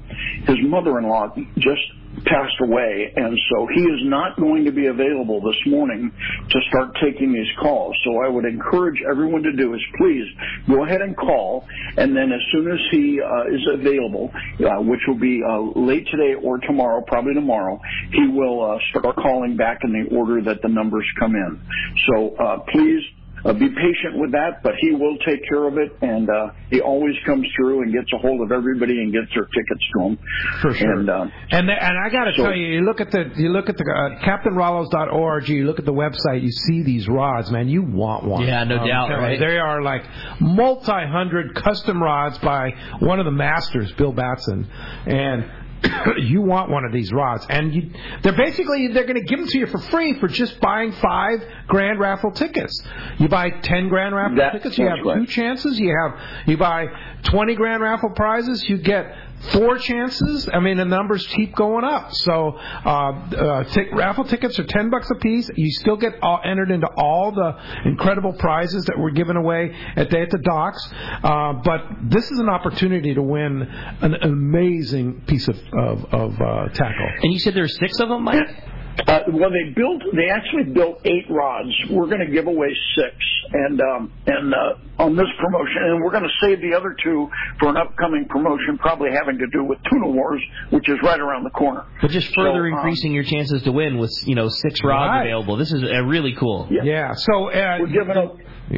his 0.46 0.58
mother-in-law 0.62 1.34
just 1.58 1.82
passed 2.24 2.60
away, 2.60 3.12
and 3.16 3.38
so 3.50 3.66
he 3.74 3.80
is 3.80 4.00
not 4.04 4.36
going 4.38 4.64
to 4.64 4.72
be 4.72 4.86
available 4.86 5.40
this 5.40 5.56
morning 5.66 6.12
to 6.50 6.58
start 6.68 6.94
taking 7.02 7.32
these 7.32 7.48
calls. 7.60 7.96
So 8.04 8.22
I 8.22 8.28
would 8.28 8.44
encourage 8.44 9.00
everyone 9.10 9.42
to 9.42 9.52
do 9.52 9.74
is 9.74 9.80
please 9.96 10.26
go 10.68 10.84
ahead 10.84 11.00
and 11.00 11.16
call, 11.16 11.64
and 11.96 12.14
then 12.14 12.30
as 12.32 12.40
soon 12.52 12.70
as 12.70 12.78
he 12.90 13.20
uh, 13.20 13.54
is 13.54 13.66
available, 13.80 14.30
uh, 14.60 14.82
which 14.82 15.00
will 15.08 15.18
be 15.18 15.40
uh, 15.42 15.80
late 15.80 16.06
today 16.10 16.34
or 16.34 16.58
tomorrow, 16.58 17.02
probably 17.06 17.34
tomorrow, 17.34 17.80
he 18.12 18.26
will 18.28 18.62
uh, 18.62 18.78
start 18.90 19.16
calling 19.16 19.56
back 19.56 19.78
in 19.82 19.92
the 19.92 20.14
order 20.14 20.42
that 20.42 20.60
the 20.62 20.68
numbers 20.68 21.06
come 21.18 21.34
in. 21.34 21.60
So 22.08 22.36
uh, 22.36 22.58
please 22.70 23.02
uh, 23.44 23.52
be 23.52 23.68
patient 23.68 24.14
with 24.16 24.32
that, 24.32 24.62
but 24.62 24.72
he 24.80 24.92
will 24.92 25.16
take 25.26 25.40
care 25.48 25.66
of 25.66 25.76
it, 25.78 25.90
and 26.02 26.28
uh, 26.30 26.50
he 26.70 26.80
always 26.80 27.14
comes 27.26 27.46
through 27.56 27.82
and 27.82 27.92
gets 27.92 28.12
a 28.12 28.18
hold 28.18 28.40
of 28.42 28.52
everybody 28.52 29.00
and 29.02 29.12
gets 29.12 29.26
their 29.34 29.44
tickets 29.46 29.84
to 29.94 29.98
them. 30.02 30.18
For 30.60 30.74
sure. 30.74 30.92
And, 31.00 31.08
uh, 31.10 31.26
And 31.50 31.68
the, 31.68 31.72
and 31.72 31.98
I 31.98 32.08
got 32.10 32.24
to 32.24 32.32
So- 32.36 32.44
tell 32.44 32.56
you, 32.56 32.66
you 32.66 32.80
look 32.84 33.00
at 33.00 33.10
the 33.10 33.30
you 33.36 33.48
look 33.50 33.68
at 33.68 33.76
the 33.76 33.84
uh, 33.84 34.24
CaptainRollos.org, 34.24 35.48
you 35.48 35.64
look 35.66 35.78
at 35.78 35.84
the 35.84 35.92
website, 35.92 36.42
you 36.42 36.50
see 36.50 36.82
these 36.82 37.08
rods, 37.08 37.50
man. 37.50 37.68
You 37.68 37.82
want 37.82 38.24
one? 38.24 38.46
Yeah, 38.46 38.64
no 38.64 38.78
I'm 38.78 38.86
doubt, 38.86 39.10
right? 39.10 39.38
They 39.38 39.58
are 39.58 39.82
like 39.82 40.04
multi-hundred 40.40 41.54
custom 41.54 42.02
rods 42.02 42.38
by 42.38 42.70
one 43.00 43.18
of 43.18 43.24
the 43.24 43.30
masters, 43.32 43.92
Bill 43.92 44.12
Batson, 44.12 44.66
and. 45.06 45.44
you 46.18 46.42
want 46.42 46.70
one 46.70 46.84
of 46.84 46.92
these 46.92 47.12
rods, 47.12 47.46
and 47.48 47.74
you, 47.74 47.90
they're 48.22 48.36
basically 48.36 48.88
they're 48.88 49.04
going 49.06 49.20
to 49.20 49.24
give 49.24 49.38
them 49.38 49.48
to 49.48 49.58
you 49.58 49.66
for 49.66 49.78
free 49.78 50.18
for 50.20 50.28
just 50.28 50.60
buying 50.60 50.92
five 50.92 51.44
grand 51.66 51.98
raffle 51.98 52.30
tickets. 52.30 52.82
You 53.18 53.28
buy 53.28 53.50
ten 53.50 53.88
grand 53.88 54.14
raffle 54.14 54.36
That- 54.36 54.52
tickets, 54.52 54.78
you 54.78 54.86
have 54.86 54.98
right. 55.04 55.18
two 55.18 55.26
chances. 55.26 55.78
You 55.78 55.94
have 56.02 56.20
you 56.46 56.56
buy 56.56 56.86
twenty 57.24 57.54
grand 57.54 57.82
raffle 57.82 58.10
prizes, 58.10 58.62
you 58.68 58.78
get 58.78 59.14
four 59.50 59.78
chances. 59.78 60.48
I 60.52 60.60
mean, 60.60 60.76
the 60.76 60.84
numbers 60.84 61.26
keep 61.26 61.54
going 61.54 61.84
up. 61.84 62.12
So 62.14 62.56
uh, 62.58 62.88
uh, 62.88 63.64
t- 63.64 63.88
raffle 63.92 64.24
tickets 64.24 64.58
are 64.58 64.64
ten 64.64 64.90
bucks 64.90 65.10
a 65.10 65.16
piece. 65.16 65.50
You 65.54 65.70
still 65.72 65.96
get 65.96 66.14
all, 66.22 66.40
entered 66.44 66.70
into 66.70 66.88
all 66.96 67.32
the 67.32 67.56
incredible 67.84 68.32
prizes 68.34 68.84
that 68.84 68.98
were 68.98 69.10
given 69.10 69.36
away 69.36 69.74
at 69.96 70.10
Day 70.10 70.22
at 70.22 70.30
the 70.30 70.38
Docks. 70.38 70.88
Uh, 71.22 71.54
but 71.64 71.80
this 72.04 72.30
is 72.30 72.38
an 72.38 72.48
opportunity 72.48 73.14
to 73.14 73.22
win 73.22 73.62
an 73.62 74.14
amazing 74.22 75.22
piece 75.26 75.48
of 75.48 75.58
of, 75.72 76.04
of 76.12 76.40
uh, 76.40 76.68
tackle. 76.68 77.08
And 77.22 77.32
you 77.32 77.38
said 77.38 77.54
there's 77.54 77.76
six 77.78 77.98
of 78.00 78.08
them, 78.08 78.24
Mike? 78.24 78.38
Uh, 79.06 79.20
well, 79.32 79.50
they 79.50 79.72
built. 79.74 80.02
They 80.14 80.28
actually 80.28 80.64
built 80.72 81.00
eight 81.04 81.24
rods. 81.30 81.70
We're 81.90 82.06
going 82.06 82.20
to 82.20 82.30
give 82.30 82.46
away 82.46 82.68
six, 82.94 83.14
and 83.52 83.80
um, 83.80 84.12
and 84.26 84.52
uh, 84.54 85.02
on 85.02 85.16
this 85.16 85.26
promotion, 85.40 85.82
and 85.82 86.02
we're 86.04 86.10
going 86.10 86.24
to 86.24 86.34
save 86.46 86.60
the 86.60 86.76
other 86.76 86.94
two 87.02 87.28
for 87.58 87.70
an 87.70 87.76
upcoming 87.76 88.26
promotion, 88.28 88.78
probably 88.78 89.10
having 89.12 89.38
to 89.38 89.46
do 89.52 89.64
with 89.64 89.78
Tuna 89.90 90.08
Wars, 90.08 90.42
which 90.70 90.88
is 90.88 90.98
right 91.02 91.18
around 91.18 91.44
the 91.44 91.50
corner. 91.50 91.84
But 92.00 92.10
just 92.10 92.34
further 92.34 92.52
So, 92.52 92.58
um, 92.58 92.66
increasing 92.66 93.12
your 93.12 93.24
chances 93.24 93.62
to 93.62 93.72
win 93.72 93.98
with 93.98 94.12
you 94.26 94.34
know 94.34 94.48
six 94.48 94.80
rods 94.84 95.08
Right. 95.08 95.22
available. 95.22 95.56
This 95.56 95.72
is 95.72 95.82
uh, 95.82 96.02
really 96.04 96.34
cool. 96.34 96.68
Yeah. 96.70 97.14
So 97.14 97.50
uh, 97.50 97.78
We're 97.80 97.86
giving 97.86 98.16
up. 98.16 98.36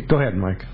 go 0.09 0.21
ahead, 0.21 0.37
Mike. 0.37 0.65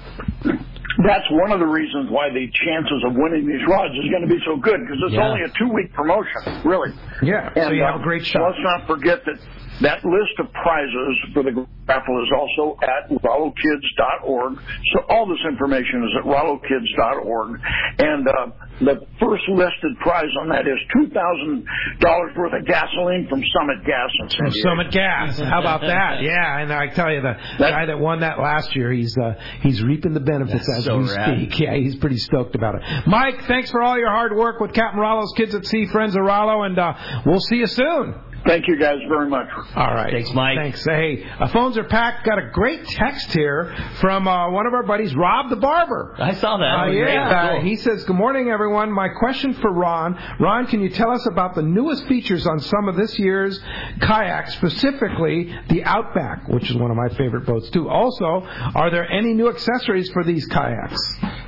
That's 1.06 1.26
one 1.32 1.52
of 1.52 1.60
the 1.60 1.66
reasons 1.66 2.10
why 2.12 2.30
the 2.30 2.46
chances 2.54 3.04
of 3.08 3.14
winning 3.16 3.48
these 3.48 3.66
rods 3.68 3.94
is 3.96 4.06
going 4.12 4.22
to 4.22 4.28
be 4.30 4.38
so 4.46 4.58
good 4.62 4.80
because 4.80 4.98
it's 5.08 5.16
Yeah. 5.16 5.28
only 5.28 5.42
a 5.42 5.50
two-week 5.58 5.92
promotion, 5.92 6.62
really. 6.64 6.92
Yeah, 7.22 7.54
so 7.54 7.72
you 7.72 7.84
have 7.84 7.96
a 7.96 8.00
uh, 8.00 8.04
great 8.04 8.26
shot. 8.26 8.42
Let's 8.42 8.64
not 8.64 8.88
forget 8.88 9.20
that 9.26 9.38
that 9.82 10.06
list 10.06 10.40
of 10.40 10.52
prizes 10.54 11.18
for 11.34 11.44
the 11.44 11.68
raffle 11.88 12.24
is 12.24 12.32
also 12.36 12.78
at 12.82 13.10
RolloKids.org. 13.10 14.54
So 14.94 15.00
all 15.10 15.28
this 15.28 15.40
information 15.50 16.04
is 16.04 16.12
at 16.20 16.26
RolloKids.org. 16.26 17.60
And 18.00 18.28
uh, 18.28 18.48
the 18.80 19.06
first 19.20 19.44
listed 19.50 19.98
prize 20.02 20.32
on 20.42 20.50
that 20.50 20.66
is 20.68 20.80
$2,000 20.96 22.38
worth 22.38 22.54
of 22.54 22.66
gasoline 22.66 23.28
from 23.30 23.42
Summit 23.58 23.86
Gas 23.86 24.10
in 24.22 24.30
San 24.30 24.38
From 24.38 24.50
Diego. 24.52 24.70
Summit 24.70 24.92
Gas. 24.92 25.40
How 25.40 25.60
about 25.60 25.82
that? 25.82 26.22
Yeah, 26.24 26.60
and 26.60 26.72
I 26.72 26.88
tell 26.88 27.12
you, 27.12 27.22
the 27.22 27.36
guy 27.60 27.86
that 27.86 28.00
won 28.00 28.22
that 28.22 28.40
last 28.40 28.76
year, 28.76 28.92
he's 28.92 29.18
uh, 29.18 29.34
he's 29.62 29.82
reaping 29.84 30.14
the 30.14 30.20
benefits 30.20 30.68
as 30.70 30.86
so 30.86 30.98
we 31.00 31.10
rad. 31.10 31.38
speak. 31.50 31.60
Yeah, 31.60 31.76
he's 31.76 31.96
pretty 31.96 32.18
stoked 32.18 32.56
about 32.56 32.76
it. 32.76 32.82
Mike, 33.08 33.44
thanks 33.48 33.70
for 33.72 33.82
all 33.82 33.98
your 33.98 34.10
hard 34.10 34.36
work 34.36 34.60
with 34.60 34.74
Captain 34.74 35.00
Rollo's 35.00 35.34
Kids 35.36 35.54
at 35.54 35.66
Sea, 35.66 35.88
friends 35.92 36.16
of 36.16 36.22
Rollo, 36.24 36.64
and 36.64 36.78
uh, 36.80 36.94
we'll 37.26 37.40
see 37.42 37.58
you 37.58 37.68
soon. 37.68 38.16
Thank 38.46 38.68
you 38.68 38.78
guys 38.78 38.98
very 39.08 39.30
much. 39.30 39.48
All 39.76 39.94
right. 39.94 40.12
Thanks, 40.12 40.34
Mike. 40.34 40.58
Thanks. 40.58 40.84
Hey, 40.84 41.24
uh, 41.40 41.48
phones 41.48 41.78
are 41.78 41.86
packed. 41.86 42.26
Got 42.26 42.40
a 42.40 42.50
great 42.52 42.86
text 42.86 43.32
here 43.32 43.74
from 44.02 44.28
uh, 44.28 44.52
one 44.52 44.68
of 44.68 44.74
our 44.74 44.84
buddies, 44.84 45.16
Rob 45.16 45.50
the 45.50 45.56
Barber. 45.56 46.14
I 46.20 46.34
saw 46.34 46.58
that. 46.58 46.64
Uh, 46.66 46.78
That 46.78 46.86
was 46.88 46.96
great. 46.98 47.14
yeah, 47.14 47.50
Cool. 47.52 47.60
uh, 47.60 47.64
he 47.64 47.76
says, 47.78 48.04
Good 48.04 48.16
morning, 48.18 48.50
everyone. 48.50 48.92
My 48.92 49.08
question 49.08 49.54
for 49.56 49.72
Ron. 49.72 50.20
Ron, 50.42 50.68
can 50.68 50.82
you 50.82 50.90
tell 50.90 51.12
us 51.12 51.26
about 51.26 51.56
the 51.56 51.62
newest 51.62 52.06
features 52.08 52.46
on 52.46 52.60
some 52.60 52.90
of 52.90 52.98
this 52.98 53.18
year's 53.18 53.60
kayaks, 54.02 54.54
specifically 54.56 55.56
the 55.70 55.84
Outback, 55.86 56.48
which 56.50 56.70
is 56.70 56.76
one 56.76 56.92
of 56.92 56.98
my 56.98 57.08
favorite 57.16 57.46
boats, 57.46 57.70
too? 57.70 57.90
Also, 57.90 58.42
are 58.76 58.92
there 58.92 59.10
any 59.10 59.34
new 59.34 59.48
accessories 59.48 60.10
for 60.12 60.24
these 60.26 60.46
kayaks? 60.48 61.00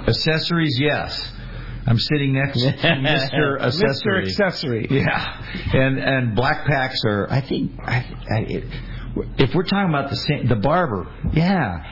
Accessories, 0.08 0.78
yes. 0.80 1.32
I'm 1.86 2.00
sitting 2.00 2.34
next 2.34 2.62
to 2.62 2.68
Mr. 2.72 3.62
Accessory. 3.62 4.26
Mr. 4.26 4.28
Accessory. 4.28 4.88
Yeah, 4.90 5.44
and 5.74 6.00
and 6.00 6.36
black 6.36 6.66
packs 6.66 7.00
are. 7.06 7.28
I 7.30 7.42
think. 7.42 7.74
I, 7.80 7.98
I, 8.32 8.40
it, 8.48 8.64
if 9.38 9.56
we're 9.56 9.64
talking 9.64 9.90
about 9.90 10.10
the 10.10 10.16
same, 10.16 10.48
the 10.48 10.56
barber, 10.56 11.08
yeah, 11.34 11.84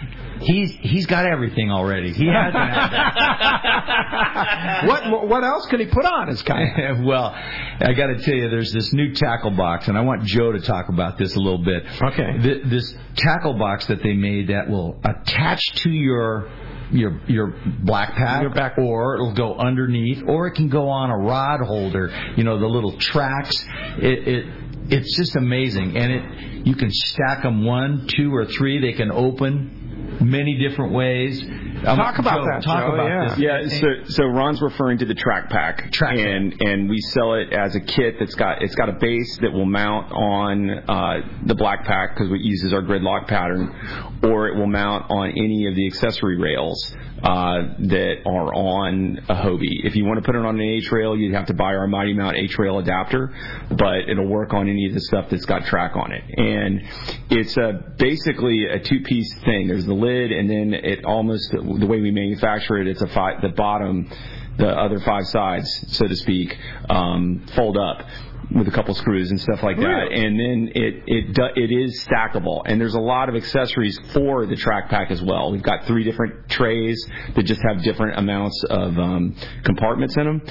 he's 0.42 0.72
he's 0.72 1.06
got 1.06 1.26
everything 1.26 1.72
already. 1.72 2.12
He 2.12 2.28
has 2.28 2.54
what 4.88 5.28
what 5.28 5.44
else 5.44 5.66
can 5.68 5.80
he 5.80 5.86
put 5.86 6.06
on 6.06 6.28
his 6.28 6.42
kayak? 6.42 6.98
well, 7.06 7.34
I 7.34 7.94
got 7.94 8.08
to 8.08 8.22
tell 8.22 8.34
you, 8.34 8.50
there's 8.50 8.74
this 8.74 8.92
new 8.94 9.14
tackle 9.14 9.52
box, 9.52 9.88
and 9.88 9.98
I 9.98 10.02
want 10.02 10.26
Joe 10.26 10.52
to 10.52 10.60
talk 10.60 10.90
about 10.90 11.18
this 11.18 11.36
a 11.36 11.40
little 11.40 11.64
bit. 11.64 11.84
Okay. 12.02 12.38
Th- 12.42 12.64
this 12.66 12.94
tackle 13.16 13.54
box 13.54 13.86
that 13.88 14.04
they 14.04 14.14
made 14.14 14.50
that 14.50 14.70
will 14.70 15.00
attach 15.04 15.62
to 15.84 15.90
your 15.90 16.50
your 16.94 17.20
your 17.28 17.56
black 17.84 18.14
pack, 18.16 18.42
Your 18.42 18.52
back- 18.52 18.78
or 18.78 19.16
it'll 19.16 19.34
go 19.34 19.56
underneath, 19.56 20.24
or 20.28 20.48
it 20.48 20.54
can 20.56 20.70
go 20.70 20.90
on 20.90 21.10
a 21.10 21.18
rod 21.18 21.62
holder. 21.62 22.12
You 22.36 22.44
know 22.44 22.60
the 22.60 22.68
little 22.68 22.98
tracks. 22.98 23.64
It, 23.98 24.28
it 24.28 24.46
it's 24.90 25.16
just 25.18 25.36
amazing, 25.36 25.98
and 25.98 26.12
it 26.12 26.68
you 26.68 26.76
can 26.76 26.90
stack 26.92 27.44
them 27.44 27.66
one, 27.66 28.08
two, 28.08 28.34
or 28.34 28.46
three. 28.46 28.80
They 28.80 28.94
can 28.94 29.12
open 29.12 29.83
many 30.22 30.58
different 30.58 30.94
ways. 30.94 31.42
Um, 31.42 31.98
Talk 31.98 32.20
about 32.20 32.40
Joe, 32.40 32.46
that, 32.46 32.64
Talk 32.64 32.80
Joe, 32.80 32.94
about 32.94 33.08
yeah. 33.38 33.64
this. 33.64 33.72
Yeah, 33.74 33.80
so 33.80 33.88
so 34.10 34.26
Ron's 34.26 34.62
referring 34.62 35.00
to 35.00 35.06
the 35.06 35.14
track 35.16 35.50
pack, 35.50 35.92
Track 35.92 36.16
pack. 36.16 36.26
and 36.26 36.62
and 36.62 36.90
we 36.90 37.00
sell 37.00 37.34
it 37.34 37.52
as 37.52 37.76
a 37.76 37.80
kit 37.82 38.16
that's 38.20 38.36
got 38.36 38.62
it's 38.62 38.76
got 38.76 38.90
a 38.90 38.94
base 38.94 39.38
that 39.42 39.52
will 39.52 39.66
mount 39.66 40.12
on 40.12 40.70
uh, 40.70 41.22
the 41.46 41.56
black 41.56 41.84
pack 41.86 42.16
because 42.16 42.32
it 42.32 42.42
uses 42.42 42.74
our 42.74 42.82
gridlock 42.82 43.28
pattern, 43.28 44.20
or 44.24 44.48
it 44.48 44.56
will 44.58 44.68
mount 44.68 45.10
on 45.10 45.30
any 45.32 45.68
of 45.68 45.76
the 45.76 45.86
accessory 45.88 46.38
rails 46.38 46.96
uh, 47.24 47.60
that 47.80 48.18
are 48.26 48.54
on 48.54 49.20
a 49.30 49.36
Hobie. 49.36 49.86
If 49.86 49.96
you 49.96 50.06
want 50.06 50.20
to 50.20 50.26
put 50.26 50.36
it 50.36 50.46
on 50.46 50.56
an 50.56 50.62
H 50.62 50.92
rail, 50.92 51.18
you'd 51.18 51.34
have 51.34 51.48
to 51.48 51.54
buy 51.54 51.76
our 51.76 51.88
Mighty 51.88 52.14
Mount 52.14 52.38
H 52.38 52.58
rail 52.58 52.80
adapter, 52.80 53.34
but 53.72 54.10
it'll 54.10 54.28
work 54.28 54.54
on 54.54 54.70
any 54.70 54.88
of 54.88 54.94
the 54.94 55.02
stuff 55.02 55.30
that's 55.30 55.46
got 55.46 55.66
track 55.66 55.96
on 55.96 56.12
it, 56.12 56.24
and 56.38 56.82
it's 57.30 57.58
a 57.58 57.94
basically 57.98 58.66
a 58.66 58.80
two 58.80 59.02
piece 59.02 59.34
thing. 59.46 59.68
There's 59.68 59.86
the 59.86 59.94
lid, 60.04 60.32
and 60.32 60.50
then 60.50 60.74
it 60.74 61.06
almost 61.06 61.52
the 61.52 61.88
way 61.88 62.00
we 62.02 62.12
manufacture 62.12 62.78
it, 62.78 62.88
it's 62.88 63.02
a 63.02 63.08
five, 63.08 63.42
the 63.42 63.50
bottom, 63.50 64.10
the 64.58 64.68
other 64.70 65.00
five 65.00 65.26
sides, 65.28 65.68
so 65.98 66.08
to 66.08 66.16
speak, 66.16 66.58
um, 66.90 67.46
fold 67.56 67.78
up 67.78 68.06
with 68.54 68.68
a 68.68 68.72
couple 68.72 68.94
screws 68.94 69.32
and 69.32 69.40
stuff 69.40 69.64
like 69.64 69.78
that, 69.78 69.84
Really? 69.84 70.26
and 70.26 70.40
then 70.40 70.72
it 70.76 71.04
it 71.08 71.34
do, 71.34 71.46
it 71.56 71.72
is 71.72 72.06
stackable. 72.06 72.62
And 72.66 72.80
there's 72.80 72.94
a 72.94 73.00
lot 73.00 73.30
of 73.30 73.36
accessories 73.36 73.98
for 74.14 74.46
the 74.46 74.56
track 74.58 74.90
pack 74.90 75.10
as 75.12 75.22
well. 75.24 75.52
We've 75.52 75.64
got 75.64 75.86
three 75.86 76.04
different 76.04 76.50
trays 76.50 76.98
that 77.36 77.44
just 77.44 77.62
have 77.68 77.82
different 77.84 78.20
amounts 78.20 78.62
of 78.70 79.00
um, 79.00 79.36
compartments 79.64 80.18
in 80.18 80.26
them, 80.26 80.42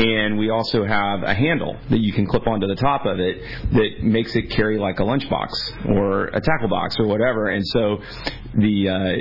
and 0.00 0.38
we 0.38 0.48
also 0.50 0.84
have 0.84 1.22
a 1.22 1.34
handle 1.34 1.76
that 1.90 1.98
you 2.00 2.12
can 2.12 2.26
clip 2.26 2.46
onto 2.46 2.66
the 2.66 2.74
top 2.76 3.04
of 3.04 3.18
it 3.20 3.42
that 3.72 4.02
makes 4.02 4.34
it 4.34 4.50
carry 4.50 4.78
like 4.78 4.98
a 4.98 5.02
lunchbox 5.02 5.48
or 5.94 6.26
a 6.28 6.40
tackle 6.40 6.68
box 6.68 6.96
or 6.98 7.06
whatever. 7.06 7.48
And 7.48 7.66
so 7.66 7.98
the 8.54 8.88
uh, 8.88 9.12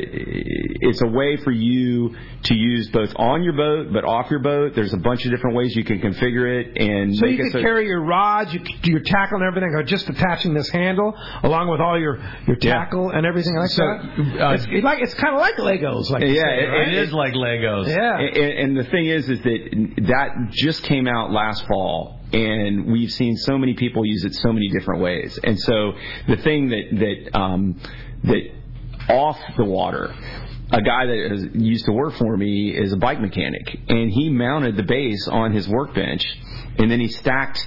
it's 0.82 1.02
a 1.04 1.08
way 1.08 1.38
for 1.38 1.52
you 1.52 2.16
to 2.44 2.56
use 2.56 2.90
both 2.92 3.12
on 3.18 3.44
your 3.44 3.54
boat 3.54 3.92
but 3.92 4.04
off 4.06 4.30
your 4.32 4.40
boat. 4.40 4.74
There's 4.76 4.94
a 4.94 4.98
bunch 4.98 5.26
of 5.26 5.32
different 5.32 5.56
ways 5.58 5.76
you 5.76 5.84
can 5.84 6.00
configure 6.00 6.48
it 6.64 6.78
and 6.82 7.16
So 7.16 7.26
you 7.26 7.38
can 7.38 7.52
could 7.52 7.62
carry 7.62 7.86
your 7.86 8.02
rods, 8.04 8.54
you, 8.54 8.62
your 8.84 9.02
tackle 9.02 9.38
and 9.38 9.46
everything 9.46 9.74
are 9.76 9.84
just 9.84 10.08
attaching 10.10 10.54
this 10.54 10.70
handle 10.70 11.14
along 11.44 11.68
with 11.70 11.82
all 11.82 12.00
your 12.00 12.18
your 12.48 12.56
tackle 12.56 13.10
and 13.12 13.26
everything 13.26 13.56
like 13.58 13.70
So, 13.70 13.84
that. 13.84 14.42
uh, 14.42 14.54
it's, 14.54 14.66
it 14.70 14.84
like 14.84 15.02
it's 15.02 15.14
kind 15.16 15.36
of 15.36 15.42
like 15.42 15.56
Legos, 15.56 16.10
like 16.10 16.24
yeah, 16.24 16.42
say, 16.42 16.64
it- 16.64 16.68
right? 16.70 16.88
It 16.88 16.94
is 16.96 17.12
like 17.14 17.34
Legos. 17.34 17.88
Yeah. 17.88 18.18
And, 18.20 18.60
and 18.60 18.78
the 18.78 18.86
thing 18.90 19.08
is, 19.08 19.30
is 19.30 19.40
that 19.42 20.06
that 20.08 20.52
just 20.52 20.69
came 20.78 21.08
out 21.08 21.32
last 21.32 21.66
fall, 21.68 22.20
and 22.34 22.92
we've 22.92 23.12
seen 23.12 23.36
so 23.38 23.58
many 23.58 23.74
people 23.74 24.06
use 24.06 24.24
it 24.26 24.36
so 24.36 24.52
many 24.54 24.70
different 24.70 25.02
ways. 25.02 25.40
And 25.44 25.60
so 25.60 25.94
the 26.28 26.38
thing 26.38 26.70
that 26.70 26.84
that 27.00 27.40
um, 27.40 27.80
that 28.24 28.52
off 29.10 29.40
the 29.58 29.66
water. 29.66 30.14
A 30.72 30.82
guy 30.84 31.08
that 31.08 31.28
has, 31.32 31.48
used 31.56 31.86
to 31.86 31.92
work 31.92 32.14
for 32.14 32.38
me 32.38 32.70
is 32.70 32.94
a 32.94 32.98
bike 32.98 33.20
mechanic, 33.20 33.80
and 33.88 34.12
he 34.12 34.30
mounted 34.30 34.78
the 34.78 34.84
base 34.84 35.28
on 35.28 35.52
his 35.52 35.68
workbench, 35.68 36.24
and 36.78 36.92
then 36.92 37.00
he 37.00 37.08
stacked 37.08 37.60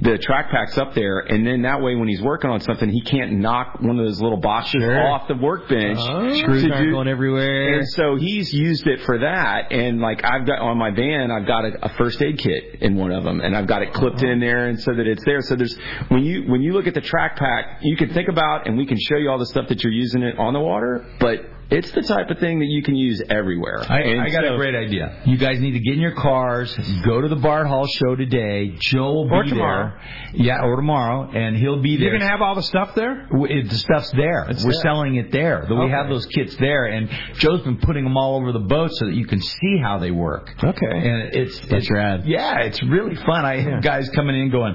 the 0.00 0.18
track 0.18 0.50
packs 0.50 0.78
up 0.78 0.94
there, 0.94 1.18
and 1.18 1.46
then 1.46 1.62
that 1.62 1.82
way 1.82 1.94
when 1.94 2.08
he's 2.08 2.22
working 2.22 2.50
on 2.50 2.60
something, 2.60 2.88
he 2.88 3.02
can't 3.02 3.32
knock 3.32 3.80
one 3.80 3.98
of 3.98 4.06
those 4.06 4.20
little 4.20 4.38
boxes 4.38 4.82
off 4.82 5.28
the 5.28 5.34
workbench. 5.36 5.98
Oh. 6.00 6.34
Screws 6.38 6.64
aren't 6.64 6.86
do- 6.86 6.90
going 6.92 7.08
everywhere. 7.08 7.78
and 7.78 7.88
so 7.88 8.16
he's 8.16 8.52
used 8.52 8.86
it 8.86 9.00
for 9.02 9.18
that. 9.18 9.72
And 9.72 10.00
like 10.00 10.24
I've 10.24 10.46
got 10.46 10.60
on 10.60 10.78
my 10.78 10.90
van, 10.90 11.30
I've 11.30 11.46
got 11.46 11.64
a, 11.64 11.86
a 11.86 11.88
first 11.90 12.20
aid 12.22 12.38
kit 12.38 12.80
in 12.80 12.96
one 12.96 13.12
of 13.12 13.24
them, 13.24 13.40
and 13.40 13.56
I've 13.56 13.66
got 13.66 13.82
it 13.82 13.92
clipped 13.92 14.22
in 14.22 14.40
there, 14.40 14.66
and 14.68 14.80
so 14.80 14.94
that 14.94 15.06
it's 15.06 15.24
there. 15.24 15.42
So 15.42 15.56
there's 15.56 15.76
when 16.08 16.24
you 16.24 16.44
when 16.50 16.62
you 16.62 16.72
look 16.72 16.86
at 16.86 16.94
the 16.94 17.00
track 17.00 17.36
pack, 17.36 17.80
you 17.82 17.96
can 17.96 18.12
think 18.14 18.28
about, 18.28 18.66
and 18.66 18.78
we 18.78 18.86
can 18.86 18.98
show 18.98 19.16
you 19.16 19.30
all 19.30 19.38
the 19.38 19.46
stuff 19.46 19.68
that 19.68 19.82
you're 19.84 19.92
using 19.92 20.22
it 20.22 20.38
on 20.38 20.54
the 20.54 20.60
water, 20.60 21.04
but 21.20 21.40
it's 21.70 21.90
the 21.92 22.02
type 22.02 22.30
of 22.30 22.38
thing 22.38 22.58
that 22.58 22.66
you 22.66 22.82
can 22.82 22.96
use 22.96 23.22
everywhere. 23.30 23.84
I, 23.88 24.00
And 24.00 24.20
I 24.20 24.28
got 24.30 24.44
so- 24.44 24.54
a 24.54 24.56
great 24.56 24.74
idea. 24.74 25.22
You 25.24 25.36
guys 25.36 25.60
need 25.60 25.72
to 25.72 25.78
get 25.80 25.94
in 25.94 26.00
your 26.00 26.14
cars, 26.14 26.76
go 27.04 27.20
to 27.20 27.28
the 27.28 27.36
Bart 27.36 27.66
Hall 27.66 27.86
show 27.86 28.16
today. 28.16 28.74
Joe 28.80 29.12
will 29.12 29.28
be 29.28 29.34
Or 29.36 29.44
tomorrow. 29.44 29.92
there. 29.92 30.00
Yeah, 30.34 30.62
or 30.62 30.76
tomorrow, 30.76 31.30
and 31.32 31.56
he'll 31.56 31.80
be 31.80 31.96
there. 31.96 32.08
You're 32.10 32.18
gonna 32.18 32.30
have 32.30 32.42
all 32.42 32.54
the 32.54 32.62
stuff 32.62 32.94
there. 32.94 33.26
It- 33.32 33.68
the 33.68 33.74
stuff's 33.76 34.10
there. 34.12 34.46
It's 34.48 34.64
We're 34.64 34.72
there. 34.72 34.80
selling 34.82 35.16
it 35.16 35.30
there. 35.30 35.66
We 35.70 35.76
Okay. 35.76 35.90
have 35.90 36.08
those 36.08 36.26
kits 36.26 36.56
there, 36.56 36.86
and 36.86 37.08
Joe's 37.34 37.62
been 37.62 37.78
putting 37.78 38.04
them 38.04 38.16
all 38.16 38.36
over 38.36 38.52
the 38.52 38.58
boat 38.60 38.90
so 38.92 39.06
that 39.06 39.14
you 39.14 39.26
can 39.26 39.40
see 39.40 39.78
how 39.78 39.98
they 39.98 40.10
work. 40.10 40.52
Okay. 40.62 40.86
And 40.90 41.34
it's 41.34 41.58
That's 41.60 41.84
it's, 41.84 41.90
rad. 41.90 42.24
Yeah, 42.26 42.60
it's 42.60 42.82
really 42.82 43.14
fun. 43.14 43.44
I 43.44 43.56
have 43.60 43.82
guys 43.82 44.08
coming 44.10 44.36
in 44.40 44.50
going, 44.50 44.74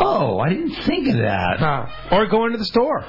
"Oh, 0.00 0.38
I 0.38 0.48
didn't 0.50 0.74
think 0.84 1.08
of 1.08 1.16
that." 1.18 1.60
Or 2.12 2.26
go 2.26 2.46
into 2.46 2.58
the 2.58 2.64
store. 2.64 3.04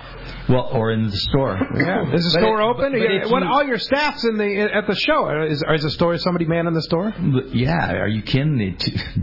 Well, 0.47 0.67
or 0.71 0.91
in 0.91 1.05
the 1.05 1.15
store. 1.15 1.57
Yeah. 1.75 2.11
Is 2.13 2.23
the 2.33 2.39
But 2.39 2.45
store 2.45 2.61
it- 2.61 2.65
open? 2.65 2.91
but- 2.93 2.99
but 2.99 3.11
Yeah, 3.13 3.25
what, 3.27 3.43
all 3.43 3.63
your 3.63 3.77
staff's 3.77 4.23
in 4.25 4.37
the 4.37 4.61
at 4.73 4.87
the 4.87 4.95
show. 4.95 5.43
Is, 5.43 5.63
is 5.75 5.83
the 5.83 5.91
store 5.91 6.17
somebody 6.17 6.45
man 6.45 6.65
in 6.67 6.73
the 6.73 6.81
store? 6.81 7.13
Yeah, 7.53 7.93
are 7.93 8.07
you 8.07 8.21
kidding 8.23 8.57
me? 8.57 8.75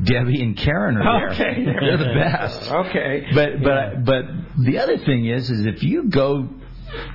Debbie 0.04 0.40
and 0.42 0.56
Karen 0.56 0.96
are 0.98 1.34
there. 1.36 1.50
Okay. 1.50 1.64
They're 1.64 1.96
the 1.96 2.14
best. 2.14 2.70
Okay. 2.70 3.26
But 3.34 3.62
but 3.62 4.04
but 4.04 4.24
the 4.64 4.78
other 4.78 4.98
thing 4.98 5.26
is 5.26 5.50
is 5.50 5.66
if 5.66 5.82
you 5.82 6.04
go 6.08 6.48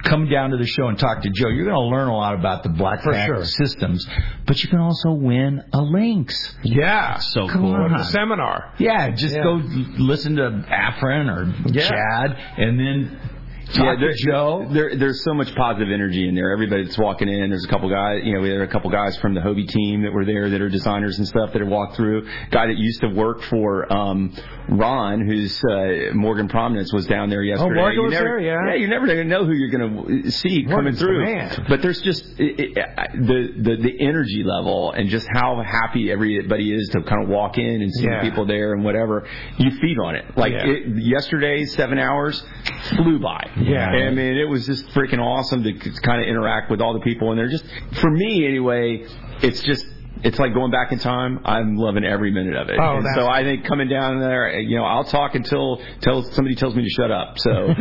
come 0.03 0.27
down 0.29 0.51
to 0.51 0.57
the 0.57 0.65
show 0.65 0.87
and 0.87 0.97
talk 0.97 1.21
to 1.21 1.29
Joe, 1.29 1.49
you're 1.49 1.65
going 1.65 1.75
to 1.75 1.95
learn 1.95 2.07
a 2.07 2.15
lot 2.15 2.33
about 2.35 2.63
the 2.63 2.69
Black 2.69 3.01
For 3.03 3.11
Pack 3.13 3.27
sure. 3.27 3.45
systems, 3.45 4.07
but 4.45 4.61
you 4.63 4.69
can 4.69 4.79
also 4.79 5.11
win 5.11 5.63
a 5.73 5.81
Lynx. 5.81 6.55
Yeah. 6.63 7.17
So 7.19 7.47
Come 7.47 7.61
cool. 7.61 7.73
on. 7.75 7.91
The 7.91 8.03
seminar. 8.05 8.73
Yeah, 8.77 9.09
just 9.11 9.35
Yeah. 9.35 9.43
go 9.43 9.61
listen 9.63 10.35
to 10.37 10.65
Afrin 10.69 11.29
or 11.29 11.53
Yeah. 11.71 11.89
Chad, 11.89 12.37
and 12.57 12.79
then 12.79 13.19
talk 13.67 13.77
Yeah, 13.77 13.95
there, 13.99 14.13
Joe. 14.15 14.67
There, 14.71 14.95
there's 14.97 15.23
so 15.23 15.33
much 15.33 15.53
positive 15.55 15.89
energy 15.93 16.27
in 16.27 16.35
there. 16.35 16.51
Everybody 16.51 16.83
that's 16.85 16.97
walking 16.97 17.29
in, 17.29 17.49
there's 17.49 17.63
a 17.65 17.67
couple 17.67 17.89
guys, 17.89 18.21
you 18.23 18.33
know, 18.33 18.41
we 18.41 18.49
had 18.49 18.61
a 18.61 18.67
couple 18.67 18.89
guys 18.89 19.17
from 19.17 19.33
the 19.33 19.41
Hobie 19.41 19.67
team 19.67 20.01
that 20.03 20.11
were 20.11 20.25
there 20.25 20.49
that 20.49 20.61
are 20.61 20.69
designers 20.69 21.17
and 21.17 21.27
stuff 21.27 21.51
that 21.53 21.61
have 21.61 21.69
walked 21.69 21.95
through. 21.95 22.27
Guy 22.51 22.67
that 22.67 22.77
used 22.77 23.01
to 23.01 23.07
work 23.09 23.41
for 23.43 23.91
um, 23.91 24.33
Ron, 24.69 25.25
who's 25.25 25.61
uh, 25.65 26.13
Morgan 26.13 26.47
Promnitz, 26.47 26.93
was 26.93 27.05
down 27.07 27.29
there 27.29 27.43
yesterday. 27.43 27.75
Morgan 27.75 27.95
You 27.95 28.03
was 28.03 28.11
never, 28.13 28.25
there, 28.25 28.39
yeah. 28.39 28.67
Yeah, 28.69 28.75
you're 28.75 28.89
never 28.89 29.05
going 29.05 29.17
to 29.17 29.23
know 29.25 29.45
who 29.45 29.53
you're 29.53 29.69
going 29.69 30.23
to 30.23 30.31
see 30.31 30.63
coming 30.63 30.69
Morgan's 30.75 30.99
the 30.99 31.05
through. 31.05 31.25
man. 31.25 31.65
But 31.69 31.81
there's 31.81 32.01
just 32.01 32.25
it, 32.39 32.59
it, 32.59 32.75
the, 33.13 33.47
the 33.61 33.75
the 33.81 34.01
energy 34.05 34.43
level 34.45 34.91
and 34.91 35.09
just 35.09 35.27
how 35.33 35.61
happy 35.61 36.11
everybody 36.11 36.73
is 36.73 36.89
to 36.89 37.01
kind 37.03 37.23
of 37.23 37.29
walk 37.29 37.57
in 37.57 37.81
and 37.81 37.91
see 37.93 38.05
Yeah. 38.05 38.23
the 38.23 38.29
people 38.29 38.45
there 38.45 38.73
and 38.73 38.83
whatever. 38.83 39.27
You 39.57 39.71
feed 39.79 39.97
on 40.03 40.15
it. 40.15 40.37
Like 40.37 40.53
Yeah. 40.53 40.65
it, 40.67 40.83
yesterday, 41.03 41.65
seven 41.65 41.97
hours 41.99 42.43
flew 42.89 43.19
by. 43.19 43.49
Yeah. 43.57 43.87
I 43.87 44.09
mean, 44.11 44.37
it 44.37 44.47
was 44.47 44.65
just 44.65 44.87
freaking 44.89 45.19
awesome 45.19 45.63
to 45.63 45.73
kind 46.03 46.21
of 46.21 46.27
interact 46.27 46.71
with 46.71 46.81
all 46.81 46.93
the 46.93 47.01
people, 47.01 47.31
and 47.31 47.39
they're 47.39 47.49
just, 47.49 47.65
for 48.01 48.09
me 48.09 48.47
anyway, 48.47 49.05
it's 49.41 49.61
just. 49.63 49.85
It's 50.23 50.37
like 50.37 50.53
going 50.53 50.71
back 50.71 50.91
in 50.91 50.99
time. 50.99 51.39
I'm 51.45 51.75
loving 51.77 52.03
every 52.03 52.31
minute 52.31 52.55
of 52.55 52.69
it. 52.69 52.77
Oh, 52.79 52.97
and 52.97 53.05
that's- 53.05 53.15
so 53.15 53.27
I 53.27 53.43
think 53.43 53.65
coming 53.65 53.87
down 53.89 54.19
there, 54.19 54.59
you 54.59 54.77
know, 54.77 54.83
I'll 54.83 55.03
talk 55.03 55.35
until 55.35 55.81
till 56.01 56.23
somebody 56.33 56.55
tells 56.55 56.75
me 56.75 56.83
to 56.83 56.89
shut 56.89 57.11
up. 57.11 57.39
So 57.39 57.51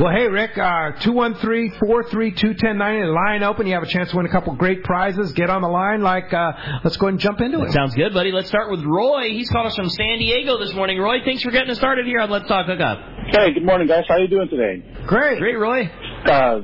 well, 0.00 0.12
hey, 0.12 0.28
Rick, 0.28 0.58
uh, 0.58 0.92
213-432-1090, 1.00 3.06
the 3.06 3.12
line 3.12 3.42
open. 3.42 3.66
You 3.66 3.74
have 3.74 3.82
a 3.82 3.86
chance 3.86 4.10
to 4.10 4.16
win 4.16 4.26
a 4.26 4.30
couple 4.30 4.54
great 4.54 4.84
prizes. 4.84 5.32
Get 5.32 5.50
on 5.50 5.62
the 5.62 5.68
line. 5.68 6.02
Like, 6.02 6.32
uh, 6.32 6.52
let's 6.84 6.96
go 6.96 7.06
ahead 7.06 7.14
and 7.14 7.20
jump 7.20 7.40
into 7.40 7.62
it. 7.62 7.72
Sounds 7.72 7.94
good, 7.94 8.12
buddy. 8.12 8.32
Let's 8.32 8.48
start 8.48 8.70
with 8.70 8.82
Roy. 8.84 9.30
He's 9.30 9.48
called 9.50 9.66
us 9.66 9.76
from 9.76 9.88
San 9.88 10.18
Diego 10.18 10.58
this 10.58 10.74
morning. 10.74 10.98
Roy, 11.00 11.18
thanks 11.24 11.42
for 11.42 11.50
getting 11.50 11.70
us 11.70 11.78
started 11.78 12.06
here 12.06 12.20
on 12.20 12.30
Let's 12.30 12.48
Talk 12.48 12.66
Hookup. 12.66 12.98
Hey, 13.32 13.52
good 13.54 13.64
morning, 13.64 13.86
guys. 13.88 14.04
How 14.08 14.16
you 14.18 14.28
doing 14.28 14.48
today? 14.48 14.84
Great. 15.06 15.38
Great, 15.38 15.58
Roy. 15.58 15.90
Uh, 16.26 16.60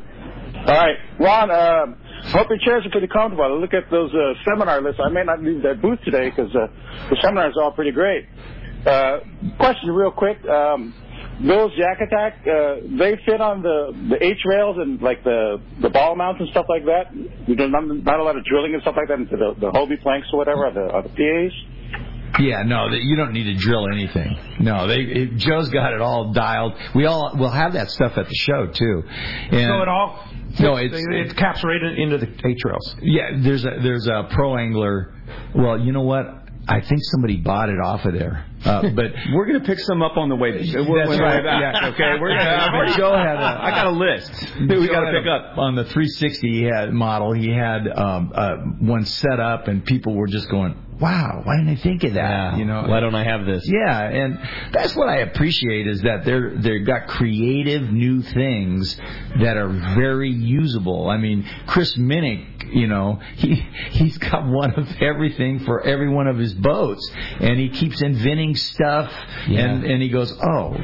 all 0.67 0.67
right, 0.67 0.97
Ron. 1.19 1.51
Uh, 1.51 1.87
hope 2.33 2.49
your 2.49 2.59
chairs 2.59 2.87
are 2.87 2.91
pretty 2.91 3.09
comfortable. 3.09 3.45
I 3.45 3.49
look 3.49 3.75
at 3.75 3.91
those 3.91 4.13
uh, 4.15 4.35
seminar 4.45 4.81
lists. 4.83 5.01
I 5.05 5.09
may 5.11 5.25
not 5.25 5.43
leave 5.43 5.63
that 5.63 5.81
booth 5.83 5.99
today 6.05 6.31
because 6.31 6.55
uh, 6.55 6.67
the 7.11 7.17
seminars 7.23 7.55
are 7.57 7.65
all 7.65 7.73
pretty 7.73 7.93
great. 7.93 8.27
Uh, 8.87 9.19
question, 9.59 9.91
real 9.91 10.11
quick. 10.11 10.39
Um, 10.47 10.95
those 11.45 11.71
YakAttack, 11.77 12.49
uh, 12.49 12.81
they 12.99 13.19
fit 13.27 13.41
on 13.43 13.61
the 13.61 13.93
the 14.09 14.17
H 14.25 14.41
rails 14.47 14.77
and 14.79 15.03
like 15.03 15.23
the 15.23 15.61
the 15.83 15.91
ball 15.91 16.17
mounts 16.17 16.41
and 16.41 16.49
stuff 16.51 16.65
like 16.69 16.85
that. 16.87 17.13
There's 17.47 17.71
not, 17.71 17.85
not 17.85 18.21
a 18.21 18.23
lot 18.23 18.39
of 18.39 18.45
drilling 18.45 18.73
and 18.73 18.81
stuff 18.83 18.95
like 18.97 19.09
that 19.09 19.19
into 19.19 19.37
the 19.37 19.55
the 19.61 19.71
Hobie 19.71 20.01
planks 20.01 20.29
or 20.33 20.39
whatever, 20.39 20.67
or 20.67 20.73
the, 20.73 20.81
or 20.81 21.03
the 21.03 21.11
PAs. 21.11 21.53
Yeah, 22.39 22.63
no, 22.65 22.89
you 22.89 23.17
don't 23.17 23.33
need 23.33 23.45
to 23.45 23.55
drill 23.55 23.87
anything. 23.93 24.37
No, 24.61 24.87
they 24.87 25.01
it, 25.01 25.37
Joe's 25.37 25.69
got 25.71 25.93
it 25.95 26.01
all 26.01 26.33
dialed. 26.33 26.75
We 26.95 27.07
all 27.07 27.33
we'll 27.35 27.51
have 27.51 27.73
that 27.75 27.91
stuff 27.91 28.17
at 28.19 28.29
the 28.29 28.35
show 28.35 28.67
too. 28.67 29.03
And 29.51 29.67
So 29.69 29.83
it 29.83 29.89
all 29.89 30.25
No, 30.61 30.77
it's- 30.79 31.03
it 31.09 31.37
caps 31.37 31.63
right 31.65 31.83
into 31.83 32.19
the 32.19 32.29
H 32.45 32.59
rails. 32.65 32.97
yeah, 33.01 33.31
there's 33.37 33.65
a 33.65 33.79
there's 33.83 34.07
a 34.07 34.29
pro 34.31 34.57
angler. 34.57 35.15
Well, 35.55 35.81
you 35.81 35.93
know 35.93 36.03
what? 36.03 36.43
I 36.69 36.81
think 36.81 37.01
somebody 37.05 37.37
bought 37.37 37.69
it 37.69 37.79
off 37.79 38.05
of 38.07 38.13
there. 38.15 38.45
Uh, 38.65 38.91
but 38.95 39.13
we're 39.33 39.47
gonna 39.47 39.61
pick 39.61 39.79
some 39.79 40.03
up 40.03 40.17
on 40.17 40.29
the 40.29 40.35
way. 40.35 40.51
That's 40.59 40.77
on 40.77 40.85
the 40.85 40.91
way 40.91 41.19
right. 41.19 41.45
back, 41.45 41.61
Yeah. 41.83 41.89
Okay, 41.95 42.19
we're 42.21 42.31
gonna. 42.37 42.93
Joe 42.97 43.17
had 43.17 43.37
a- 43.37 43.65
I 43.65 43.71
got 43.71 43.87
a 43.87 43.91
list 43.91 44.33
that 44.41 44.79
we 44.79 44.89
got 44.89 45.09
to 45.09 45.13
pick 45.13 45.27
a- 45.27 45.31
up. 45.53 45.59
on 45.59 45.77
the 45.77 45.85
360 45.85 46.51
he 46.51 46.63
had 46.65 46.93
model. 46.93 47.33
He 47.33 47.51
had 47.51 47.87
um, 47.89 48.33
uh, 48.35 48.57
one 48.81 49.05
set 49.05 49.39
up, 49.39 49.69
and 49.69 49.85
people 49.85 50.15
were 50.17 50.27
just 50.27 50.49
going, 50.51 50.75
"Wow, 51.01 51.43
why 51.45 51.57
didn't 51.57 51.71
I 51.71 51.77
think 51.77 52.05
of 52.05 52.15
that?" 52.15 52.59
You 52.59 52.65
know, 52.65 52.85
Why 52.87 53.01
don't 53.01 53.15
I 53.15 53.25
have 53.25 53.45
this? 53.45 53.65
Yeah, 53.67 54.01
and 54.03 54.39
that's 54.73 54.97
what 54.97 55.09
I 55.09 55.19
appreciate 55.19 55.87
is 55.87 56.03
that 56.03 56.25
they're 56.25 56.57
they've 56.57 56.87
got 56.87 57.07
creative 57.09 57.91
new 57.93 58.23
things 58.23 58.97
that 59.41 59.57
are 59.57 59.69
very 59.69 60.31
usable. 60.31 61.09
I 61.09 61.19
mean, 61.19 61.45
Chris 61.67 61.97
Minnick, 61.97 62.73
you 62.73 62.87
know, 62.87 63.21
he 63.37 63.55
he's 63.91 64.17
got 64.19 64.47
one 64.47 64.75
of 64.75 64.89
everything 65.01 65.61
for 65.61 65.83
every 65.83 66.09
one 66.09 66.27
of 66.27 66.39
his 66.39 66.55
boats, 66.55 67.11
and 67.41 67.59
he 67.59 67.69
keeps 67.69 68.01
inventing 68.03 68.57
stuff, 68.57 69.13
and 69.49 69.85
and 69.85 70.03
he 70.03 70.09
goes, 70.09 70.33
"Oh, 70.43 70.77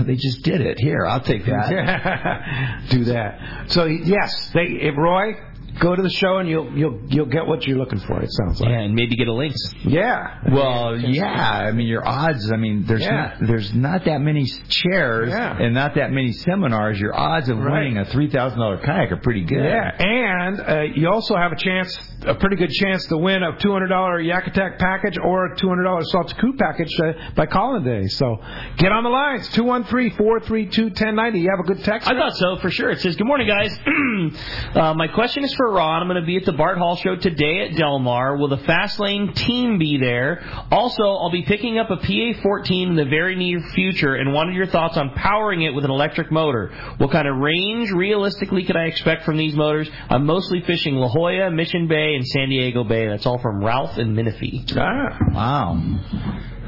they 0.00 0.16
just 0.16 0.42
did 0.42 0.60
it. 0.60 0.78
Here, 0.78 1.04
I'll 1.06 1.20
take 1.20 1.44
that." 1.46 2.86
Do 2.90 3.04
that. 3.04 3.70
So 3.70 3.84
yes, 3.86 4.50
they 4.54 4.90
Roy 4.96 5.34
go 5.80 5.94
to 5.94 6.02
the 6.02 6.10
show 6.10 6.38
and 6.38 6.48
you'll 6.48 6.70
you'll 6.76 7.00
you'll 7.08 7.26
get 7.26 7.46
what 7.46 7.66
you're 7.66 7.78
looking 7.78 7.98
for. 8.00 8.20
It 8.22 8.30
sounds 8.32 8.60
like. 8.60 8.70
Yeah, 8.70 8.80
and 8.80 8.94
maybe 8.94 9.16
get 9.16 9.28
a 9.28 9.32
Lynx. 9.32 9.56
Yeah. 9.84 10.40
Well, 10.50 10.96
yeah. 10.98 11.26
I 11.68 11.72
mean, 11.72 11.86
your 11.86 12.06
odds. 12.06 12.50
I 12.52 12.56
mean, 12.56 12.84
there's 12.86 13.02
Yeah. 13.02 13.34
not, 13.40 13.46
there's 13.46 13.74
not 13.74 14.04
that 14.06 14.20
many 14.20 14.46
chairs 14.68 15.30
Yeah. 15.30 15.56
and 15.58 15.74
not 15.74 15.94
that 15.96 16.10
many 16.12 16.32
seminars. 16.32 16.98
Your 17.00 17.14
odds 17.18 17.48
of 17.48 17.58
Right. 17.58 17.72
winning 17.84 17.98
a 17.98 18.04
three 18.06 18.28
thousand 18.28 18.58
dollar 18.58 18.78
kayak 18.78 19.12
are 19.12 19.16
pretty 19.18 19.44
good. 19.44 19.64
Yeah, 19.64 19.90
and 19.98 20.60
uh, 20.60 20.80
you 20.94 21.08
also 21.08 21.36
have 21.36 21.52
a 21.52 21.56
chance, 21.56 21.98
a 22.26 22.34
pretty 22.34 22.56
good 22.56 22.70
chance 22.70 23.06
to 23.06 23.16
win 23.16 23.42
a 23.42 23.52
$200 23.52 24.24
Yak 24.24 24.46
Attack 24.46 24.78
package 24.78 25.18
or 25.18 25.46
a 25.46 25.56
$200 25.56 26.02
Salt 26.06 26.34
Coup 26.38 26.54
package 26.58 26.92
uh, 27.00 27.12
by 27.34 27.46
calling 27.46 27.84
today. 27.84 28.06
So 28.08 28.38
get 28.78 28.92
on 28.92 29.04
the 29.04 29.10
lines, 29.10 29.48
213-432-1090. 29.50 31.40
You 31.40 31.50
have 31.50 31.60
a 31.60 31.62
good 31.74 31.84
text? 31.84 32.08
I 32.08 32.14
thought 32.14 32.34
so 32.36 32.56
for 32.56 32.70
sure. 32.70 32.90
It 32.90 33.00
says, 33.00 33.16
"Good 33.16 33.26
morning, 33.26 33.48
guys. 33.48 33.76
uh, 34.74 34.94
my 34.94 35.08
question 35.08 35.44
is 35.44 35.54
for 35.54 35.65
I'm 35.74 36.06
going 36.06 36.20
to 36.20 36.26
be 36.26 36.36
at 36.36 36.44
the 36.44 36.52
Bart 36.52 36.78
Hall 36.78 36.96
show 36.96 37.16
today 37.16 37.68
at 37.68 37.76
Del 37.76 37.98
Mar. 37.98 38.36
Will 38.36 38.48
the 38.48 38.58
Fast 38.58 39.00
Lane 39.00 39.32
team 39.34 39.78
be 39.78 39.98
there? 39.98 40.42
Also, 40.70 41.02
I'll 41.02 41.32
be 41.32 41.42
picking 41.42 41.78
up 41.78 41.90
a 41.90 41.96
PA14 41.96 42.88
in 42.88 42.96
the 42.96 43.04
very 43.04 43.34
near 43.34 43.60
future, 43.74 44.14
and 44.14 44.32
wanted 44.32 44.54
your 44.54 44.66
thoughts 44.66 44.96
on 44.96 45.10
powering 45.10 45.62
it 45.62 45.74
with 45.74 45.84
an 45.84 45.90
electric 45.90 46.30
motor. 46.30 46.68
What 46.98 47.10
kind 47.10 47.26
of 47.26 47.36
range, 47.36 47.90
realistically, 47.90 48.64
could 48.64 48.76
I 48.76 48.84
expect 48.84 49.24
from 49.24 49.36
these 49.36 49.54
motors? 49.54 49.90
I'm 50.08 50.24
mostly 50.24 50.62
fishing 50.62 50.94
La 50.94 51.08
Jolla, 51.08 51.50
Mission 51.50 51.88
Bay, 51.88 52.14
and 52.14 52.26
San 52.26 52.48
Diego 52.48 52.84
Bay. 52.84 53.08
That's 53.08 53.26
all 53.26 53.38
from 53.38 53.64
Ralph 53.64 53.96
and 53.96 54.14
Menifee. 54.14 54.64
Ah. 54.76 55.18
Wow. 55.32 55.82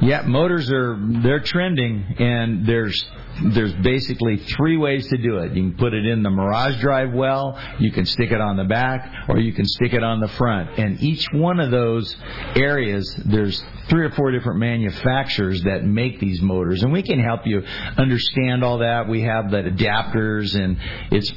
Yeah, 0.01 0.23
motors 0.23 0.71
are 0.73 0.97
they're 1.23 1.41
trending, 1.41 2.05
and 2.19 2.67
there's 2.67 3.05
there's 3.43 3.75
basically 3.75 4.37
three 4.37 4.77
ways 4.77 5.07
to 5.09 5.17
do 5.17 5.39
it. 5.39 5.55
You 5.55 5.71
can 5.71 5.75
put 5.77 5.95
it 5.95 6.05
in 6.05 6.23
the 6.23 6.31
Mirage 6.31 6.81
Drive 6.81 7.13
well, 7.13 7.59
you 7.79 7.93
can 7.93 8.05
stick 8.05 8.33
it 8.33 8.41
on 8.41 8.57
the 8.57 8.65
back, 8.65 9.29
or 9.29 9.39
you 9.39 9.53
can 9.53 9.65
stick 9.65 9.93
it 9.93 10.03
on 10.03 10.21
the 10.21 10.29
front. 10.29 10.79
And 10.79 11.01
each 11.01 11.27
one 11.33 11.61
of 11.61 11.71
those 11.71 12.17
areas, 12.55 13.15
there's 13.25 13.63
three 13.89 14.05
or 14.05 14.11
four 14.11 14.31
different 14.33 14.59
manufacturers 14.59 15.63
that 15.63 15.85
make 15.85 16.21
these 16.21 16.43
motors, 16.43 16.83
and 16.83 16.93
we 16.93 17.03
can 17.03 17.21
help 17.21 17.47
you 17.47 17.63
understand 17.97 18.65
all 18.65 18.79
that. 18.79 19.09
We 19.09 19.23
have 19.23 19.51
the 19.51 19.63
adapters, 19.63 20.55
and 20.55 20.79
it's 21.11 21.33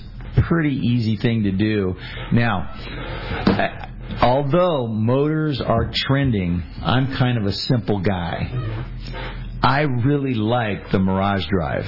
pretty 0.47 0.76
easy 0.76 1.18
thing 1.18 1.43
to 1.43 1.52
do. 1.52 1.95
Now. 2.32 3.88
Although 4.22 4.88
motors 4.88 5.62
are 5.62 5.89
trending, 5.93 6.62
I'm 6.82 7.16
kind 7.16 7.38
of 7.38 7.45
a 7.45 7.54
simple 7.54 7.99
guy. 7.99 8.52
I 9.64 9.82
really 9.82 10.34
like 10.34 10.91
the 10.91 10.99
Mirage 10.99 11.45
Drive. 11.47 11.86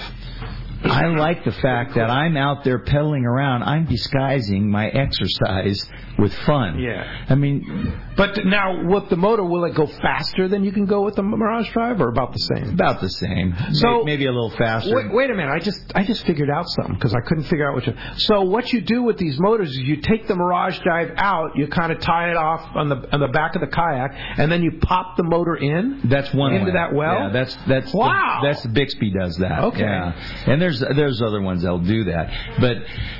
I 0.84 1.08
like 1.08 1.46
the 1.46 1.52
fact 1.52 1.96
that 1.96 2.10
I'm 2.10 2.36
out 2.38 2.64
there 2.64 2.80
pedaling 2.80 3.26
around. 3.26 3.64
I'm 3.64 3.86
disguising 3.86 4.70
my 4.70 4.90
exercise 4.90 5.90
with 6.18 6.34
fun. 6.46 6.80
Yeah. 6.80 7.26
I 7.30 7.36
mean, 7.36 7.94
But 8.16 8.46
now, 8.46 8.86
with 8.88 9.10
the 9.10 9.16
motor, 9.16 9.44
will 9.44 9.66
it 9.66 9.74
go 9.76 9.88
faster 9.88 10.48
than 10.48 10.64
you 10.64 10.72
can 10.72 10.86
go 10.86 11.02
with 11.02 11.16
the 11.16 11.24
Mirage 11.24 11.72
Drive, 11.74 12.00
or 12.00 12.10
about 12.10 12.32
the 12.34 12.40
same? 12.40 12.70
about 12.74 13.02
the 13.02 13.10
same. 13.10 13.56
So- 13.74 14.00
May- 14.04 14.14
maybe 14.14 14.26
a 14.28 14.32
little 14.32 14.52
faster. 14.52 14.96
Wait, 14.96 15.12
wait 15.14 15.30
a 15.32 15.34
minute! 15.34 15.52
I 15.52 15.60
just 15.60 15.92
I 15.96 16.04
just 16.04 16.26
figured 16.26 16.50
out 16.50 16.66
something 16.70 16.94
because 16.96 17.14
I 17.16 17.22
couldn't 17.28 17.46
figure 17.46 17.68
out 17.68 17.74
what 17.76 17.88
you. 17.88 17.94
So 18.18 18.44
what 18.44 18.72
you 18.72 18.82
do 18.82 19.02
with 19.04 19.18
these 19.18 19.40
motors 19.40 19.70
is 19.70 19.78
you 19.80 19.98
take 19.98 20.28
the 20.28 20.36
Mirage 20.36 20.80
Drive 20.80 21.12
out, 21.18 21.56
you 21.56 21.68
kind 21.68 21.92
of 21.92 22.00
tie 22.00 22.30
it 22.30 22.38
off 22.38 22.62
on 22.76 22.90
the 22.90 22.98
on 23.14 23.20
the 23.20 23.28
back 23.30 23.56
of 23.56 23.62
the 23.62 23.68
kayak, 23.68 24.12
and 24.38 24.52
then 24.52 24.62
you 24.62 24.74
pop 24.80 25.18
the 25.18 25.24
motor 25.24 25.56
in. 25.56 26.02
That's 26.06 26.32
one 26.34 26.54
into 26.54 26.66
way. 26.68 26.72
that 26.74 26.94
well. 26.94 27.14
Yeah, 27.16 27.30
that's 27.30 27.56
that's 27.68 27.94
Wow. 27.94 28.40
The, 28.42 28.48
that's 28.48 28.66
Bixpy 28.68 29.14
does 29.14 29.36
that. 29.38 29.64
Okay. 29.66 29.82
Yeah. 29.82 30.14
And 30.48 30.62
there's 30.62 30.80
there's 30.80 31.22
other 31.22 31.42
ones 31.42 31.64
that'll 31.64 31.80
do 31.80 32.04
that, 32.06 32.30
but 32.60 32.78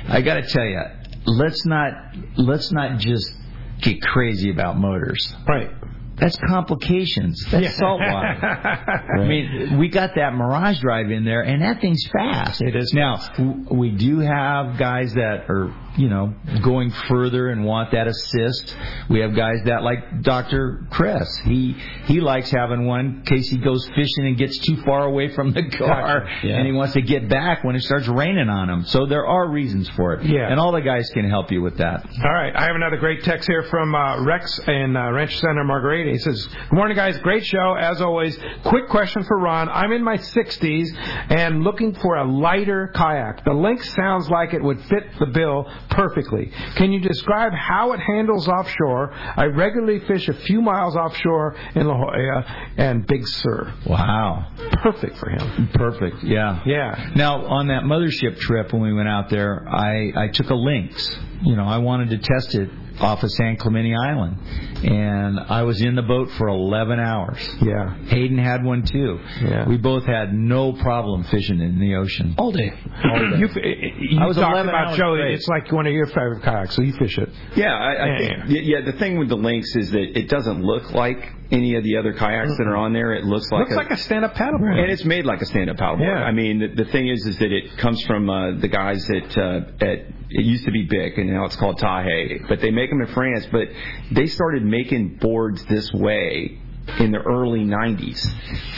I 0.08 0.20
got 0.22 0.34
to 0.34 0.42
tell 0.42 0.64
you, 0.64 0.80
let's 1.26 1.64
not 1.66 1.92
let's 2.36 2.72
not 2.72 2.98
just 2.98 3.32
get 3.80 4.00
crazy 4.02 4.50
about 4.50 4.78
motors. 4.78 5.34
Right. 5.48 5.70
That's 6.16 6.36
complications. 6.36 7.44
That's 7.50 7.64
Yeah. 7.64 7.70
salt 7.72 8.00
water. 8.00 9.08
I 9.20 9.26
mean, 9.26 9.78
we 9.78 9.88
got 9.88 10.14
that 10.14 10.32
Mirage 10.34 10.78
Drive 10.80 11.10
in 11.10 11.24
there, 11.24 11.42
and 11.42 11.60
that 11.62 11.80
thing's 11.80 12.06
fast. 12.06 12.62
It 12.62 12.76
is 12.76 12.92
Now, 12.94 13.18
we 13.70 13.90
do 13.90 14.20
have 14.20 14.78
guys 14.78 15.12
that 15.14 15.46
are, 15.48 15.74
you 15.96 16.08
know, 16.08 16.34
going 16.62 16.90
further 17.08 17.48
and 17.50 17.64
want 17.64 17.92
that 17.92 18.06
assist. 18.08 18.76
We 19.08 19.20
have 19.20 19.34
guys 19.36 19.58
that 19.66 19.82
like 19.82 20.22
Dr. 20.22 20.86
Chris. 20.90 21.28
He 21.44 21.76
he 22.06 22.20
likes 22.20 22.50
having 22.50 22.86
one 22.86 23.00
in 23.00 23.22
case 23.22 23.48
he 23.48 23.58
goes 23.58 23.86
fishing 23.88 24.26
and 24.26 24.36
gets 24.36 24.58
too 24.58 24.76
far 24.82 25.04
away 25.04 25.28
from 25.34 25.52
the 25.52 25.62
car, 25.70 26.20
Gotcha. 26.20 26.52
and 26.54 26.66
he 26.66 26.72
wants 26.72 26.94
to 26.94 27.02
get 27.02 27.28
back 27.28 27.62
when 27.64 27.76
it 27.76 27.82
starts 27.82 28.08
raining 28.08 28.48
on 28.48 28.68
him. 28.68 28.84
So 28.84 29.06
there 29.06 29.26
are 29.26 29.48
reasons 29.48 29.88
for 29.90 30.14
it. 30.14 30.26
Yeah. 30.26 30.50
And 30.50 30.58
all 30.58 30.72
the 30.72 30.80
guys 30.80 31.08
can 31.10 31.28
help 31.28 31.50
you 31.52 31.62
with 31.62 31.76
that. 31.78 32.04
All 32.24 32.32
right, 32.32 32.54
I 32.56 32.64
have 32.66 32.76
another 32.76 32.96
great 32.96 33.22
text 33.24 33.48
here 33.48 33.62
from 33.64 33.94
uh, 33.94 34.22
Rex 34.24 34.58
in 34.66 34.96
uh, 34.96 35.10
Rancho 35.12 35.36
Santa 35.38 35.64
Margarita. 35.64 36.10
He 36.10 36.18
says, 36.18 36.46
"Good 36.46 36.72
morning, 36.76 36.96
guys. 36.96 37.18
Great 37.18 37.44
show 37.46 37.74
as 37.78 38.00
always. 38.00 38.36
Quick 38.64 38.88
question 38.88 39.24
for 39.24 39.38
Ron. 39.38 39.68
I'm 39.68 39.92
in 39.92 40.02
my 40.02 40.16
60s 40.16 40.88
and 41.30 41.62
looking 41.62 41.94
for 41.94 42.16
a 42.16 42.24
lighter 42.24 42.90
kayak. 42.94 43.44
The 43.44 43.52
Lynx 43.52 43.94
sounds 43.94 44.28
like 44.28 44.54
it 44.54 44.62
would 44.62 44.80
fit 44.86 45.04
the 45.18 45.26
bill 45.26 45.70
perfectly. 45.90 46.50
Can 46.76 46.92
you 46.92 47.00
describe 47.00 47.52
how 47.52 47.92
it 47.92 48.00
handles 48.00 48.48
offshore? 48.48 49.12
I 49.14 49.46
regularly 49.46 50.00
fish 50.00 50.28
a 50.28 50.34
few 50.34 50.60
miles 50.60 50.96
offshore 50.96 51.56
in 51.74 51.86
La 51.86 51.94
Jolla 51.94 52.72
and 52.76 53.06
Big 53.06 53.26
Sur. 53.26 53.72
Wow. 53.86 54.50
Perfect 54.82 55.18
for 55.18 55.30
him. 55.30 55.68
Perfect. 55.74 56.22
Yeah. 56.22 56.62
Yeah. 56.66 57.10
Now, 57.14 57.44
on 57.46 57.68
that 57.68 57.84
mothership 57.84 58.38
trip 58.38 58.72
when 58.72 58.82
we 58.82 58.92
went 58.92 59.08
out 59.08 59.30
there, 59.30 59.66
I, 59.68 60.12
I 60.16 60.28
took 60.28 60.50
a 60.50 60.54
Lynx. 60.54 61.18
You 61.42 61.56
know, 61.56 61.64
I 61.64 61.78
wanted 61.78 62.10
to 62.10 62.18
test 62.18 62.54
it 62.54 62.70
off 63.00 63.22
of 63.22 63.30
San 63.32 63.56
Clemente 63.56 63.94
Island. 63.94 64.38
And 64.84 65.40
I 65.40 65.62
was 65.62 65.80
in 65.80 65.94
the 65.94 66.02
boat 66.02 66.30
for 66.32 66.48
11 66.48 67.00
hours. 67.00 67.38
Yeah. 67.62 67.96
Hayden 68.06 68.38
had 68.38 68.62
one 68.64 68.82
too. 68.84 69.18
Yeah. 69.42 69.66
We 69.68 69.76
both 69.78 70.04
had 70.04 70.34
no 70.34 70.72
problem 70.74 71.24
fishing 71.24 71.60
in 71.60 71.80
the 71.80 71.94
ocean. 71.96 72.34
All 72.38 72.52
day. 72.52 72.70
All 73.04 73.18
day. 73.30 73.38
You, 73.38 73.48
you 73.98 74.20
I 74.20 74.26
was 74.26 74.36
talked 74.36 74.52
11 74.52 74.68
about 74.68 74.88
hours 74.88 74.98
Joe. 74.98 75.14
straight. 75.16 75.34
It's 75.34 75.48
like 75.48 75.72
one 75.72 75.86
of 75.86 75.92
your 75.92 76.06
favorite 76.06 76.42
kayaks, 76.42 76.76
so 76.76 76.82
you 76.82 76.92
fish 76.94 77.16
it. 77.18 77.30
Yeah, 77.56 77.72
I, 77.74 77.92
I 77.92 78.06
Yeah, 78.06 78.18
think, 78.18 78.50
yeah. 78.50 78.60
yeah. 78.78 78.80
The 78.84 78.98
thing 78.98 79.18
with 79.18 79.28
the 79.28 79.36
Lynx 79.36 79.74
is 79.76 79.90
that 79.92 80.18
it 80.18 80.28
doesn't 80.28 80.62
look 80.62 80.92
like 80.92 81.32
any 81.50 81.76
of 81.76 81.84
the 81.84 81.96
other 81.96 82.12
kayaks 82.12 82.56
that 82.58 82.66
are 82.66 82.76
on 82.76 82.92
there. 82.92 83.12
It 83.14 83.24
looks 83.24 83.50
like 83.52 83.60
Looks 83.60 83.72
a, 83.72 83.76
like 83.76 83.90
a 83.90 83.96
stand-up 83.96 84.34
paddleboard. 84.34 84.78
and 84.82 84.90
it's 84.90 85.04
made 85.04 85.24
like 85.26 85.42
a 85.42 85.46
stand-up 85.46 85.76
paddleboard. 85.76 86.00
Yeah. 86.06 86.24
I 86.24 86.32
mean, 86.32 86.58
the, 86.58 86.84
the 86.84 86.90
thing 86.90 87.08
is, 87.08 87.26
is 87.26 87.38
that 87.38 87.52
it 87.52 87.76
comes 87.78 88.02
from 88.04 88.28
uh, 88.30 88.52
the 88.58 88.68
guys 88.68 89.04
that 89.06 89.38
uh, 89.38 89.84
at 89.84 89.98
it 90.30 90.44
used 90.44 90.64
to 90.64 90.72
be 90.72 90.84
Bic 90.84 91.16
and 91.18 91.28
now 91.32 91.44
it's 91.44 91.56
called 91.56 91.78
Tahe, 91.78 92.40
but 92.48 92.60
they 92.60 92.70
make 92.70 92.90
them 92.90 93.00
in 93.02 93.06
France. 93.08 93.46
But 93.52 93.68
they 94.10 94.26
started 94.26 94.64
making 94.64 95.18
boards 95.18 95.64
this 95.66 95.92
way 95.92 96.58
in 96.98 97.12
the 97.12 97.18
early 97.20 97.60
90s 97.60 98.20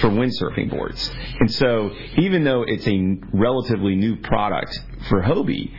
for 0.00 0.10
windsurfing 0.10 0.70
boards. 0.70 1.10
And 1.40 1.50
so 1.50 1.90
even 2.18 2.44
though 2.44 2.62
it's 2.66 2.86
a 2.86 3.16
relatively 3.32 3.96
new 3.96 4.16
product 4.16 4.78
for 5.08 5.22
Hobie, 5.22 5.72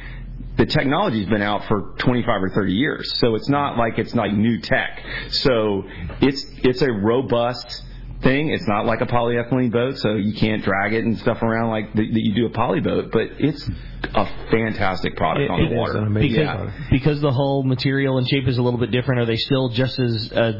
the 0.57 0.65
technology's 0.65 1.27
been 1.27 1.41
out 1.41 1.65
for 1.67 1.93
25 1.99 2.43
or 2.43 2.49
30 2.49 2.73
years. 2.73 3.19
So 3.19 3.35
it's 3.35 3.49
not 3.49 3.77
like 3.77 3.97
it's 3.99 4.13
like 4.15 4.33
new 4.33 4.59
tech. 4.59 5.03
So 5.29 5.83
it's 6.21 6.43
it's 6.63 6.81
a 6.81 6.91
robust 6.91 7.83
thing. 8.23 8.49
It's 8.49 8.67
not 8.67 8.87
like 8.87 9.01
a 9.01 9.05
polyethylene 9.05 9.71
boat, 9.71 9.97
so 9.99 10.15
you 10.15 10.33
can't 10.33 10.63
drag 10.63 10.93
it 10.93 11.05
and 11.05 11.15
stuff 11.19 11.43
around 11.43 11.69
like 11.69 11.93
that 11.93 12.01
that 12.11 12.21
you 12.23 12.33
do 12.33 12.47
a 12.47 12.49
poly 12.49 12.79
boat, 12.79 13.11
but 13.11 13.27
it's 13.37 13.69
a 14.15 14.25
fantastic 14.49 15.15
product 15.15 15.43
It- 15.45 15.51
on 15.51 15.61
it 15.61 15.65
the 15.69 15.73
is 15.75 15.77
water. 15.77 15.97
an 15.99 16.07
amazing 16.07 16.39
yeah. 16.41 16.55
product. 16.55 16.77
because 16.89 17.21
the 17.21 17.31
whole 17.31 17.61
material 17.63 18.17
and 18.17 18.27
shape 18.27 18.47
is 18.47 18.57
a 18.57 18.61
little 18.63 18.79
bit 18.79 18.89
different, 18.89 19.21
are 19.21 19.25
they 19.25 19.35
still 19.35 19.69
just 19.69 19.99
as 19.99 20.31
uh, 20.33 20.53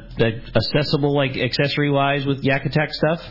accessible, 0.55 1.15
like 1.15 1.35
accessory 1.37 1.89
wise, 1.89 2.25
with 2.27 2.43
YakAttack 2.43 2.91
stuff 2.91 3.23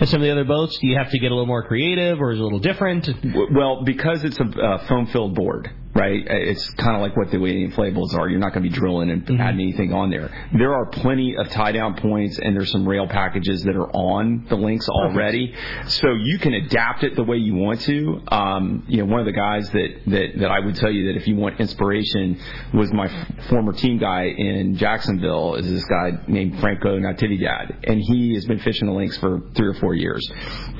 as 0.00 0.08
some 0.08 0.20
of 0.20 0.24
the 0.24 0.30
other 0.32 0.44
boats? 0.44 0.78
Do 0.78 0.86
you 0.88 0.96
have 0.96 1.10
to 1.10 1.18
get 1.18 1.30
a 1.30 1.34
little 1.34 1.46
more 1.46 1.64
creative, 1.64 2.20
or 2.20 2.32
is 2.32 2.38
it 2.38 2.40
a 2.40 2.44
little 2.44 2.60
different? 2.60 3.08
Well, 3.52 3.82
because 3.84 4.24
it's 4.24 4.38
a 4.40 4.44
uh, 4.44 4.86
foam-filled 4.86 5.34
board, 5.34 5.70
right? 5.94 6.22
It's 6.26 6.68
kind 6.70 6.96
of 6.96 7.02
like 7.02 7.16
what 7.16 7.30
the 7.30 7.38
way 7.38 7.52
the 7.52 7.72
inflatables 7.72 8.14
are. 8.14 8.28
You're 8.28 8.40
not 8.40 8.52
going 8.52 8.62
to 8.64 8.68
be 8.70 8.74
drilling 8.74 9.10
and 9.10 9.24
Mm-hmm. 9.24 9.40
adding 9.40 9.60
anything 9.60 9.92
on 9.92 10.10
there. 10.10 10.28
There 10.56 10.74
are 10.74 10.86
plenty 10.86 11.34
of 11.36 11.48
tie-down 11.50 11.96
points, 11.96 12.38
and 12.38 12.54
there's 12.54 12.70
some 12.70 12.86
rail 12.86 13.06
packages 13.08 13.62
that 13.62 13.74
are 13.76 13.88
on 13.90 14.44
the 14.48 14.56
Lynx 14.56 14.88
already, 14.88 15.54
so 15.86 16.08
you 16.12 16.38
can 16.38 16.52
adapt 16.54 17.04
it 17.04 17.16
the 17.16 17.22
way 17.24 17.36
you 17.36 17.54
want 17.54 17.80
to. 17.82 18.20
Um, 18.28 18.84
you 18.88 18.98
know, 18.98 19.06
one 19.06 19.20
of 19.20 19.26
the 19.26 19.32
guys 19.32 19.70
that 19.70 19.88
that 20.08 20.26
that 20.40 20.50
I 20.50 20.60
would 20.60 20.76
tell 20.76 20.90
you 20.90 21.06
that 21.12 21.16
if 21.18 21.26
you 21.26 21.36
want 21.36 21.58
inspiration 21.60 22.38
was 22.74 22.92
my 22.92 23.06
f- 23.06 23.46
former 23.48 23.72
team 23.72 23.98
guy 23.98 24.24
in 24.24 24.76
Jacksonville 24.76 25.54
is 25.54 25.68
this 25.70 25.84
guy 25.84 26.10
named 26.28 26.60
Franco 26.60 26.98
Natividad, 26.98 27.76
and 27.88 28.00
he 28.00 28.34
has 28.34 28.44
been 28.44 28.58
fishing 28.58 28.86
the 28.86 28.92
Lynx 28.92 29.16
for 29.18 29.40
three 29.54 29.68
or 29.68 29.74
four 29.74 29.94
years. 29.94 30.28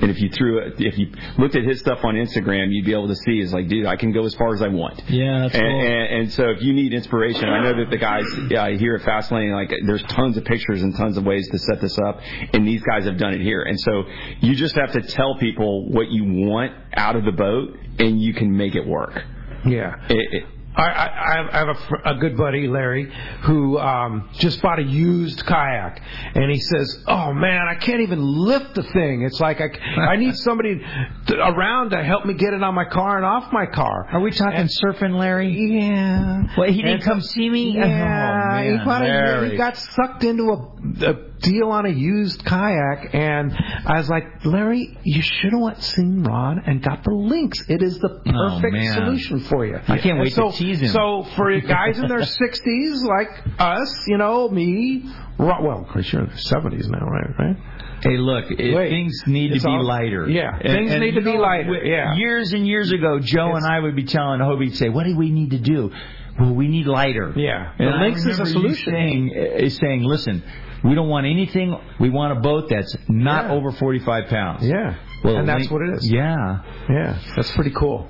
And 0.01 0.11
if 0.11 0.19
you 0.19 0.29
threw 0.29 0.59
it, 0.59 0.73
if 0.79 0.97
you 0.97 1.07
looked 1.37 1.55
at 1.55 1.63
his 1.63 1.79
stuff 1.79 1.99
on 2.03 2.15
Instagram, 2.15 2.67
you'd 2.69 2.85
be 2.85 2.93
able 2.93 3.07
to 3.07 3.15
see 3.15 3.39
is 3.39 3.53
like, 3.53 3.67
dude, 3.69 3.85
I 3.85 3.95
can 3.95 4.11
go 4.11 4.23
as 4.25 4.35
far 4.35 4.53
as 4.53 4.61
I 4.61 4.67
want. 4.67 5.01
Yeah, 5.07 5.41
that's 5.41 5.53
And, 5.55 5.63
cool. 5.63 5.81
and, 5.81 6.13
and 6.21 6.31
so 6.33 6.49
if 6.49 6.61
you 6.61 6.73
need 6.73 6.93
inspiration, 6.93 7.47
I 7.47 7.61
know 7.63 7.77
that 7.77 7.89
the 7.91 7.97
guys 7.97 8.25
yeah, 8.49 8.69
here 8.69 8.95
at 8.95 9.01
Fastlane, 9.03 9.53
like 9.53 9.71
there's 9.85 10.03
tons 10.03 10.37
of 10.37 10.45
pictures 10.45 10.81
and 10.81 10.95
tons 10.95 11.17
of 11.17 11.25
ways 11.25 11.47
to 11.49 11.59
set 11.59 11.81
this 11.81 11.97
up, 11.99 12.19
and 12.53 12.67
these 12.67 12.81
guys 12.81 13.05
have 13.05 13.17
done 13.17 13.33
it 13.33 13.41
here. 13.41 13.61
And 13.61 13.79
so 13.79 14.03
you 14.41 14.55
just 14.55 14.75
have 14.75 14.91
to 14.93 15.01
tell 15.01 15.37
people 15.37 15.89
what 15.89 16.09
you 16.09 16.23
want 16.47 16.73
out 16.95 17.15
of 17.15 17.25
the 17.25 17.31
boat, 17.31 17.77
and 17.99 18.19
you 18.21 18.33
can 18.33 18.55
make 18.55 18.75
it 18.75 18.85
work. 18.87 19.23
Yeah. 19.65 19.95
It, 20.09 20.17
it, 20.31 20.43
I, 20.77 20.83
I, 20.83 21.49
I 21.53 21.57
have 21.59 21.69
a, 21.69 21.75
fr- 21.75 21.95
a 22.05 22.15
good 22.15 22.35
buddy, 22.37 22.67
Larry, 22.67 23.11
who 23.43 23.77
um, 23.79 24.29
just 24.33 24.61
bought 24.61 24.79
a 24.79 24.83
used 24.83 25.45
kayak, 25.45 26.01
and 26.35 26.51
he 26.51 26.59
says, 26.59 27.03
"Oh 27.07 27.33
man, 27.33 27.61
I 27.69 27.75
can't 27.75 28.01
even 28.01 28.19
lift 28.21 28.75
the 28.75 28.83
thing. 28.83 29.21
It's 29.21 29.39
like 29.39 29.61
I, 29.61 29.69
I 30.01 30.15
need 30.17 30.35
somebody 30.35 30.81
to, 31.27 31.35
around 31.37 31.91
to 31.91 32.03
help 32.03 32.25
me 32.25 32.33
get 32.33 32.53
it 32.53 32.61
on 32.63 32.73
my 32.75 32.85
car 32.85 33.17
and 33.17 33.25
off 33.25 33.51
my 33.53 33.65
car." 33.65 34.07
Are 34.11 34.19
we 34.19 34.31
talking 34.31 34.67
surfing, 34.83 35.17
Larry? 35.17 35.49
Yeah. 35.49 36.43
Well, 36.57 36.69
he 36.69 36.77
didn't 36.81 36.95
And 36.95 37.03
come 37.03 37.21
so- 37.21 37.27
see 37.33 37.49
me. 37.49 37.71
Yeah, 37.75 37.83
Oh, 37.85 38.53
man, 38.55 38.79
he, 38.79 38.85
bought 38.85 39.01
a, 39.03 39.49
he 39.49 39.57
got 39.57 39.77
sucked 39.77 40.23
into 40.23 40.51
a, 40.51 41.09
a 41.09 41.34
deal 41.49 41.69
on 41.69 41.85
a 41.85 41.89
used 41.89 42.43
kayak, 42.43 43.13
and 43.13 43.53
I 43.85 43.97
was 43.97 44.09
like, 44.09 44.25
Larry, 44.45 44.97
you 45.03 45.21
should 45.21 45.51
have 45.53 45.61
went 45.61 45.81
seen 45.81 46.23
Ron 46.23 46.59
and 46.65 46.81
got 46.81 47.03
the 47.03 47.11
Lynx. 47.11 47.63
It 47.69 47.81
is 47.81 47.99
the 47.99 48.09
Oh, 48.27 48.49
perfect 48.59 48.73
man. 48.73 48.93
solution 48.93 49.39
for 49.41 49.65
you. 49.65 49.79
I 49.87 49.97
can't 49.99 50.19
wait 50.19 50.33
so, 50.33 50.51
to 50.51 50.57
tease 50.57 50.81
him. 50.81 50.89
So 50.89 51.23
for 51.35 51.51
you 51.51 51.61
guys 51.61 51.99
in 51.99 52.07
their 52.07 52.19
60s, 52.41 53.03
like 53.05 53.29
us, 53.59 53.93
you 54.07 54.17
know, 54.17 54.49
me, 54.49 55.03
Ron, 55.37 55.63
well, 55.63 55.79
of 55.81 55.87
course 55.89 56.11
you're 56.11 56.23
in 56.23 56.27
their 56.29 56.37
70s 56.37 56.87
now, 56.89 57.05
right? 57.05 57.29
Right? 57.39 57.57
Hey, 58.01 58.17
look, 58.17 58.45
it, 58.51 58.75
Wait, 58.75 58.89
things 58.89 59.23
need 59.25 59.53
to 59.53 59.59
be 59.59 59.67
all- 59.69 59.83
lighter. 59.83 60.27
yeah, 60.29 60.59
things 60.59 60.91
need 60.91 61.15
to 61.15 61.21
be 61.21 61.33
know, 61.33 61.39
lighter, 61.39 61.83
yeah. 61.83 62.15
Years 62.15 62.53
and 62.53 62.67
years 62.67 62.91
ago, 62.91 63.19
Joe 63.19 63.55
and 63.55 63.65
I 63.65 63.79
would 63.79 63.95
be 63.95 64.03
telling 64.03 64.41
Hobie, 64.41 64.75
say, 64.75 64.89
"What 64.89 65.05
do 65.05 65.15
we 65.17 65.31
need 65.31 65.51
to 65.51 65.59
do?" 65.59 65.91
well, 66.37 66.53
we 66.53 66.67
need 66.67 66.85
lighter. 66.85 67.31
Yeah. 67.35 67.71
And 67.79 67.87
The 67.87 67.93
I 67.93 68.01
lynx 68.01 68.25
is 68.25 68.39
a 68.41 68.45
solution. 68.45 68.91
Saying, 68.93 69.29
is 69.29 69.77
saying, 69.77 70.03
listen, 70.03 70.43
we 70.85 70.95
don't 70.95 71.09
want 71.09 71.25
anything. 71.25 71.77
We 71.99 72.09
want 72.09 72.37
a 72.37 72.41
boat 72.41 72.69
that's 72.69 72.95
not 73.09 73.45
Yeah. 73.45 73.51
over 73.53 73.71
45 73.71 74.27
pounds. 74.27 74.67
Yeah. 74.67 74.95
Well, 75.23 75.37
and 75.37 75.47
that's 75.49 75.69
Lynx- 75.69 75.71
what 75.71 75.81
it 75.81 75.89
is. 75.95 76.11
Yeah. 76.11 76.59
Yeah. 76.89 77.15
That's 77.35 77.51
pretty 77.55 77.71
cool. 77.71 78.07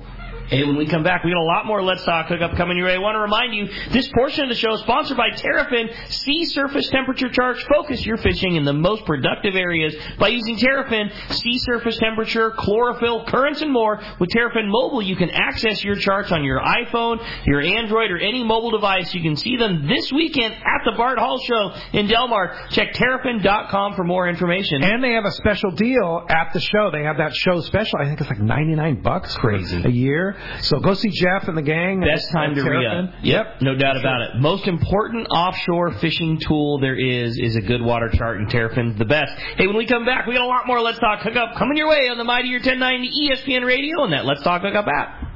Hey, 0.48 0.62
when 0.62 0.76
we 0.76 0.86
come 0.86 1.02
back, 1.02 1.24
we 1.24 1.32
got 1.32 1.40
a 1.40 1.42
lot 1.42 1.66
more 1.66 1.82
Let's 1.82 2.04
Talk 2.04 2.28
Hookup 2.28 2.56
coming 2.56 2.76
your 2.76 2.86
way. 2.86 2.94
I 2.94 2.98
want 2.98 3.16
to 3.16 3.20
remind 3.20 3.52
you, 3.52 3.66
this 3.90 4.08
portion 4.14 4.44
of 4.44 4.48
the 4.48 4.54
show 4.54 4.74
is 4.74 4.80
sponsored 4.82 5.16
by 5.16 5.30
Terrafin 5.30 5.92
Sea 6.08 6.44
Surface 6.44 6.88
Temperature 6.90 7.28
Charge. 7.30 7.64
Focus 7.64 8.06
your 8.06 8.16
fishing 8.18 8.54
in 8.54 8.64
the 8.64 8.72
most 8.72 9.04
productive 9.06 9.56
areas 9.56 9.96
by 10.20 10.28
using 10.28 10.56
Terrafin 10.56 11.10
Sea 11.32 11.58
Surface 11.58 11.96
Temperature, 11.98 12.52
chlorophyll, 12.56 13.24
currents, 13.26 13.60
and 13.60 13.72
more. 13.72 14.00
With 14.20 14.30
Terrafin 14.30 14.68
Mobile, 14.68 15.02
you 15.02 15.16
can 15.16 15.30
access 15.30 15.82
your 15.82 15.96
charts 15.96 16.30
on 16.30 16.44
your 16.44 16.60
iPhone, 16.60 17.18
your 17.44 17.60
Android, 17.60 18.12
or 18.12 18.18
any 18.18 18.44
mobile 18.44 18.70
device. 18.70 19.12
You 19.14 19.22
can 19.22 19.34
see 19.34 19.56
them 19.56 19.88
this 19.88 20.12
weekend 20.12 20.54
at 20.54 20.82
the 20.84 20.92
Bart 20.96 21.18
Hall 21.18 21.40
Show 21.40 21.74
in 21.98 22.06
Del 22.06 22.28
Mar. 22.28 22.68
Check 22.70 22.92
Terrafin.com 22.92 23.94
for 23.96 24.04
more 24.04 24.28
information. 24.28 24.84
And 24.84 25.02
they 25.02 25.14
have 25.14 25.24
a 25.24 25.32
special 25.32 25.72
deal 25.72 26.24
at 26.28 26.52
the 26.52 26.60
show. 26.60 26.92
They 26.92 27.02
have 27.02 27.16
that 27.16 27.34
show 27.34 27.60
special. 27.62 27.98
I 28.00 28.04
think 28.04 28.20
it's 28.20 28.30
like 28.30 28.38
99 28.38 29.02
bucks 29.02 29.34
Crazy. 29.38 29.82
a 29.84 29.88
year. 29.90 30.35
So 30.60 30.78
go 30.80 30.94
see 30.94 31.10
Jeff 31.10 31.48
and 31.48 31.56
the 31.56 31.62
gang. 31.62 32.00
Best 32.00 32.30
time 32.32 32.54
to 32.54 32.62
re 32.62 32.86
up. 32.86 33.10
Yep, 33.22 33.62
no 33.62 33.74
doubt 33.74 33.96
about 33.96 34.22
it. 34.22 34.30
Most 34.36 34.66
important 34.66 35.26
offshore 35.30 35.92
fishing 35.98 36.38
tool 36.38 36.78
there 36.80 36.98
is 36.98 37.38
is 37.38 37.56
a 37.56 37.60
good 37.60 37.82
water 37.82 38.10
chart, 38.12 38.38
and 38.38 38.48
Terrafin's 38.48 38.98
the 38.98 39.04
best. 39.04 39.32
Hey, 39.56 39.66
when 39.66 39.76
we 39.76 39.86
come 39.86 40.04
back, 40.04 40.26
we 40.26 40.34
got 40.34 40.44
a 40.44 40.46
lot 40.46 40.66
more 40.66 40.80
Let's 40.80 40.98
Talk 40.98 41.20
Hookup 41.20 41.56
coming 41.56 41.76
your 41.76 41.88
way 41.88 42.08
on 42.08 42.18
the 42.18 42.24
Mightier 42.24 42.58
1090 42.58 43.10
ESPN 43.22 43.64
Radio 43.66 44.04
and 44.04 44.12
that 44.12 44.24
Let's 44.24 44.42
Talk 44.42 44.62
Hookup 44.62 44.86
app. 44.86 45.35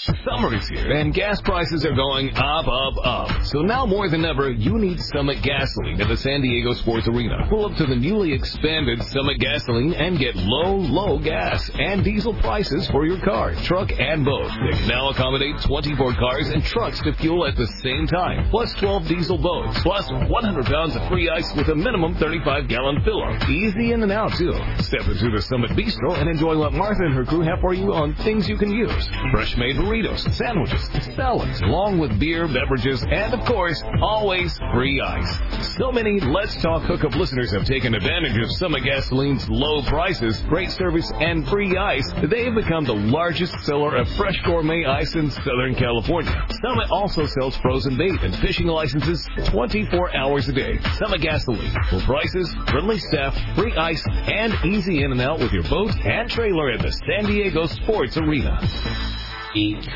Summer 0.00 0.54
is 0.54 0.66
here 0.66 0.92
and 0.92 1.12
gas 1.12 1.42
prices 1.42 1.84
are 1.84 1.94
going 1.94 2.34
up, 2.34 2.66
up, 2.66 2.94
up. 3.04 3.44
So 3.44 3.60
now 3.60 3.84
more 3.84 4.08
than 4.08 4.24
ever, 4.24 4.50
you 4.50 4.78
need 4.78 4.98
Summit 4.98 5.42
Gasoline 5.42 6.00
at 6.00 6.08
the 6.08 6.16
San 6.16 6.40
Diego 6.40 6.72
Sports 6.72 7.06
Arena. 7.06 7.46
Pull 7.50 7.66
up 7.66 7.76
to 7.76 7.84
the 7.84 7.96
newly 7.96 8.32
expanded 8.32 9.02
Summit 9.04 9.38
Gasoline 9.40 9.92
and 9.92 10.18
get 10.18 10.36
low, 10.36 10.76
low 10.76 11.18
gas 11.18 11.70
and 11.78 12.02
diesel 12.02 12.32
prices 12.40 12.88
for 12.88 13.04
your 13.04 13.20
car, 13.20 13.54
truck, 13.56 13.90
and 13.92 14.24
boat. 14.24 14.48
They 14.48 14.78
can 14.78 14.88
now 14.88 15.10
accommodate 15.10 15.60
24 15.60 16.14
cars 16.14 16.48
and 16.48 16.64
trucks 16.64 17.02
to 17.02 17.12
fuel 17.16 17.46
at 17.46 17.56
the 17.56 17.66
same 17.82 18.06
time, 18.06 18.48
plus 18.48 18.72
12 18.76 19.06
diesel 19.06 19.36
boats, 19.36 19.82
plus 19.82 20.10
100 20.10 20.64
pounds 20.64 20.96
of 20.96 21.06
free 21.08 21.28
ice 21.28 21.52
with 21.54 21.68
a 21.68 21.74
minimum 21.74 22.14
35 22.14 22.68
gallon 22.68 23.02
fill 23.04 23.22
up. 23.22 23.46
Easy 23.50 23.92
in 23.92 24.02
and 24.02 24.12
out, 24.12 24.32
too. 24.32 24.54
Step 24.78 25.02
into 25.02 25.30
the 25.30 25.42
Summit 25.42 25.72
Bistro 25.72 26.18
and 26.18 26.26
enjoy 26.26 26.56
what 26.56 26.72
Martha 26.72 27.04
and 27.04 27.12
her 27.12 27.26
crew 27.26 27.42
have 27.42 27.60
for 27.60 27.74
you 27.74 27.92
on 27.92 28.14
things 28.14 28.48
you 28.48 28.56
can 28.56 28.70
use. 28.70 29.06
Fresh 29.30 29.58
made 29.58 29.76
burritos, 29.90 30.20
sandwiches, 30.34 30.88
salads, 31.16 31.60
along 31.62 31.98
with 31.98 32.18
beer, 32.20 32.46
beverages, 32.46 33.04
and 33.10 33.34
of 33.34 33.44
course, 33.44 33.82
always 34.00 34.56
free 34.72 35.00
ice. 35.00 35.76
So 35.76 35.90
many 35.90 36.20
Let's 36.20 36.54
Talk 36.62 36.82
Hookup 36.82 37.16
listeners 37.16 37.50
have 37.50 37.64
taken 37.64 37.94
advantage 37.94 38.38
of 38.38 38.50
Summit 38.52 38.84
Gasoline's 38.84 39.48
low 39.48 39.82
prices, 39.82 40.40
great 40.48 40.70
service, 40.70 41.10
and 41.18 41.46
free 41.48 41.76
ice. 41.76 42.08
They've 42.30 42.54
become 42.54 42.84
the 42.84 42.94
largest 42.94 43.52
seller 43.64 43.96
of 43.96 44.08
fresh 44.10 44.40
gourmet 44.44 44.84
ice 44.84 45.16
in 45.16 45.30
Southern 45.30 45.74
California. 45.74 46.32
Summit 46.62 46.88
also 46.90 47.26
sells 47.26 47.56
frozen 47.56 47.96
bait 47.98 48.22
and 48.22 48.36
fishing 48.36 48.66
licenses 48.66 49.26
24 49.46 50.16
hours 50.16 50.48
a 50.48 50.52
day. 50.52 50.78
Summit 50.98 51.20
Gasoline. 51.20 51.74
Low 51.90 52.00
prices, 52.02 52.54
friendly 52.70 52.98
staff, 52.98 53.36
free 53.56 53.74
ice, 53.74 54.04
and 54.08 54.54
easy 54.64 55.02
in 55.02 55.10
and 55.10 55.20
out 55.20 55.40
with 55.40 55.52
your 55.52 55.64
boat 55.64 55.90
and 56.04 56.30
trailer 56.30 56.70
at 56.70 56.80
the 56.80 56.92
San 56.92 57.26
Diego 57.26 57.66
Sports 57.66 58.16
Arena. 58.16 59.19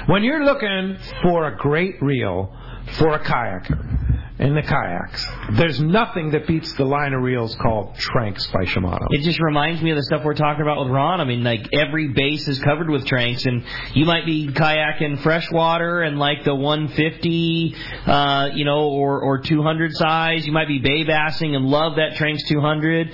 When 0.06 0.24
you're 0.24 0.44
looking 0.44 0.96
for 1.22 1.46
a 1.46 1.56
great 1.56 2.02
reel 2.02 2.54
for 2.98 3.14
a 3.14 3.20
kayaker 3.20 4.13
in 4.36 4.54
the 4.54 4.62
kayaks, 4.62 5.24
there's 5.52 5.80
nothing 5.80 6.32
that 6.32 6.46
beats 6.48 6.72
the 6.74 6.84
line 6.84 7.12
of 7.12 7.22
reels 7.22 7.54
called 7.62 7.94
Tranx 7.94 8.52
by 8.52 8.64
Shimano. 8.64 9.06
It 9.10 9.22
just 9.22 9.40
reminds 9.40 9.80
me 9.80 9.90
of 9.90 9.96
the 9.96 10.02
stuff 10.02 10.22
we're 10.24 10.34
talking 10.34 10.62
about 10.62 10.80
with 10.80 10.90
Ron. 10.90 11.20
I 11.20 11.24
mean, 11.24 11.44
like 11.44 11.68
every 11.72 12.08
base 12.08 12.48
is 12.48 12.58
covered 12.58 12.90
with 12.90 13.04
Tranx, 13.04 13.46
and 13.46 13.64
you 13.94 14.04
might 14.06 14.26
be 14.26 14.48
kayaking 14.48 15.22
freshwater 15.22 16.02
and 16.02 16.18
like 16.18 16.42
the 16.44 16.54
150, 16.54 17.76
uh, 18.06 18.48
you 18.54 18.64
know, 18.64 18.88
or 18.88 19.20
or 19.20 19.38
200 19.38 19.92
size. 19.94 20.44
You 20.44 20.52
might 20.52 20.66
be 20.66 20.80
bay 20.80 21.04
bassing 21.04 21.54
and 21.54 21.66
love 21.66 21.96
that 21.96 22.14
Tranx 22.14 22.38
200. 22.48 23.12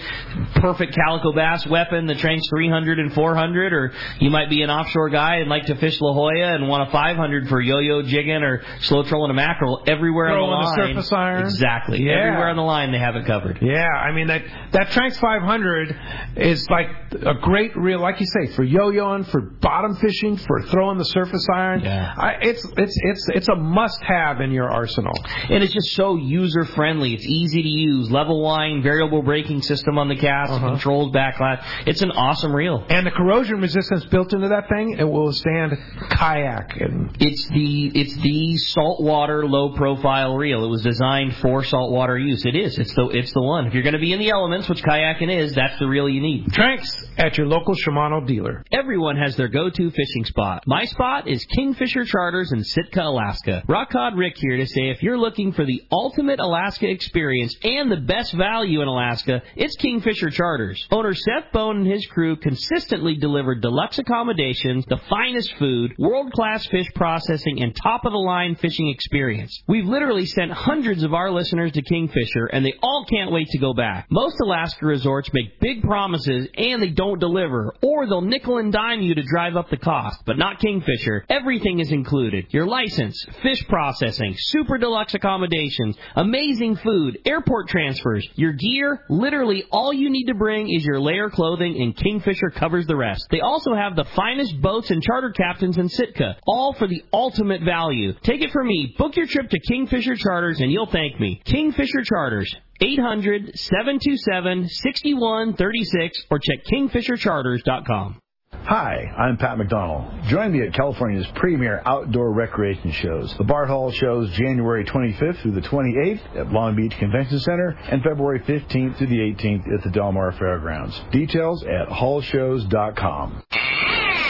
Perfect 0.54 0.94
calico 0.94 1.34
bass 1.34 1.66
weapon, 1.66 2.06
the 2.06 2.14
Tranx 2.14 2.40
300 2.48 2.98
and 2.98 3.12
400. 3.12 3.72
Or 3.74 3.92
you 4.20 4.30
might 4.30 4.48
be 4.48 4.62
an 4.62 4.70
offshore 4.70 5.10
guy 5.10 5.36
and 5.36 5.50
like 5.50 5.66
to 5.66 5.74
fish 5.76 6.00
La 6.00 6.14
Jolla 6.14 6.54
and 6.54 6.66
want 6.66 6.88
a 6.88 6.92
500 6.92 7.48
for 7.48 7.60
yo-yo 7.60 8.02
jigging 8.02 8.42
or 8.42 8.62
slow 8.80 9.02
trolling 9.02 9.30
a 9.30 9.34
mackerel. 9.34 9.82
Everywhere 9.86 10.28
Throw 10.28 10.44
on 10.46 10.62
in 10.62 10.96
the 10.96 11.00
the 11.00 11.04
line, 11.04 11.09
surface 11.10 11.18
iron. 11.18 11.42
exactly. 11.44 12.02
Yeah. 12.02 12.12
Everywhere 12.26 12.48
on 12.48 12.56
the 12.56 12.62
line, 12.62 12.92
they 12.92 12.98
have 12.98 13.16
it 13.16 13.26
covered. 13.26 13.58
Yeah, 13.60 13.84
I 13.86 14.12
mean 14.12 14.28
that 14.28 14.42
that 14.72 14.86
Tranx 14.88 15.18
500 15.20 15.96
is 16.36 16.66
like 16.70 16.88
a 17.12 17.34
great 17.34 17.76
reel, 17.76 18.00
like 18.00 18.20
you 18.20 18.26
say, 18.26 18.52
for 18.54 18.62
yo-yoing, 18.62 19.26
for 19.30 19.40
bottom 19.40 19.96
fishing, 19.96 20.36
for 20.36 20.62
throwing 20.62 20.98
the 20.98 21.04
surface 21.04 21.46
iron. 21.54 21.80
Yeah. 21.80 22.14
I, 22.16 22.30
it's 22.42 22.64
it's 22.76 22.96
it's 23.02 23.28
it's 23.34 23.48
a 23.48 23.56
must-have 23.56 24.40
in 24.40 24.52
your 24.52 24.70
arsenal. 24.70 25.12
And 25.48 25.62
it's 25.64 25.72
just 25.72 25.92
so 25.94 26.16
user 26.16 26.64
friendly. 26.64 27.14
It's 27.14 27.26
easy 27.26 27.62
to 27.62 27.68
use. 27.68 28.10
Level 28.10 28.40
line, 28.42 28.82
variable 28.82 29.22
braking 29.22 29.62
system 29.62 29.98
on 29.98 30.08
the 30.08 30.16
cast, 30.16 30.52
Uh-huh. 30.52 30.70
controls 30.70 31.12
backlash. 31.12 31.62
It's 31.86 32.02
an 32.02 32.10
awesome 32.12 32.54
reel. 32.54 32.84
And 32.88 33.06
the 33.06 33.10
corrosion 33.10 33.60
resistance 33.60 34.04
built 34.06 34.32
into 34.32 34.48
that 34.48 34.68
thing, 34.68 34.96
it 34.98 35.04
will 35.04 35.26
withstand 35.26 35.76
kayak 36.10 36.80
and 36.80 37.16
It's 37.20 37.48
the 37.48 37.90
it's 37.94 38.14
the 38.16 38.56
saltwater 38.56 39.46
low 39.46 39.74
profile 39.74 40.36
reel. 40.36 40.64
It 40.64 40.68
was 40.68 40.82
designed 40.82 40.99
for 41.40 41.64
saltwater 41.64 42.18
use. 42.18 42.44
It 42.44 42.54
is. 42.54 42.78
It's 42.78 42.94
the 42.94 43.08
it's 43.08 43.32
the 43.32 43.42
one. 43.42 43.66
If 43.66 43.74
you're 43.74 43.82
going 43.82 43.94
to 43.94 44.00
be 44.00 44.12
in 44.12 44.18
the 44.18 44.30
elements, 44.30 44.68
which 44.68 44.82
kayaking 44.82 45.34
is, 45.34 45.54
that's 45.54 45.78
the 45.78 45.86
reel 45.86 46.08
you 46.08 46.20
need. 46.20 46.52
Tranks 46.52 47.08
at 47.16 47.38
your 47.38 47.46
local 47.46 47.74
Shimano 47.74 48.26
dealer. 48.26 48.64
Everyone 48.72 49.16
has 49.16 49.36
their 49.36 49.48
go-to 49.48 49.90
fishing 49.90 50.24
spot. 50.24 50.64
My 50.66 50.84
spot 50.84 51.28
is 51.28 51.44
Kingfisher 51.46 52.04
Charters 52.04 52.52
in 52.52 52.64
Sitka, 52.64 53.02
Alaska. 53.02 53.62
Rock 53.68 53.90
Cod 53.90 54.16
Rick 54.16 54.34
here 54.36 54.56
to 54.56 54.66
say 54.66 54.90
if 54.90 55.02
you're 55.02 55.18
looking 55.18 55.52
for 55.52 55.64
the 55.64 55.82
ultimate 55.92 56.40
Alaska 56.40 56.88
experience 56.88 57.54
and 57.62 57.90
the 57.90 57.96
best 57.96 58.32
value 58.34 58.82
in 58.82 58.88
Alaska, 58.88 59.42
it's 59.56 59.76
Kingfisher 59.76 60.30
Charters. 60.30 60.86
Owner 60.90 61.14
Seth 61.14 61.52
Bone 61.52 61.78
and 61.78 61.86
his 61.86 62.06
crew 62.06 62.36
consistently 62.36 63.14
deliver 63.14 63.54
deluxe 63.54 63.98
accommodations, 63.98 64.84
the 64.86 65.00
finest 65.08 65.54
food, 65.58 65.94
world-class 65.98 66.66
fish 66.66 66.88
processing, 66.94 67.62
and 67.62 67.74
top-of-the-line 67.74 68.56
fishing 68.56 68.88
experience. 68.88 69.62
We've 69.68 69.86
literally 69.86 70.26
sent 70.26 70.50
hundreds 70.50 70.89
of 70.98 71.14
our 71.14 71.30
listeners 71.30 71.72
to 71.72 71.82
Kingfisher, 71.82 72.46
and 72.46 72.64
they 72.64 72.74
all 72.82 73.06
can't 73.08 73.30
wait 73.30 73.46
to 73.48 73.58
go 73.58 73.72
back. 73.72 74.06
Most 74.10 74.36
Alaska 74.42 74.84
resorts 74.84 75.30
make 75.32 75.60
big 75.60 75.82
promises 75.82 76.48
and 76.56 76.82
they 76.82 76.90
don't 76.90 77.20
deliver, 77.20 77.74
or 77.82 78.06
they'll 78.06 78.20
nickel 78.20 78.58
and 78.58 78.72
dime 78.72 79.00
you 79.00 79.14
to 79.14 79.22
drive 79.22 79.56
up 79.56 79.70
the 79.70 79.76
cost, 79.76 80.18
but 80.26 80.38
not 80.38 80.58
Kingfisher. 80.58 81.24
Everything 81.28 81.78
is 81.78 81.92
included. 81.92 82.46
Your 82.50 82.66
license, 82.66 83.24
fish 83.42 83.64
processing, 83.68 84.34
super 84.36 84.78
deluxe 84.78 85.14
accommodations, 85.14 85.96
amazing 86.16 86.76
food, 86.76 87.18
airport 87.24 87.68
transfers, 87.68 88.26
your 88.34 88.52
gear, 88.52 89.04
literally 89.08 89.64
all 89.70 89.92
you 89.92 90.10
need 90.10 90.26
to 90.26 90.34
bring 90.34 90.68
is 90.74 90.84
your 90.84 91.00
layer 91.00 91.30
clothing 91.30 91.80
and 91.80 91.96
Kingfisher 91.96 92.50
covers 92.50 92.86
the 92.86 92.96
rest. 92.96 93.26
They 93.30 93.40
also 93.40 93.74
have 93.74 93.96
the 93.96 94.06
finest 94.16 94.60
boats 94.60 94.90
and 94.90 95.02
charter 95.02 95.30
captains 95.30 95.78
in 95.78 95.88
Sitka, 95.88 96.36
all 96.46 96.74
for 96.74 96.88
the 96.88 97.04
ultimate 97.12 97.62
value. 97.62 98.12
Take 98.22 98.42
it 98.42 98.50
from 98.50 98.66
me, 98.66 98.94
book 98.98 99.16
your 99.16 99.26
trip 99.26 99.50
to 99.50 99.60
Kingfisher 99.60 100.16
Charters 100.16 100.60
and 100.60 100.72
you'll 100.72 100.79
thank 100.86 101.18
me. 101.20 101.40
Kingfisher 101.44 102.02
Charters. 102.04 102.54
800 102.82 103.58
727 103.58 104.68
6136 104.68 106.24
or 106.30 106.38
check 106.38 106.64
kingfishercharters.com. 106.64 108.20
Hi, 108.64 109.04
I'm 109.18 109.36
Pat 109.36 109.58
McDonald. 109.58 110.24
Join 110.28 110.52
me 110.52 110.62
at 110.62 110.74
California's 110.74 111.26
premier 111.34 111.82
outdoor 111.84 112.32
recreation 112.32 112.92
shows. 112.92 113.34
The 113.36 113.44
Bart 113.44 113.68
Hall 113.68 113.90
shows 113.90 114.30
January 114.32 114.84
25th 114.84 115.42
through 115.42 115.52
the 115.52 115.62
28th 115.62 116.36
at 116.36 116.52
Long 116.52 116.76
Beach 116.76 116.96
Convention 116.98 117.40
Center 117.40 117.70
and 117.90 118.02
February 118.02 118.40
15th 118.40 118.98
through 118.98 119.08
the 119.08 119.18
18th 119.18 119.74
at 119.74 119.82
the 119.82 119.90
Del 119.90 120.12
Mar 120.12 120.32
Fairgrounds. 120.32 121.00
Details 121.10 121.64
at 121.64 121.88
hallshows.com. 121.88 123.42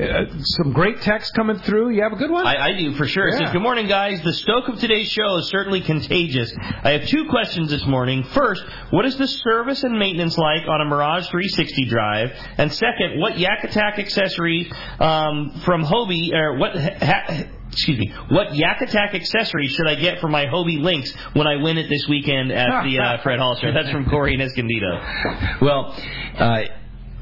uh, 0.00 0.24
some 0.40 0.72
great 0.72 1.00
text 1.00 1.34
coming 1.34 1.58
through. 1.58 1.90
You 1.90 2.02
have 2.02 2.12
a 2.12 2.16
good 2.16 2.30
one. 2.30 2.46
I, 2.46 2.66
I 2.66 2.72
do 2.78 2.94
for 2.94 3.06
sure. 3.06 3.28
It 3.28 3.38
says, 3.38 3.50
"Good 3.50 3.62
morning, 3.62 3.88
guys. 3.88 4.22
The 4.22 4.32
stoke 4.32 4.68
of 4.68 4.78
today's 4.78 5.10
show 5.10 5.36
is 5.38 5.48
certainly 5.48 5.80
contagious. 5.80 6.52
I 6.82 6.90
have 6.92 7.06
two 7.08 7.26
questions 7.28 7.70
this 7.70 7.84
morning. 7.86 8.22
First, 8.24 8.64
what 8.90 9.04
is 9.04 9.16
the 9.16 9.26
service 9.26 9.82
and 9.82 9.98
maintenance 9.98 10.38
like 10.38 10.62
on 10.68 10.80
a 10.80 10.84
Mirage 10.84 11.28
360 11.28 11.86
drive? 11.86 12.32
And 12.56 12.72
second, 12.72 13.20
what 13.20 13.38
Yak 13.38 13.64
Attack 13.64 13.98
accessory 13.98 14.70
um, 15.00 15.60
from 15.64 15.84
Hobie 15.84 16.32
or 16.34 16.56
what?" 16.58 16.76
Ha- 16.76 17.44
Excuse 17.72 17.98
me. 17.98 18.12
What 18.30 18.54
Yak 18.54 18.80
Attack 18.82 19.14
accessory 19.14 19.68
should 19.68 19.86
I 19.86 19.94
get 19.94 20.20
for 20.20 20.28
my 20.28 20.46
Hobie 20.46 20.80
Lynx 20.80 21.14
when 21.34 21.46
I 21.46 21.56
win 21.56 21.78
it 21.78 21.88
this 21.88 22.06
weekend 22.08 22.50
at 22.52 22.84
the 22.84 22.98
uh, 22.98 23.22
Fred 23.22 23.38
Hall 23.38 23.56
show? 23.56 23.72
That's 23.72 23.90
from 23.90 24.08
Corey 24.10 24.34
and 24.34 24.42
Escondido. 24.42 25.00
Well, 25.62 25.94
uh, 26.38 26.62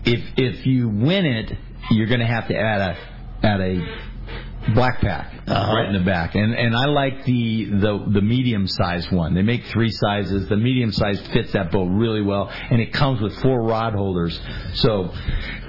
if 0.05 0.21
if 0.37 0.67
you 0.67 0.89
win 0.89 1.27
it, 1.27 1.53
you're 1.91 2.07
going 2.07 2.21
to 2.21 2.27
have 2.27 2.49
to 2.49 2.57
add 2.57 2.81
a 2.81 3.47
add 3.47 3.61
a 3.61 4.75
black 4.75 5.01
pack 5.01 5.33
Uh-huh. 5.47 5.73
right 5.75 5.87
in 5.87 5.93
the 5.95 6.05
back, 6.05 6.35
and 6.35 6.55
and 6.55 6.75
I 6.77 6.87
like 6.87 7.25
the 7.25 7.65
the 7.67 8.05
the 8.09 8.21
medium 8.23 8.67
sized 8.67 9.11
one. 9.13 9.35
They 9.35 9.43
make 9.43 9.65
three 9.67 9.91
sizes. 9.91 10.49
The 10.49 10.57
medium 10.57 10.93
size 10.93 11.21
fits 11.29 11.53
that 11.53 11.71
boat 11.73 11.87
really 11.91 12.23
well, 12.23 12.49
and 12.49 12.81
it 12.81 12.93
comes 12.93 13.21
with 13.21 13.35
four 13.43 13.63
rod 13.63 13.95
holders, 13.95 14.39
so 14.75 15.13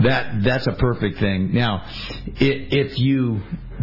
that 0.02 0.44
that's 0.44 0.68
a 0.68 0.74
perfect 0.74 1.20
thing. 1.20 1.54
Now, 1.54 1.86
if 2.38 2.98
you 3.00 3.42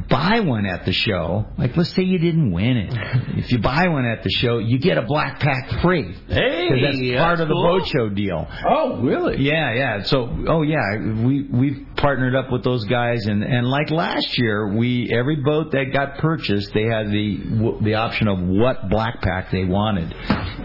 buy 0.09 0.41
one 0.41 0.67
at 0.67 0.85
the 0.85 0.93
show, 0.93 1.47
like 1.59 1.77
let's 1.77 1.91
say 1.91 2.03
you 2.03 2.19
didn't 2.19 2.53
win 2.53 2.77
it, 2.77 2.93
if 3.39 3.51
you 3.53 3.59
buy 3.59 3.89
one 3.89 4.05
at 4.05 4.23
the 4.23 4.31
show, 4.31 4.59
you 4.59 4.79
get 4.79 4.99
a 4.99 5.03
black 5.03 5.41
pack 5.41 5.81
free. 5.83 6.15
Hey, 6.29 6.69
'Cause 6.69 6.79
that's 6.83 6.99
part 7.19 7.39
that's 7.39 7.41
of 7.43 7.49
the 7.49 7.55
boat 7.55 7.87
show 7.87 8.09
deal. 8.09 8.47
Oh, 8.69 9.01
really? 9.01 9.39
Yeah, 9.43 9.73
yeah. 9.75 10.03
So, 10.03 10.29
oh 10.49 10.63
yeah, 10.63 10.99
we 11.25 11.43
we've 11.51 11.87
partnered 11.97 12.35
up 12.35 12.51
with 12.53 12.63
those 12.65 12.85
guys, 12.85 13.27
and 13.27 13.43
and 13.43 13.67
like 13.69 13.91
last 13.91 14.39
year, 14.39 14.75
we 14.75 15.11
every 15.13 15.37
boat 15.37 15.73
that 15.73 15.93
got 15.93 16.19
purchased, 16.19 16.73
they 16.75 16.85
had 16.85 17.11
the 17.11 17.79
the 17.83 17.95
option 17.95 18.29
of 18.29 18.39
what 18.41 18.89
black 18.89 19.21
pack 19.23 19.51
they 19.51 19.65
wanted, 19.65 20.13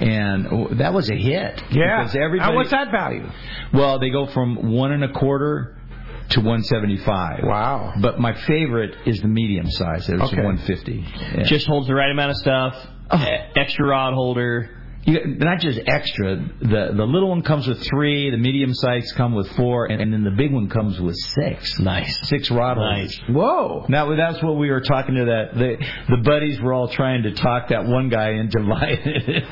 and 0.02 0.48
oh, 0.52 0.68
that 0.76 0.94
was 0.94 1.10
a 1.10 1.16
hit. 1.16 1.62
Yeah. 1.72 2.04
Because 2.04 2.16
everybody. 2.16 2.52
Now, 2.52 2.56
what's 2.56 2.72
that 2.72 2.92
value? 2.92 3.28
Well, 3.74 4.00
they 4.00 4.10
go 4.10 4.28
from 4.28 4.72
one 4.72 4.92
and 4.92 5.04
a 5.04 5.12
quarter 5.14 5.78
to 6.32 6.40
175. 6.40 7.42
Wow. 7.44 7.94
But 8.02 8.20
my 8.20 8.34
favorite 8.46 8.96
is 9.06 9.20
the 9.20 9.28
medium 9.28 9.70
size. 9.70 10.10
It's 10.10 10.22
Okay. 10.22 10.42
150. 10.42 11.06
Yeah. 11.38 11.44
Just 11.44 11.68
holds 11.68 11.88
the 11.88 11.96
right 11.96 12.12
amount 12.12 12.32
of 12.32 12.38
stuff. 12.38 12.76
Oh. 13.10 13.18
e- 13.24 13.60
Extra 13.60 13.88
rod 13.88 14.14
holder. 14.14 14.78
You, 15.04 15.20
not 15.40 15.60
just 15.60 15.80
extra. 15.88 16.36
The 16.62 16.92
the 16.96 17.06
little 17.08 17.30
one 17.30 17.42
comes 17.42 17.66
with 17.68 17.82
three. 17.88 18.30
The 18.30 18.38
medium 18.38 18.72
size 18.72 19.12
come 19.14 19.34
with 19.34 19.50
four, 19.56 19.88
and, 19.88 20.00
and 20.00 20.14
then 20.14 20.24
the 20.24 20.30
big 20.30 20.54
one 20.54 20.70
comes 20.70 21.02
with 21.02 21.16
six. 21.16 21.80
Nice. 21.80 22.20
Six 22.30 22.52
rod 22.52 22.78
Nice. 22.78 23.18
holders. 23.18 23.36
Whoa. 23.36 23.86
Now 23.90 24.16
that's 24.16 24.44
what 24.44 24.58
we 24.58 24.70
were 24.70 24.82
talking 24.82 25.16
to 25.16 25.26
that 25.26 25.56
the 25.56 25.78
the 26.18 26.18
buddies 26.22 26.62
were 26.62 26.72
all 26.72 26.88
trying 26.88 27.24
to 27.24 27.32
talk 27.34 27.70
that 27.70 27.86
one 27.88 28.10
guy 28.10 28.34
into 28.34 28.60
buying 28.70 29.00
it. 29.04 29.44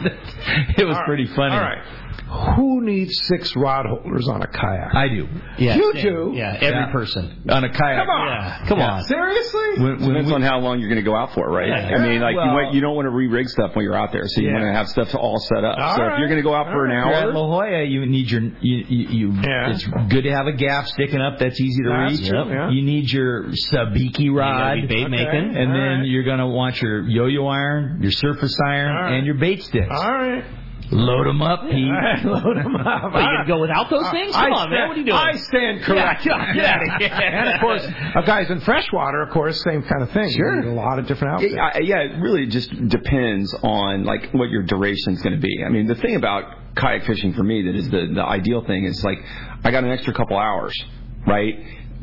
it 0.77 0.85
was 0.85 0.93
All 0.95 1.01
right. 1.01 1.07
pretty 1.07 1.25
funny. 1.25 1.55
All 1.55 1.61
right. 1.61 2.08
Who 2.55 2.81
needs 2.81 3.19
six 3.27 3.55
rod 3.55 3.87
holders 3.87 4.27
on 4.27 4.41
a 4.43 4.47
kayak? 4.47 4.93
I 4.93 5.07
do. 5.09 5.27
Yeah, 5.57 5.75
You 5.77 5.91
yeah, 5.95 6.01
do? 6.03 6.31
Yeah, 6.35 6.53
every 6.61 6.67
Yeah. 6.81 6.91
person. 6.91 7.41
On 7.49 7.63
a 7.63 7.69
kayak. 7.69 8.05
Come 8.05 8.09
on. 8.09 8.27
Yeah, 8.27 8.65
come 8.67 8.79
on. 8.81 9.01
Seriously? 9.03 9.69
When, 9.79 9.83
when 9.99 9.99
Depends 10.09 10.27
we- 10.29 10.35
on 10.35 10.41
how 10.43 10.59
long 10.59 10.79
you're 10.79 10.89
going 10.89 11.03
to 11.03 11.09
go 11.09 11.15
out 11.15 11.33
for, 11.33 11.49
right? 11.49 11.67
Yeah. 11.69 11.95
I 11.97 12.07
mean, 12.07 12.21
like 12.21 12.33
you, 12.33 12.37
Well- 12.37 12.53
want, 12.53 12.73
you 12.75 12.81
don't 12.81 12.95
want 12.95 13.07
to 13.07 13.09
re-rig 13.09 13.49
stuff 13.49 13.75
when 13.75 13.83
you're 13.83 13.95
out 13.95 14.11
there, 14.11 14.27
so 14.27 14.41
you 14.41 14.47
Yeah. 14.49 14.53
want 14.53 14.65
to 14.65 14.71
have 14.73 14.87
stuff 14.89 15.15
all 15.15 15.39
set 15.39 15.63
up. 15.63 15.77
All 15.79 15.95
so 15.95 16.03
if 16.03 16.19
you're 16.19 16.27
going 16.27 16.37
to 16.39 16.43
go 16.43 16.53
out 16.53 16.67
for 16.67 16.85
an 16.85 16.91
hour, 16.91 17.11
at 17.13 17.33
La 17.33 17.33
Jolla, 17.33 17.83
you 17.83 18.05
need 18.05 18.29
your 18.29 18.41
you, 18.61 18.85
you, 18.87 19.07
you 19.09 19.31
Yeah. 19.41 19.71
it's 19.71 19.87
good 20.09 20.23
to 20.23 20.31
have 20.31 20.45
a 20.45 20.53
gaff 20.53 20.87
sticking 20.87 21.21
up 21.21 21.39
that's 21.39 21.59
easy 21.59 21.81
to 21.83 21.89
That's 21.89 22.19
reach. 22.21 22.29
true, 22.29 22.47
yeah. 22.49 22.69
You 22.69 22.83
need 22.83 23.11
your 23.11 23.45
sabiki 23.73 24.31
rod. 24.31 24.77
You 24.77 24.87
bait 24.87 25.05
Okay. 25.05 25.09
making. 25.09 25.55
And 25.57 25.71
All 25.71 25.77
then 25.77 25.97
right. 26.01 26.07
you're 26.07 26.23
gonna 26.23 26.47
want 26.47 26.79
your 26.81 27.01
yo-yo 27.01 27.47
iron, 27.47 27.99
your 28.03 28.11
surface 28.11 28.55
iron, 28.67 28.95
All 28.95 29.01
right. 29.03 29.13
and 29.15 29.25
your 29.25 29.35
bait 29.35 29.63
sticks. 29.63 29.87
All 29.89 30.11
right. 30.13 30.43
Load 30.91 31.27
them 31.27 31.41
up, 31.41 31.61
Pete. 31.69 31.85
All 31.85 31.91
right, 31.91 32.25
Load 32.45 32.57
them 32.57 32.75
up. 32.75 33.13
What, 33.13 33.19
you 33.19 33.25
gonna 33.25 33.47
go 33.47 33.59
without 33.61 33.89
those 33.89 34.09
things? 34.09 34.33
Come 34.33 34.53
I 34.53 34.57
on, 34.57 34.69
man. 34.71 34.87
What 34.87 34.97
are 34.97 34.99
you 34.99 35.05
doing? 35.05 35.17
I 35.17 35.35
stand 35.35 35.81
corrected. 35.83 36.31
Yeah, 36.31 36.53
get 36.53 36.65
out 36.65 36.81
of 36.81 37.01
here. 37.01 37.09
and 37.13 37.49
of 37.49 37.61
course, 37.61 37.85
uh, 38.15 38.21
guys 38.21 38.49
in 38.49 38.59
freshwater, 38.61 39.21
of 39.21 39.29
course, 39.29 39.61
same 39.61 39.83
kind 39.83 40.01
of 40.01 40.11
thing. 40.11 40.31
Sure. 40.31 40.55
You 40.55 40.61
need 40.61 40.71
a 40.71 40.73
lot 40.73 40.97
of 40.97 41.05
different 41.05 41.35
outfits. 41.35 41.53
Yeah, 41.53 41.79
yeah, 41.79 41.99
it 41.99 42.19
really 42.19 42.47
just 42.47 42.69
depends 42.87 43.53
on 43.61 44.03
like 44.03 44.31
what 44.31 44.49
your 44.49 44.63
duration's 44.63 45.21
going 45.21 45.35
to 45.35 45.41
be. 45.41 45.63
I 45.63 45.69
mean, 45.69 45.87
the 45.87 45.95
thing 45.95 46.15
about 46.15 46.75
kayak 46.75 47.05
fishing 47.05 47.33
for 47.33 47.43
me 47.43 47.63
that 47.63 47.75
is 47.75 47.89
the 47.89 48.11
the 48.13 48.23
ideal 48.23 48.63
thing 48.65 48.85
is 48.85 49.03
like 49.03 49.19
I 49.63 49.71
got 49.71 49.83
an 49.83 49.91
extra 49.91 50.13
couple 50.13 50.37
hours, 50.37 50.73
right? 51.27 51.53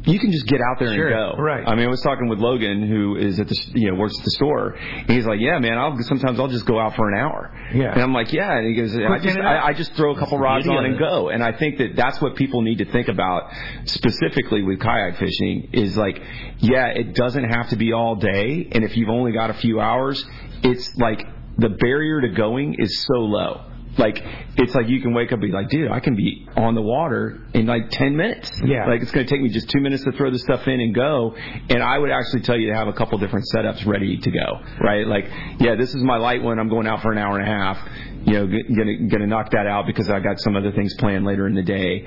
You 0.07 0.20
can 0.20 0.30
just 0.30 0.46
get 0.46 0.61
out 0.61 0.78
there 0.78 0.94
Sure, 0.94 1.09
and 1.09 1.36
go. 1.36 1.42
right. 1.42 1.66
I 1.66 1.74
mean, 1.74 1.86
I 1.86 1.90
was 1.90 2.00
talking 2.00 2.28
with 2.28 2.38
Logan, 2.38 2.86
who 2.86 3.16
is 3.16 3.40
at 3.40 3.48
the 3.48 3.57
you 3.74 3.90
know 3.90 3.98
works 3.98 4.16
at 4.18 4.24
the 4.24 4.30
store, 4.30 4.70
and 4.70 5.11
he's 5.11 5.26
like, 5.26 5.40
"Yeah, 5.40 5.59
man, 5.59 5.78
I'll 5.78 5.96
sometimes 6.02 6.38
I'll 6.38 6.48
just 6.48 6.64
go 6.64 6.78
out 6.78 6.94
for 6.94 7.11
an 7.11 7.18
hour." 7.18 7.50
Yeah. 7.74 7.92
And 7.92 8.00
I'm 8.02 8.12
like, 8.12 8.32
"Yeah," 8.32 8.57
and 8.57 8.66
he 8.66 8.74
goes, 8.74 8.96
"I 8.96 9.18
just 9.18 9.26
in 9.26 9.38
and 9.38 9.46
out. 9.46 9.64
I, 9.64 9.68
I 9.68 9.72
just 9.72 9.94
throw 9.94 10.14
a 10.14 10.18
couple 10.18 10.38
rods 10.38 10.68
on 10.68 10.84
and 10.84 10.98
go." 10.98 11.28
And 11.28 11.42
I 11.42 11.52
think 11.52 11.78
that 11.78 11.96
that's 11.96 12.20
what 12.20 12.36
people 12.36 12.62
need 12.62 12.78
to 12.78 12.84
think 12.84 13.09
about 13.09 13.50
specifically 13.84 14.62
with 14.62 14.80
kayak 14.80 15.18
fishing 15.18 15.70
is 15.72 15.96
like, 15.96 16.22
yeah, 16.59 16.86
it 16.88 17.14
doesn't 17.14 17.44
have 17.44 17.68
to 17.70 17.76
be 17.76 17.92
all 17.92 18.14
day, 18.16 18.68
and 18.72 18.84
if 18.84 18.96
you've 18.96 19.09
only 19.11 19.32
got 19.32 19.50
a 19.50 19.54
few 19.54 19.80
hours, 19.80 20.24
it's 20.62 20.96
like 20.96 21.26
the 21.59 21.70
barrier 21.70 22.20
to 22.20 22.28
going 22.28 22.76
is 22.78 23.04
so 23.07 23.14
low. 23.20 23.62
Like 23.99 24.22
it's 24.57 24.74
like 24.74 24.88
you 24.88 25.01
can 25.01 25.14
wake 25.14 25.28
up 25.28 25.40
and 25.40 25.42
be 25.42 25.53
like, 25.53 25.68
dude, 25.68 25.90
I 25.90 26.01
can 26.01 26.16
be 26.16 26.49
on 26.57 26.74
the 26.74 26.82
water 26.82 27.40
in 27.55 27.66
like 27.66 27.90
ten 27.90 28.16
minutes. 28.16 28.51
Yeah. 28.64 28.86
Like 28.86 29.03
it's 29.03 29.11
going 29.11 29.26
to 29.26 29.30
take 29.30 29.40
me 29.40 29.49
just 29.49 29.68
two 29.70 29.80
minutes 29.80 30.05
to 30.05 30.12
throw 30.12 30.30
this 30.30 30.42
stuff 30.42 30.66
in 30.66 30.80
and 30.80 30.94
go. 30.94 31.34
And 31.68 31.82
I 31.82 31.99
would 31.99 32.11
actually 32.11 32.42
tell 32.42 32.57
you 32.57 32.68
to 32.68 32.74
have 32.74 32.88
a 32.88 32.92
couple 32.92 33.18
different 33.18 33.47
setups 33.55 33.86
ready 33.86 34.18
to 34.18 34.30
go. 34.30 34.61
Right? 34.80 35.07
Like, 35.07 35.26
yeah, 35.61 35.76
this 35.76 35.94
is 35.94 36.03
my 36.03 36.16
light 36.16 36.42
one. 36.42 36.59
I'm 36.59 36.68
going 36.68 36.86
out 36.86 37.03
for 37.03 37.12
an 37.12 37.18
hour 37.18 37.38
and 37.38 37.49
a 37.49 37.51
half. 37.51 37.78
You 38.24 38.32
know, 38.32 38.47
gonna 38.47 39.09
gonna 39.09 39.26
knock 39.26 39.51
that 39.53 39.66
out 39.66 39.86
because 39.86 40.11
I 40.11 40.18
got 40.20 40.40
some 40.40 40.57
other 40.57 40.72
things 40.72 40.94
planned 40.97 41.24
later 41.24 41.47
in 41.47 41.55
the 41.55 41.62
day. 41.62 42.05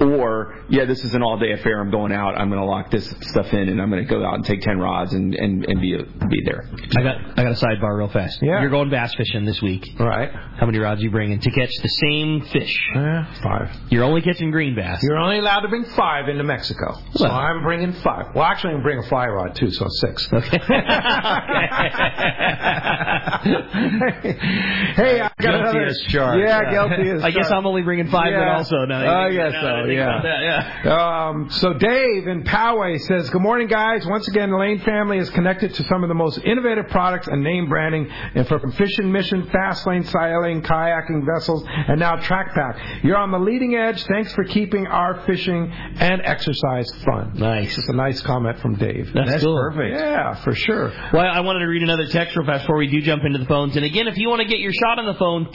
Or 0.00 0.56
yeah, 0.70 0.86
this 0.86 1.04
is 1.04 1.14
an 1.14 1.22
all 1.22 1.38
day 1.38 1.52
affair. 1.52 1.78
I'm 1.80 1.90
going 1.90 2.10
out. 2.12 2.38
I'm 2.38 2.48
going 2.48 2.60
to 2.60 2.66
lock 2.66 2.90
this 2.90 3.06
stuff 3.20 3.52
in 3.52 3.68
and 3.68 3.82
I'm 3.82 3.90
going 3.90 4.02
to 4.02 4.08
go 4.08 4.24
out 4.24 4.34
and 4.34 4.44
take 4.44 4.62
ten 4.62 4.78
rods 4.78 5.12
and 5.12 5.34
and, 5.34 5.64
and 5.66 5.80
be 5.80 5.94
be 6.28 6.42
there. 6.44 6.66
I 6.96 7.02
got 7.02 7.16
I 7.38 7.42
got 7.44 7.52
a 7.52 7.56
sidebar 7.66 7.98
real 7.98 8.08
fast. 8.08 8.38
Yeah. 8.40 8.60
You're 8.62 8.70
going 8.70 8.88
bass 8.88 9.14
fishing 9.14 9.44
this 9.44 9.60
week. 9.60 9.86
Right. 9.98 10.30
How 10.32 10.64
many 10.66 10.78
rods 10.78 11.02
you 11.02 11.10
bringing 11.10 11.38
to 11.40 11.50
catch 11.50 11.70
the 11.82 11.88
same 11.88 12.40
fish? 12.46 12.88
Yeah, 12.94 13.26
five. 13.42 13.70
You're 13.90 14.04
only 14.04 14.22
catching 14.22 14.50
green 14.50 14.74
bass. 14.74 15.00
You're 15.02 15.18
only 15.18 15.38
allowed 15.38 15.60
to 15.60 15.68
bring 15.68 15.84
five 15.84 16.28
into 16.30 16.44
Mexico. 16.44 16.96
So 17.14 17.26
I'm 17.26 17.62
bringing 17.62 17.92
five. 17.92 18.34
Well, 18.34 18.44
actually, 18.44 18.74
I'm 18.74 18.82
bringing 18.82 19.04
a 19.04 19.08
fly 19.08 19.26
rod 19.26 19.54
too, 19.54 19.70
so 19.70 19.84
it's 19.86 20.00
six. 20.00 20.28
Okay. 20.32 20.58
hey, 24.96 25.20
I 25.20 25.28
got 25.28 25.36
Guilty 25.38 25.58
another. 25.58 25.86
as 25.86 25.98
charged. 26.08 26.40
Yeah, 26.40 26.60
Yeah. 26.62 26.70
guilty 26.70 26.94
as 27.10 27.20
charged. 27.22 27.24
I 27.24 27.30
guess. 27.30 27.50
I'm 27.50 27.66
only 27.66 27.82
bringing 27.82 28.08
five 28.08 28.32
then 28.32 28.40
Yeah. 28.40 28.56
also. 28.56 28.84
Now, 28.86 29.20
I 29.24 29.30
guess 29.32 29.52
now 29.52 29.60
so, 29.60 29.66
that 29.66 29.89
I 29.89 29.89
think 29.90 29.98
yeah. 29.98 30.10
about 30.10 30.22
that, 30.22 30.84
yeah. 30.84 31.28
Um, 31.28 31.50
so 31.50 31.72
Dave 31.72 32.26
in 32.26 32.44
Poway 32.44 33.00
says, 33.00 33.30
"Good 33.30 33.42
morning, 33.42 33.68
guys. 33.68 34.06
Once 34.06 34.28
again, 34.28 34.50
the 34.50 34.56
Lane 34.56 34.80
family 34.80 35.18
is 35.18 35.30
connected 35.30 35.74
to 35.74 35.84
some 35.84 36.02
of 36.02 36.08
the 36.08 36.14
most 36.14 36.38
innovative 36.44 36.88
products 36.88 37.28
and 37.28 37.42
name 37.42 37.68
branding, 37.68 38.10
and 38.34 38.46
from 38.46 38.72
fishing 38.72 39.10
mission, 39.10 39.48
fast 39.50 39.86
lane 39.86 40.04
sailing, 40.04 40.62
kayaking 40.62 41.24
vessels, 41.24 41.64
and 41.66 41.98
now 41.98 42.16
track 42.16 42.54
pack. 42.54 43.02
You're 43.02 43.16
on 43.16 43.30
the 43.30 43.38
leading 43.40 43.74
edge. 43.74 44.04
Thanks 44.04 44.32
for 44.34 44.44
keeping 44.44 44.86
our 44.86 45.24
fishing 45.26 45.72
and 45.72 46.20
exercise 46.24 46.90
fun. 47.04 47.32
Nice. 47.34 47.76
It's 47.78 47.88
a 47.88 47.94
nice 47.94 48.20
comment 48.20 48.60
from 48.60 48.74
Dave. 48.74 49.10
That's, 49.14 49.42
cool. 49.42 49.56
perfect. 49.56 49.96
Yeah, 49.96 50.34
for 50.44 50.54
sure. 50.54 50.92
Well, 51.12 51.26
I 51.26 51.40
wanted 51.40 51.60
to 51.60 51.66
read 51.66 51.82
another 51.82 52.06
text 52.06 52.36
real 52.36 52.46
fast 52.46 52.64
before 52.64 52.76
we 52.76 52.86
do 52.86 53.00
jump 53.00 53.24
into 53.24 53.30
into 53.30 53.44
the 53.44 53.48
phones. 53.48 53.76
And 53.76 53.84
again, 53.84 54.08
if 54.08 54.16
you 54.18 54.28
want 54.28 54.42
to 54.42 54.48
get 54.48 54.58
your 54.58 54.72
shot 54.72 54.98
on 54.98 55.06
the 55.06 55.14
phone, 55.14 55.46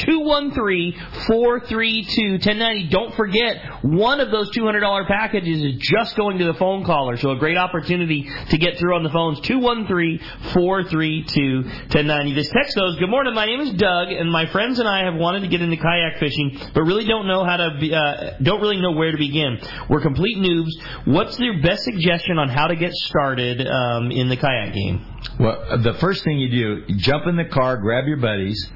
213-432-1090. 1.30 2.90
Don't 2.90 3.14
forget, 3.16 3.84
one 3.84 4.15
of 4.20 4.32
those 4.32 4.50
$200 4.52 5.08
packages 5.08 5.64
is 5.64 5.76
just 5.80 6.16
going 6.16 6.38
to 6.40 6.46
the 6.46 6.54
phone 6.56 6.86
caller. 6.86 7.18
So 7.18 7.32
a 7.32 7.38
great 7.38 7.58
opportunity 7.58 8.30
to 8.50 8.58
get 8.58 8.78
through 8.78 8.96
on 8.96 9.04
the 9.04 9.10
phones. 9.10 9.40
213-432-1090. 9.42 12.36
This 12.36 12.50
text 12.50 12.76
goes, 12.76 12.96
Good 12.98 13.10
morning, 13.10 13.34
my 13.34 13.46
name 13.46 13.62
is 13.62 13.74
Doug, 13.74 14.10
and 14.10 14.32
my 14.32 14.46
friends 14.48 14.80
and 14.80 14.88
I 14.88 15.06
have 15.06 15.16
wanted 15.16 15.42
to 15.42 15.48
get 15.48 15.62
into 15.62 15.78
kayak 15.78 16.20
fishing, 16.20 16.60
but 16.74 16.84
really 16.84 17.06
don't 17.06 17.28
know 17.28 17.44
how 17.44 17.58
to, 17.58 17.78
be, 17.80 17.94
uh, 17.94 18.32
don't 18.42 18.62
really 18.62 18.82
know 18.82 18.92
where 18.92 19.12
to 19.12 19.18
begin. 19.18 19.60
We're 19.90 20.02
complete 20.02 20.38
noobs. 20.38 20.72
What's 21.06 21.40
your 21.40 21.62
best 21.62 21.84
suggestion 21.84 22.38
on 22.38 22.50
how 22.50 22.68
to 22.68 22.76
get 22.76 22.94
started 22.94 23.68
um, 23.68 24.12
in 24.12 24.30
the 24.30 24.38
kayak 24.38 24.74
game? 24.74 25.06
Well, 25.40 25.80
the 25.84 25.94
first 25.96 26.24
thing 26.24 26.40
you 26.40 26.50
do, 26.50 26.84
you 26.88 26.98
jump 26.98 27.28
in 27.28 27.36
the 27.36 27.46
car, 27.46 27.78
grab 27.78 28.08
your 28.08 28.18
buddies, 28.18 28.72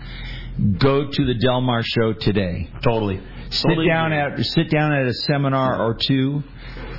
go 0.77 1.09
to 1.09 1.25
the 1.25 1.35
Del 1.35 1.61
Mar 1.61 1.83
show 1.83 2.13
today. 2.13 2.69
Totally. 2.83 3.21
Sit 3.50 3.68
Totally 3.68 3.88
down 3.88 4.14
at 4.14 4.39
sit 4.45 4.70
down 4.70 4.93
at 4.93 5.08
a 5.08 5.14
seminar 5.14 5.82
or 5.82 5.95
two, 5.95 6.43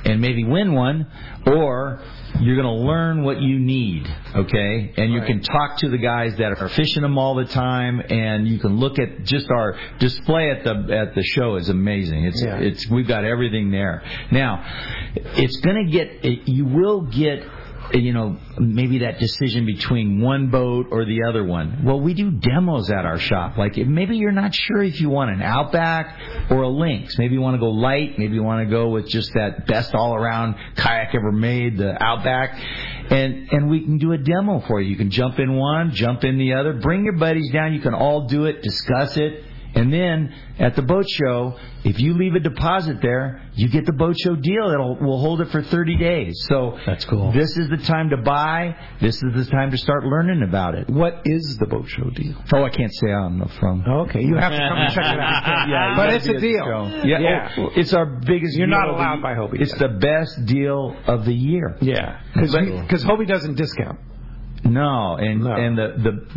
and 0.03 0.19
maybe 0.19 0.43
win 0.43 0.73
one, 0.73 1.07
or 1.45 2.01
you're 2.39 2.55
going 2.55 2.67
to 2.67 2.83
learn 2.85 3.23
what 3.23 3.41
you 3.41 3.57
need, 3.59 4.07
okay? 4.35 4.93
And 4.97 5.13
you 5.13 5.19
Right. 5.19 5.27
can 5.27 5.41
talk 5.41 5.77
to 5.77 5.89
the 5.89 5.97
guys 5.97 6.35
that 6.37 6.59
are 6.59 6.69
fishing 6.69 7.03
them 7.03 7.17
all 7.17 7.35
the 7.35 7.45
time, 7.45 8.01
and 8.09 8.47
you 8.47 8.57
can 8.59 8.77
look 8.79 8.99
at 8.99 9.23
just 9.23 9.49
our 9.49 9.77
display 9.99 10.49
at 10.51 10.63
the 10.63 10.93
at 10.97 11.15
the 11.15 11.23
show 11.23 11.55
is 11.55 11.69
amazing. 11.69 12.25
It's 12.25 12.43
Yeah. 12.43 12.57
it's 12.57 12.89
we've 12.89 13.07
got 13.07 13.23
everything 13.23 13.71
there. 13.71 14.01
Now, 14.31 14.63
it's 15.15 15.57
going 15.57 15.85
to 15.85 15.91
get 15.91 16.25
you 16.49 16.65
will 16.65 17.01
get 17.01 17.43
you 17.93 18.13
know, 18.13 18.37
maybe 18.59 18.99
that 18.99 19.19
decision 19.19 19.65
between 19.65 20.21
one 20.21 20.49
boat 20.49 20.87
or 20.91 21.05
the 21.05 21.23
other 21.23 21.43
one. 21.43 21.83
Well, 21.83 21.99
we 21.99 22.13
do 22.13 22.31
demos 22.31 22.89
at 22.89 23.05
our 23.05 23.19
shop. 23.19 23.57
Like 23.57 23.75
maybe 23.77 24.17
you're 24.17 24.31
not 24.31 24.53
sure 24.53 24.81
if 24.81 24.99
you 25.01 25.09
want 25.09 25.31
an 25.31 25.41
Outback 25.41 26.49
or 26.49 26.61
a 26.63 26.69
Lynx. 26.69 27.17
Maybe 27.17 27.33
you 27.33 27.41
want 27.41 27.55
to 27.55 27.59
go 27.59 27.69
light. 27.69 28.17
Maybe 28.17 28.35
you 28.35 28.43
want 28.43 28.67
to 28.67 28.71
go 28.71 28.89
with 28.89 29.07
just 29.07 29.33
that 29.33 29.67
best 29.67 29.93
all 29.93 30.15
around 30.15 30.55
kayak 30.75 31.13
ever 31.15 31.31
made, 31.31 31.77
the 31.77 32.01
Outback. 32.01 32.59
And 33.09 33.51
and 33.51 33.69
we 33.69 33.81
can 33.81 33.97
do 33.97 34.13
a 34.13 34.17
demo 34.17 34.61
for 34.61 34.79
you. 34.79 34.89
You 34.89 34.95
can 34.97 35.11
jump 35.11 35.39
in 35.39 35.55
one, 35.55 35.91
jump 35.91 36.23
in 36.23 36.37
the 36.37 36.53
other. 36.53 36.73
Bring 36.73 37.03
your 37.03 37.17
buddies 37.17 37.51
down. 37.51 37.73
You 37.73 37.81
can 37.81 37.93
all 37.93 38.27
do 38.27 38.45
it, 38.45 38.61
discuss 38.61 39.17
it. 39.17 39.43
And 39.73 39.91
then 39.91 40.33
at 40.59 40.75
the 40.75 40.81
boat 40.81 41.09
show, 41.09 41.57
if 41.83 41.99
you 41.99 42.13
leave 42.13 42.35
a 42.35 42.39
deposit 42.39 43.01
there, 43.01 43.41
you 43.53 43.69
get 43.69 43.85
the 43.85 43.93
boat 43.93 44.15
show 44.19 44.35
deal. 44.35 44.69
It'll 44.69 44.97
we'll 44.99 45.19
hold 45.19 45.41
it 45.41 45.49
for 45.49 45.61
30 45.61 45.97
days. 45.97 46.45
So 46.49 46.77
That's 46.85 47.05
cool. 47.05 47.31
This 47.31 47.55
is 47.57 47.69
the 47.69 47.77
time 47.77 48.09
to 48.09 48.17
buy. 48.17 48.75
This 48.99 49.15
is 49.15 49.33
the 49.33 49.45
time 49.45 49.71
to 49.71 49.77
start 49.77 50.03
learning 50.03 50.43
about 50.43 50.75
it. 50.75 50.89
What 50.89 51.21
is 51.25 51.57
the 51.57 51.67
boat 51.67 51.87
show 51.87 52.09
deal? 52.09 52.35
Oh, 52.53 52.63
I 52.63 52.69
can't 52.69 52.93
say 52.93 53.11
on 53.11 53.39
the 53.39 53.47
phone. 53.59 53.83
Okay, 53.87 54.21
you 54.21 54.35
have 54.35 54.51
to 54.51 54.57
come 54.57 54.77
and 54.77 54.93
check 54.93 55.13
it 55.13 55.19
out. 55.19 55.67
Yeah, 55.71 55.95
but 55.95 56.13
it's 56.13 56.27
a 56.27 56.39
deal. 56.39 56.65
show. 56.65 57.01
Yeah, 57.05 57.19
yeah. 57.19 57.51
oh, 57.57 57.69
it's 57.75 57.93
our 57.93 58.05
biggest. 58.05 58.57
You're 58.57 58.67
not 58.67 58.89
allowed 58.89 59.21
by 59.21 59.35
Hobie. 59.35 59.61
It's 59.61 59.73
the 59.75 59.89
best 59.89 60.45
deal 60.45 60.95
of 61.07 61.25
the 61.25 61.33
year. 61.33 61.77
Yeah, 61.81 62.21
because 62.33 62.53
cool. 62.53 63.17
Hobie 63.17 63.27
doesn't 63.27 63.55
discount. 63.55 63.99
No, 64.63 65.15
and 65.15 65.43
No. 65.43 65.53
and 65.53 65.77
the 65.77 65.93
the 65.97 66.27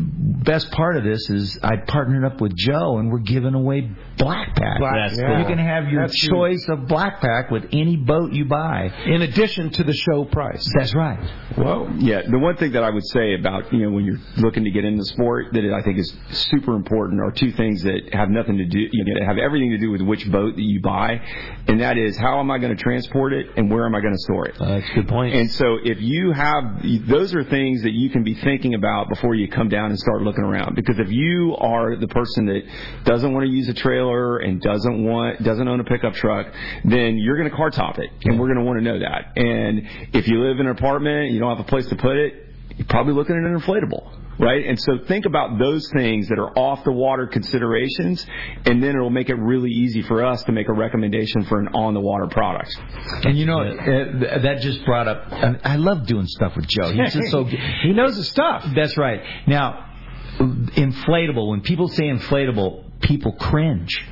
best 0.44 0.70
part 0.72 0.96
of 0.96 1.04
this 1.04 1.28
is 1.30 1.58
I 1.62 1.76
partnered 1.76 2.24
up 2.24 2.40
with 2.40 2.56
Joe, 2.56 2.98
and 2.98 3.10
we're 3.10 3.18
giving 3.18 3.54
away 3.54 3.90
black 4.16 4.54
pack. 4.54 4.78
Black- 4.78 4.94
That's 5.08 5.18
yeah. 5.20 5.40
You 5.40 5.46
can 5.46 5.58
have 5.58 5.88
your 5.88 6.02
That's 6.02 6.22
huge. 6.22 6.30
choice 6.30 6.66
of 6.68 6.86
black 6.88 7.20
pack 7.20 7.50
with 7.50 7.64
any 7.72 7.96
boat 7.96 8.32
you 8.32 8.44
buy. 8.44 8.90
In 9.06 9.22
addition 9.22 9.70
to 9.70 9.84
the 9.84 9.92
show 9.92 10.24
price. 10.24 10.64
That's 10.76 10.94
right. 10.94 11.18
Well, 11.56 11.90
Yeah, 11.98 12.22
the 12.28 12.38
one 12.38 12.56
thing 12.56 12.72
that 12.72 12.82
I 12.82 12.90
would 12.90 13.06
say 13.06 13.34
about 13.34 13.72
you 13.72 13.80
know 13.80 13.90
when 13.90 14.04
you're 14.04 14.18
looking 14.38 14.64
to 14.64 14.70
get 14.70 14.84
into 14.84 15.04
sport 15.04 15.46
that 15.52 15.64
I 15.72 15.82
think 15.82 15.98
is 15.98 16.14
super 16.30 16.74
important 16.74 17.20
are 17.20 17.30
two 17.30 17.52
things 17.52 17.82
that 17.82 18.10
have 18.12 18.28
nothing 18.30 18.56
to 18.58 18.64
do 18.66 18.78
you 18.90 19.04
know 19.04 19.26
have 19.26 19.38
everything 19.38 19.70
to 19.70 19.78
do 19.78 19.90
with 19.90 20.00
which 20.02 20.30
boat 20.30 20.54
that 20.56 20.62
you 20.62 20.80
buy, 20.80 21.20
and 21.68 21.80
that 21.80 21.96
is 21.98 22.16
how 22.16 22.40
am 22.40 22.50
I 22.50 22.58
going 22.58 22.76
to 22.76 22.82
transport 22.82 23.32
it 23.32 23.46
and 23.56 23.70
where 23.70 23.86
am 23.86 23.94
I 23.94 24.00
going 24.00 24.14
to 24.14 24.18
store 24.20 24.46
it. 24.46 24.56
that's 24.58 24.88
a 24.90 24.94
good 24.94 25.08
point. 25.08 25.34
And 25.34 25.50
so 25.50 25.78
if 25.82 26.00
you 26.00 26.32
have 26.32 26.82
those 27.08 27.34
are 27.34 27.44
things 27.44 27.82
that 27.82 27.92
you 27.92 28.10
can 28.10 28.22
be 28.24 28.34
thinking 28.34 28.74
about 28.74 29.08
before 29.08 29.34
you 29.34 29.48
come 29.48 29.68
down 29.68 29.90
and 29.90 29.98
start 29.98 30.22
looking 30.22 30.44
around 30.44 30.74
because 30.74 30.98
if 30.98 31.10
you 31.10 31.56
are 31.58 31.96
the 31.96 32.08
person 32.08 32.46
that 32.46 32.62
doesn't 33.04 33.32
want 33.32 33.46
to 33.46 33.50
use 33.52 33.68
a 33.68 33.74
trailer 34.04 34.38
and 34.38 34.60
doesn't 34.60 35.04
want 35.04 35.42
doesn't 35.42 35.68
own 35.68 35.80
a 35.80 35.84
pickup 35.84 36.14
truck, 36.14 36.46
then 36.84 37.18
you're 37.18 37.36
going 37.36 37.50
to 37.50 37.56
car 37.56 37.70
top 37.70 37.98
it 37.98 38.10
and 38.24 38.38
we're 38.38 38.46
going 38.46 38.58
to 38.58 38.64
want 38.64 38.78
to 38.78 38.84
know 38.84 38.98
that. 38.98 39.36
And 39.36 39.82
if 40.12 40.28
you 40.28 40.42
live 40.42 40.60
in 40.60 40.66
an 40.66 40.72
apartment, 40.72 41.32
you 41.32 41.40
don't 41.40 41.56
have 41.56 41.64
a 41.64 41.68
place 41.68 41.86
to 41.88 41.96
put 41.96 42.16
it, 42.16 42.34
you're 42.76 42.86
probably 42.86 43.14
looking 43.14 43.36
at 43.36 43.42
an 43.42 43.58
inflatable. 43.58 44.20
Right? 44.36 44.66
And 44.66 44.80
so 44.80 44.98
think 45.06 45.26
about 45.26 45.60
those 45.60 45.88
things 45.92 46.26
that 46.26 46.40
are 46.40 46.50
off 46.58 46.82
the 46.82 46.90
water 46.90 47.28
considerations, 47.28 48.26
and 48.66 48.82
then 48.82 48.96
it'll 48.96 49.08
make 49.08 49.28
it 49.28 49.36
really 49.36 49.70
easy 49.70 50.02
for 50.02 50.24
us 50.24 50.42
to 50.44 50.52
make 50.52 50.68
a 50.68 50.72
recommendation 50.72 51.44
for 51.44 51.60
an 51.60 51.68
on 51.68 51.94
the 51.94 52.00
water 52.00 52.26
product. 52.26 52.76
And 53.22 53.38
you 53.38 53.46
know 53.46 53.60
uh, 53.60 54.38
that 54.40 54.58
just 54.60 54.84
brought 54.86 55.06
up. 55.06 55.28
I 55.30 55.76
love 55.76 56.06
doing 56.08 56.26
stuff 56.26 56.56
with 56.56 56.66
Joe. 56.66 56.90
He's 56.90 57.14
just 57.14 57.30
so. 57.30 57.44
he 57.84 57.92
knows 57.92 58.16
his 58.16 58.28
stuff. 58.28 58.66
That's 58.74 58.98
right. 58.98 59.22
Now, 59.46 59.92
inflatable. 60.40 61.50
When 61.50 61.60
people 61.60 61.86
say 61.86 62.06
inflatable, 62.06 62.83
people 63.04 63.32
cringe. 63.32 64.04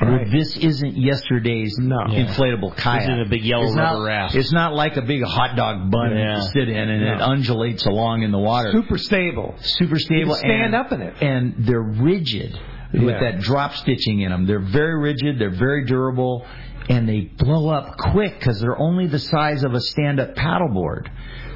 Right. 0.00 0.30
this 0.30 0.56
isn't 0.56 0.96
yesterday's 0.96 1.76
No. 1.78 1.98
inflatable 2.06 2.74
kayak. 2.76 3.02
isn't 3.02 3.20
a 3.20 3.28
big 3.28 3.44
yellow 3.44 3.64
it's 3.64 3.76
rubber 3.76 3.98
not, 3.98 4.04
raft. 4.04 4.34
It's 4.34 4.52
not 4.52 4.74
like 4.74 4.96
a 4.96 5.02
big 5.02 5.22
hot 5.22 5.54
dog 5.54 5.90
bun 5.90 6.16
Yeah. 6.16 6.36
to 6.36 6.42
sit 6.42 6.68
in 6.68 6.88
and 6.88 7.04
No. 7.04 7.12
it 7.14 7.20
undulates 7.20 7.84
along 7.84 8.22
in 8.22 8.30
the 8.30 8.38
water. 8.38 8.72
Super 8.72 8.96
stable. 8.96 9.54
Super 9.58 9.98
stable. 9.98 10.34
Stand 10.34 10.62
and, 10.62 10.74
up 10.74 10.92
in 10.92 11.02
it. 11.02 11.14
And 11.20 11.54
they're 11.58 11.82
rigid 11.82 12.58
with 12.94 13.20
that 13.20 13.40
drop 13.40 13.74
stitching 13.74 14.20
in 14.20 14.30
them. 14.30 14.46
They're 14.46 14.60
very 14.60 14.98
rigid. 14.98 15.38
They're 15.38 15.50
very 15.50 15.84
durable. 15.84 16.46
And 16.88 17.08
they 17.08 17.20
blow 17.38 17.68
up 17.68 17.96
quick 17.96 18.38
because 18.38 18.60
they're 18.60 18.78
only 18.78 19.06
the 19.06 19.18
size 19.18 19.62
of 19.62 19.74
a 19.74 19.80
stand-up 19.80 20.34
paddleboard. 20.34 21.06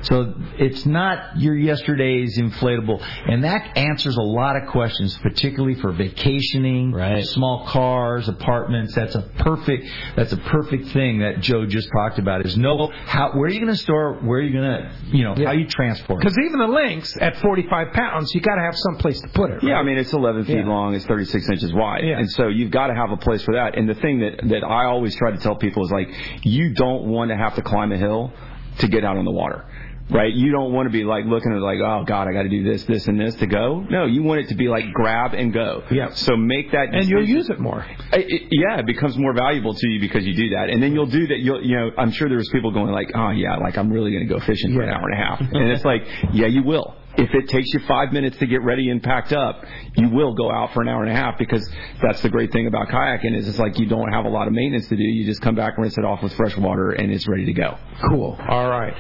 So 0.09 0.35
it's 0.59 0.87
not 0.87 1.39
your 1.39 1.57
yesterday's 1.57 2.39
inflatable, 2.39 3.03
and 3.27 3.45
that 3.45 3.77
answers 3.77 4.17
a 4.17 4.23
lot 4.23 4.57
of 4.57 4.69
questions, 4.69 5.17
particularly 5.19 5.75
for 5.75 5.93
vacationing, 5.93 6.93
Right. 6.93 7.25
small 7.25 7.67
cars, 7.67 8.29
apartments. 8.29 8.95
That's 8.95 9.15
a 9.15 9.23
perfect. 9.39 9.87
That's 10.15 10.33
a 10.33 10.37
perfect 10.37 10.89
thing 10.89 11.19
that 11.21 11.41
Joe 11.41 11.67
just 11.67 11.89
talked 11.93 12.19
about. 12.19 12.45
Is 12.47 12.57
know 12.57 12.91
how 13.07 13.33
where 13.33 13.47
are 13.47 13.53
you 13.53 13.61
going 13.61 13.73
to 13.73 13.77
store, 13.79 14.15
where 14.23 14.39
are 14.39 14.43
you 14.43 14.53
going 14.53 14.65
to, 14.83 14.91
you 15.17 15.25
know, 15.25 15.35
Yeah. 15.37 15.47
how 15.47 15.53
you 15.53 15.67
transport. 15.67 16.21
it. 16.21 16.25
Because 16.25 16.39
even 16.47 16.59
the 16.61 16.69
Lynx 16.69 17.17
at 17.21 17.37
45 17.39 17.93
pounds, 17.93 18.33
you 18.35 18.41
got 18.41 18.55
to 18.57 18.63
have 18.63 18.77
some 18.77 18.97
place 18.97 19.21
to 19.23 19.29
put 19.29 19.51
it. 19.51 19.63
Yeah. 19.63 19.79
I 19.79 19.83
mean 19.83 19.99
it's 19.99 20.13
11 20.13 20.45
feet 20.45 20.59
Yeah. 20.59 20.67
long, 20.67 20.95
it's 20.95 21.05
36 21.07 21.49
inches 21.51 21.73
wide, 21.73 22.05
Yeah. 22.05 22.19
and 22.19 22.31
so 22.31 22.49
you've 22.49 22.71
got 22.71 22.89
to 22.89 22.95
have 22.95 23.11
a 23.11 23.17
place 23.17 23.43
for 23.43 23.55
that. 23.55 23.77
And 23.77 23.89
the 23.89 23.95
thing 23.95 24.21
that 24.21 24.41
that 24.49 24.65
I 24.65 24.85
always 24.87 25.17
try 25.17 25.31
to 25.33 25.39
tell 25.39 25.57
people 25.57 25.85
is 25.85 25.91
like, 25.91 26.09
you 26.45 26.75
don't 26.75 27.05
want 27.07 27.31
to 27.31 27.37
have 27.37 27.55
to 27.57 27.63
climb 27.63 27.91
a 27.93 27.97
hill 27.97 28.33
to 28.79 28.89
get 28.89 29.05
out 29.05 29.17
on 29.17 29.25
the 29.25 29.33
water. 29.33 29.65
Right, 30.09 30.33
you 30.33 30.53
don't 30.53 30.73
want 30.73 30.87
to 30.87 30.93
be 30.93 31.03
like 31.03 31.25
looking 31.25 31.53
at 31.53 31.61
like, 31.61 31.79
oh 31.85 32.05
God, 32.07 32.29
I 32.29 32.33
got 32.33 32.43
to 32.45 32.49
do 32.49 32.63
this, 32.63 32.85
this, 32.85 33.09
and 33.09 33.19
this 33.19 33.35
to 33.37 33.47
go. 33.47 33.81
No, 33.91 34.07
you 34.07 34.23
want 34.23 34.41
it 34.41 34.49
to 34.51 34.55
be 34.55 34.69
like 34.69 34.93
grab 34.93 35.35
and 35.35 35.53
go. 35.53 35.83
Yeah. 35.91 36.11
So 36.13 36.37
make 36.37 36.71
that, 36.73 36.95
and 36.95 37.09
you'll 37.09 37.25
use 37.27 37.51
it 37.51 37.59
more. 37.59 37.85
It, 38.13 38.27
it- 38.31 38.43
yeah, 38.53 38.79
it 38.79 38.87
becomes 38.87 39.19
more 39.19 39.35
valuable 39.35 39.75
to 39.75 39.89
you 39.89 39.99
because 40.01 40.25
you 40.25 40.35
do 40.35 40.51
that, 40.51 40.71
and 40.71 40.81
then 40.81 40.93
you'll 40.95 41.07
do 41.07 41.27
that. 41.27 41.39
You'll, 41.41 41.61
you 41.65 41.77
know, 41.77 41.91
I'm 41.99 42.13
sure 42.13 42.29
there's 42.29 42.49
people 42.51 42.71
going 42.71 42.93
like, 42.93 43.11
oh 43.17 43.31
yeah, 43.31 43.57
like 43.57 43.77
I'm 43.77 43.91
really 43.93 44.13
going 44.13 44.27
to 44.27 44.33
go 44.33 44.39
fishing 44.41 44.73
for 44.75 44.83
an 44.83 44.91
hour 44.91 45.03
and 45.11 45.15
a 45.21 45.25
half, 45.25 45.41
and 45.41 45.71
it's 45.71 45.85
like, 45.85 46.07
yeah, 46.33 46.47
you 46.47 46.63
will. 46.63 46.95
If 47.19 47.33
it 47.35 47.49
takes 47.49 47.73
you 47.73 47.81
five 47.89 48.13
minutes 48.13 48.37
to 48.39 48.47
get 48.47 48.63
ready 48.63 48.91
and 48.91 49.03
packed 49.03 49.33
up, 49.33 49.65
you 49.97 50.11
will 50.11 50.35
go 50.35 50.53
out 50.53 50.75
for 50.75 50.83
an 50.83 50.89
hour 50.89 51.03
and 51.03 51.11
a 51.11 51.15
half 51.17 51.39
because 51.39 51.67
that's 52.03 52.21
the 52.21 52.29
great 52.29 52.53
thing 52.53 52.67
about 52.67 52.89
kayaking 52.89 53.35
is 53.35 53.49
it's 53.49 53.59
like 53.59 53.79
you 53.79 53.87
don't 53.87 54.13
have 54.13 54.27
a 54.27 54.29
lot 54.29 54.47
of 54.47 54.53
maintenance 54.53 54.87
to 54.89 54.97
do. 54.97 55.03
You 55.03 55.25
just 55.25 55.41
come 55.41 55.55
back, 55.55 55.79
rinse 55.79 55.97
it 55.97 56.05
off 56.05 56.23
with 56.23 56.35
fresh 56.35 56.55
water, 56.59 56.91
and 56.91 57.11
it's 57.11 57.27
ready 57.27 57.47
to 57.47 57.55
go. 57.55 57.79
Cool. 58.11 58.39
All 58.47 58.69
right. 58.69 58.95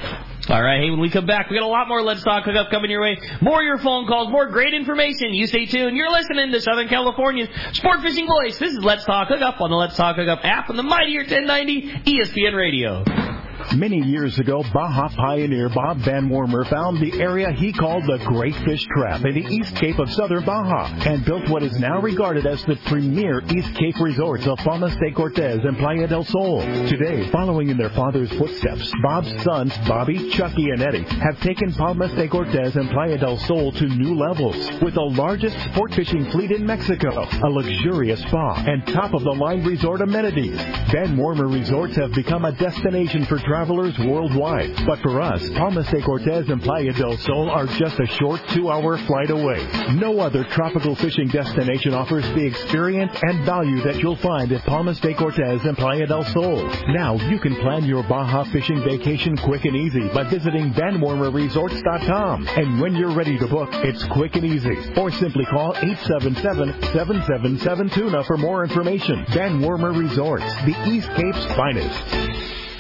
All 0.49 0.62
right, 0.62 0.80
hey, 0.80 0.90
when 0.90 1.01
we 1.01 1.11
come 1.11 1.26
back, 1.26 1.51
we 1.51 1.57
got 1.57 1.64
a 1.64 1.66
lot 1.66 1.88
more 1.88 2.03
Let's 2.03 2.22
Talk 2.22 2.44
Hookup 2.44 2.70
coming 2.70 2.88
your 2.88 3.01
way. 3.01 3.18
More 3.42 3.64
your 3.64 3.78
phone 3.78 4.07
calls, 4.07 4.30
more 4.30 4.47
great 4.47 4.74
information. 4.74 5.34
You 5.34 5.49
stay 5.49 5.66
tuned. 5.66 5.97
You're 5.97 6.11
listening 6.11 6.53
to 6.53 6.61
Southern 6.61 6.86
California's 6.86 7.49
Sport 7.72 8.01
Fishing 8.01 8.28
Voice. 8.28 8.57
This 8.57 8.72
is 8.72 8.78
Let's 8.78 9.05
Talk 9.05 9.26
Hookup 9.26 9.61
on 9.61 9.70
the 9.70 9.76
Let's 9.76 9.97
Talk 9.97 10.14
Hookup 10.14 10.44
app 10.44 10.70
on 10.70 10.76
the 10.76 10.84
Mightier 10.84 11.22
1090 11.22 12.05
ESPN 12.07 12.55
Radio. 12.55 13.36
Many 13.75 14.01
years 14.01 14.39
ago, 14.39 14.62
Baja 14.73 15.09
pioneer 15.17 15.69
Bob 15.69 15.99
Van 15.99 16.29
Wormer 16.29 16.69
found 16.71 16.99
the 16.99 17.21
area 17.21 17.51
he 17.51 17.73
called 17.73 18.05
the 18.05 18.19
Great 18.25 18.55
Fish 18.64 18.87
Trap 18.97 19.25
in 19.25 19.35
the 19.35 19.45
East 19.55 19.75
Cape 19.77 19.99
of 19.99 20.11
southern 20.12 20.45
Baja 20.45 20.87
and 21.07 21.25
built 21.25 21.49
what 21.49 21.62
is 21.62 21.79
now 21.79 22.01
regarded 22.01 22.47
as 22.47 22.64
the 22.64 22.77
premier 22.87 23.43
East 23.55 23.75
Cape 23.75 23.99
resorts 24.01 24.47
of 24.47 24.57
Palmas 24.59 24.95
de 24.97 25.11
Cortez 25.12 25.64
and 25.64 25.77
Playa 25.79 26.07
del 26.07 26.25
Sol. 26.25 26.61
Today, 26.89 27.29
following 27.31 27.69
in 27.69 27.77
their 27.77 27.91
father's 27.91 28.33
footsteps, 28.39 28.91
Bob's 29.03 29.43
sons, 29.43 29.77
Bobby, 29.87 30.31
Chucky, 30.31 30.71
and 30.71 30.81
Eddie, 30.81 31.05
have 31.21 31.39
taken 31.41 31.73
Palmas 31.73 32.12
de 32.12 32.29
Cortez 32.29 32.77
and 32.77 32.89
Playa 32.91 33.19
del 33.19 33.37
Sol 33.37 33.73
to 33.73 33.87
new 33.87 34.14
levels 34.14 34.57
with 34.81 34.95
the 34.95 35.03
largest 35.03 35.57
sport 35.73 35.93
fishing 35.93 36.31
fleet 36.31 36.53
in 36.53 36.64
Mexico, 36.64 37.27
a 37.43 37.51
luxurious 37.51 38.21
spa, 38.23 38.64
and 38.67 38.87
top-of-the-line 38.87 39.64
resort 39.64 40.01
amenities. 40.01 40.57
Van 40.93 41.17
Wormer 41.17 41.53
Resorts 41.53 41.97
have 41.97 42.12
become 42.12 42.45
a 42.45 42.53
destination 42.53 43.25
for 43.27 43.39
travelers 43.57 43.96
worldwide. 44.00 44.76
But 44.84 45.00
for 45.00 45.18
us, 45.18 45.48
Palmas 45.57 45.88
de 45.88 46.02
Cortez 46.02 46.46
and 46.50 46.62
Playa 46.62 46.92
del 46.92 47.16
Sol 47.16 47.48
are 47.48 47.64
just 47.66 47.98
a 47.98 48.07
short 48.18 48.38
two-hour 48.50 48.98
flight 49.07 49.30
away. 49.30 49.66
No 49.94 50.20
other 50.20 50.44
tropical 50.44 50.94
fishing 50.94 51.28
destination 51.28 51.94
offers 51.94 52.28
the 52.34 52.44
experience 52.44 53.18
and 53.22 53.46
value 53.46 53.80
that 53.80 53.96
you'll 53.96 54.16
find 54.16 54.52
at 54.52 54.62
Palmas 54.66 55.00
de 55.00 55.14
Cortez 55.14 55.64
and 55.64 55.74
Playa 55.74 56.07
del 56.07 56.22
Sol. 56.24 56.68
Now 56.88 57.14
you 57.30 57.38
can 57.38 57.57
plan 57.57 57.86
your 57.86 58.02
Baja 58.02 58.44
fishing 58.52 58.84
vacation 58.84 59.38
quick 59.38 59.64
and 59.64 59.74
easy 59.74 60.07
by 60.12 60.24
visiting 60.24 60.74
VanWormerResorts.com. 60.74 62.48
And 62.48 62.78
when 62.78 62.94
you're 62.94 63.14
ready 63.14 63.38
to 63.38 63.46
book, 63.46 63.70
it's 63.72 64.04
quick 64.09 64.36
and 64.36 64.44
easy. 64.44 64.76
Or 65.00 65.11
simply 65.11 65.46
call 65.46 65.72
877-777-TUNA 65.76 68.24
for 68.24 68.36
more 68.36 68.64
information. 68.64 69.24
Van 69.30 69.62
Wormer 69.62 69.98
Resorts, 69.98 70.44
the 70.66 70.76
East 70.92 71.09
Cape's 71.16 71.46
finest. 71.57 72.76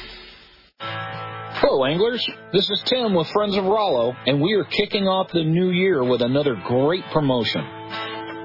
Hello, 1.58 1.86
anglers. 1.86 2.22
This 2.52 2.68
is 2.68 2.82
Tim 2.84 3.14
with 3.14 3.28
Friends 3.28 3.56
of 3.56 3.64
Rollo, 3.64 4.14
and 4.26 4.42
we 4.42 4.52
are 4.52 4.64
kicking 4.64 5.08
off 5.08 5.32
the 5.32 5.42
new 5.42 5.70
year 5.70 6.04
with 6.04 6.20
another 6.20 6.54
great 6.54 7.02
promotion. 7.14 7.64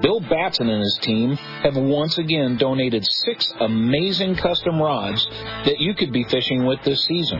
Bill 0.00 0.20
Batson 0.20 0.70
and 0.70 0.80
his 0.80 0.98
team 1.02 1.34
have 1.62 1.76
once 1.76 2.16
again 2.16 2.56
donated 2.56 3.04
six 3.04 3.52
amazing 3.60 4.36
custom 4.36 4.80
rods 4.80 5.26
that 5.66 5.78
you 5.78 5.92
could 5.92 6.10
be 6.10 6.24
fishing 6.24 6.64
with 6.64 6.82
this 6.84 7.04
season. 7.04 7.38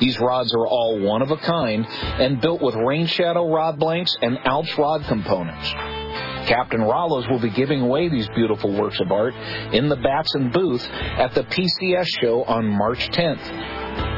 These 0.00 0.18
rods 0.18 0.52
are 0.52 0.66
all 0.66 0.98
one 0.98 1.22
of 1.22 1.30
a 1.30 1.36
kind 1.36 1.86
and 1.86 2.40
built 2.40 2.60
with 2.60 2.74
RainShadow 2.74 3.54
rod 3.54 3.78
blanks 3.78 4.16
and 4.20 4.36
Alps 4.44 4.76
rod 4.76 5.04
components. 5.04 5.70
Captain 6.48 6.80
Rollos 6.80 7.30
will 7.30 7.38
be 7.38 7.50
giving 7.50 7.82
away 7.82 8.08
these 8.08 8.28
beautiful 8.30 8.72
works 8.72 8.98
of 8.98 9.12
art 9.12 9.34
in 9.72 9.88
the 9.88 9.94
Batson 9.94 10.50
booth 10.50 10.84
at 10.90 11.36
the 11.36 11.44
PCS 11.44 12.08
show 12.20 12.42
on 12.42 12.66
March 12.66 13.08
10th. 13.10 14.11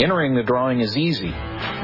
Entering 0.00 0.34
the 0.34 0.42
drawing 0.42 0.80
is 0.80 0.96
easy. 0.96 1.30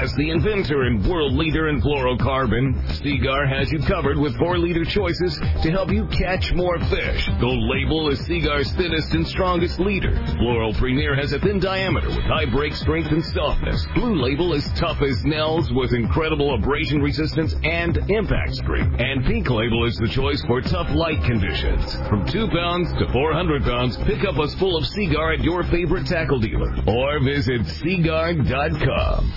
As 0.02 0.12
the 0.14 0.30
inventor 0.30 0.82
and 0.82 1.06
world 1.06 1.34
leader 1.34 1.68
in 1.68 1.80
fluorocarbon, 1.80 2.74
Seaguar 2.98 3.46
has 3.46 3.70
you 3.70 3.78
covered 3.86 4.18
with 4.18 4.36
4 4.36 4.58
leader 4.58 4.84
choices 4.84 5.38
to 5.62 5.70
help 5.70 5.92
you 5.92 6.08
catch 6.08 6.52
more 6.54 6.76
fish. 6.90 7.30
Gold 7.40 7.62
Label 7.70 8.10
is 8.10 8.18
Seaguar's 8.26 8.72
thinnest 8.72 9.14
and 9.14 9.24
strongest 9.24 9.78
leader. 9.78 10.10
Fluoro 10.10 10.76
Premier 10.76 11.14
has 11.14 11.32
a 11.32 11.38
thin 11.38 11.60
diameter 11.60 12.08
with 12.08 12.24
high 12.26 12.46
break 12.46 12.74
strength 12.74 13.12
and 13.12 13.24
softness. 13.26 13.86
Blue 13.94 14.20
Label 14.20 14.54
is 14.54 14.68
tough 14.74 15.00
as 15.02 15.24
nails 15.24 15.70
with 15.72 15.92
incredible 15.92 16.54
abrasion 16.54 17.00
resistance 17.00 17.54
and 17.62 17.96
impact 18.10 18.56
strength. 18.56 18.98
And 18.98 19.24
Pink 19.24 19.50
Label 19.50 19.86
is 19.86 19.94
the 19.98 20.08
choice 20.08 20.42
for 20.48 20.60
tough 20.62 20.90
light 20.90 21.22
conditions. 21.22 21.94
From 22.08 22.26
2 22.26 22.48
pounds 22.48 22.92
to 22.98 23.06
400 23.12 23.62
pounds, 23.62 23.96
pick 23.98 24.24
up 24.24 24.34
a 24.38 24.48
full 24.58 24.76
of 24.76 24.84
Seaguar 24.84 25.34
at 25.34 25.44
your 25.44 25.62
favorite 25.62 26.06
tackle 26.06 26.40
dealer 26.40 26.74
or 26.88 27.22
visit 27.22 27.66
Seaguar.com. 27.82 29.32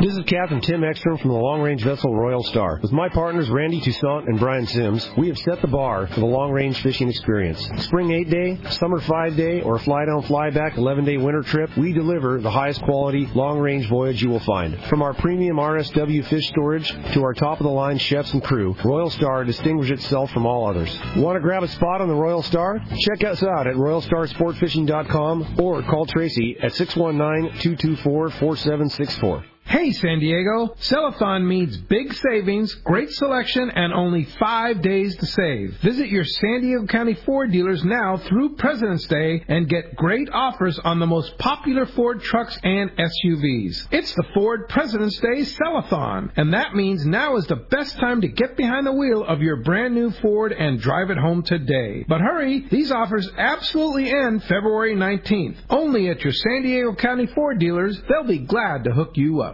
This 0.00 0.16
is 0.16 0.24
Captain 0.26 0.60
Tim 0.60 0.84
Ekstrom 0.84 1.18
from 1.18 1.30
the 1.30 1.36
long 1.36 1.60
range 1.60 1.82
vessel 1.82 2.14
Royal 2.14 2.42
Star. 2.44 2.78
With 2.80 2.92
my 2.92 3.08
partners 3.08 3.50
Randy 3.50 3.80
Toussaint 3.80 4.28
and 4.28 4.38
Brian 4.38 4.66
Sims, 4.66 5.10
we 5.16 5.26
have 5.28 5.38
set 5.38 5.60
the 5.60 5.66
bar 5.66 6.06
for 6.06 6.20
the 6.20 6.26
long 6.26 6.52
range 6.52 6.80
fishing 6.82 7.08
experience. 7.08 7.68
Spring 7.84 8.12
8 8.12 8.30
day, 8.30 8.58
summer 8.70 9.00
5 9.00 9.36
day, 9.36 9.60
or 9.60 9.78
fly 9.80 10.04
down 10.04 10.22
fly 10.22 10.50
back 10.50 10.76
11 10.76 11.04
day 11.04 11.16
winter 11.16 11.42
trip, 11.42 11.76
we 11.76 11.92
deliver 11.92 12.40
the 12.40 12.50
highest 12.50 12.82
quality 12.82 13.26
long 13.34 13.58
range 13.58 13.88
voyage 13.88 14.22
you 14.22 14.28
will 14.28 14.40
find. 14.40 14.78
From 14.84 15.02
our 15.02 15.14
premium 15.14 15.56
RSW 15.56 16.24
fish 16.26 16.46
storage 16.48 16.88
to 17.12 17.22
our 17.22 17.34
top 17.34 17.60
of 17.60 17.64
the 17.64 17.72
line 17.72 17.98
chefs 17.98 18.32
and 18.32 18.42
crew, 18.42 18.76
Royal 18.84 19.10
Star 19.10 19.44
distinguishes 19.44 20.04
itself 20.04 20.30
from 20.30 20.46
all 20.46 20.66
others. 20.68 20.96
Want 21.16 21.36
to 21.36 21.40
grab 21.40 21.62
a 21.62 21.68
spot 21.68 22.00
on 22.00 22.08
the 22.08 22.14
Royal 22.14 22.42
Star? 22.42 22.80
Check 23.00 23.24
us 23.24 23.42
out 23.42 23.66
at 23.66 23.74
RoyalStarSportFishing.com 23.74 25.56
or 25.60 25.82
call 25.82 26.06
Tracy 26.06 26.56
at 26.62 26.72
619 26.74 27.50
224 27.60 28.30
4764. 28.30 29.44
Hey 29.68 29.92
San 29.92 30.18
Diego, 30.18 30.74
Sellathon 30.80 31.46
means 31.46 31.76
big 31.76 32.14
savings, 32.14 32.74
great 32.76 33.10
selection, 33.10 33.70
and 33.70 33.92
only 33.92 34.24
five 34.24 34.80
days 34.80 35.14
to 35.16 35.26
save. 35.26 35.76
Visit 35.82 36.08
your 36.08 36.24
San 36.24 36.62
Diego 36.62 36.86
County 36.86 37.12
Ford 37.12 37.52
dealers 37.52 37.84
now 37.84 38.16
through 38.16 38.56
President's 38.56 39.06
Day 39.08 39.44
and 39.46 39.68
get 39.68 39.94
great 39.94 40.30
offers 40.32 40.78
on 40.78 41.00
the 41.00 41.06
most 41.06 41.36
popular 41.36 41.84
Ford 41.84 42.22
trucks 42.22 42.58
and 42.64 42.90
SUVs. 42.92 43.88
It's 43.90 44.14
the 44.14 44.24
Ford 44.32 44.70
President's 44.70 45.18
Day 45.18 45.42
Sellathon, 45.42 46.30
and 46.38 46.54
that 46.54 46.74
means 46.74 47.04
now 47.04 47.36
is 47.36 47.46
the 47.46 47.56
best 47.56 47.98
time 47.98 48.22
to 48.22 48.28
get 48.28 48.56
behind 48.56 48.86
the 48.86 48.92
wheel 48.92 49.22
of 49.22 49.42
your 49.42 49.56
brand 49.56 49.94
new 49.94 50.10
Ford 50.22 50.52
and 50.52 50.80
drive 50.80 51.10
it 51.10 51.18
home 51.18 51.42
today. 51.42 52.06
But 52.08 52.22
hurry, 52.22 52.66
these 52.70 52.90
offers 52.90 53.28
absolutely 53.36 54.10
end 54.10 54.44
February 54.44 54.94
19th. 54.96 55.56
Only 55.68 56.08
at 56.08 56.22
your 56.22 56.32
San 56.32 56.62
Diego 56.62 56.94
County 56.94 57.26
Ford 57.26 57.58
dealers, 57.58 58.00
they'll 58.08 58.26
be 58.26 58.38
glad 58.38 58.84
to 58.84 58.92
hook 58.92 59.10
you 59.16 59.42
up. 59.42 59.46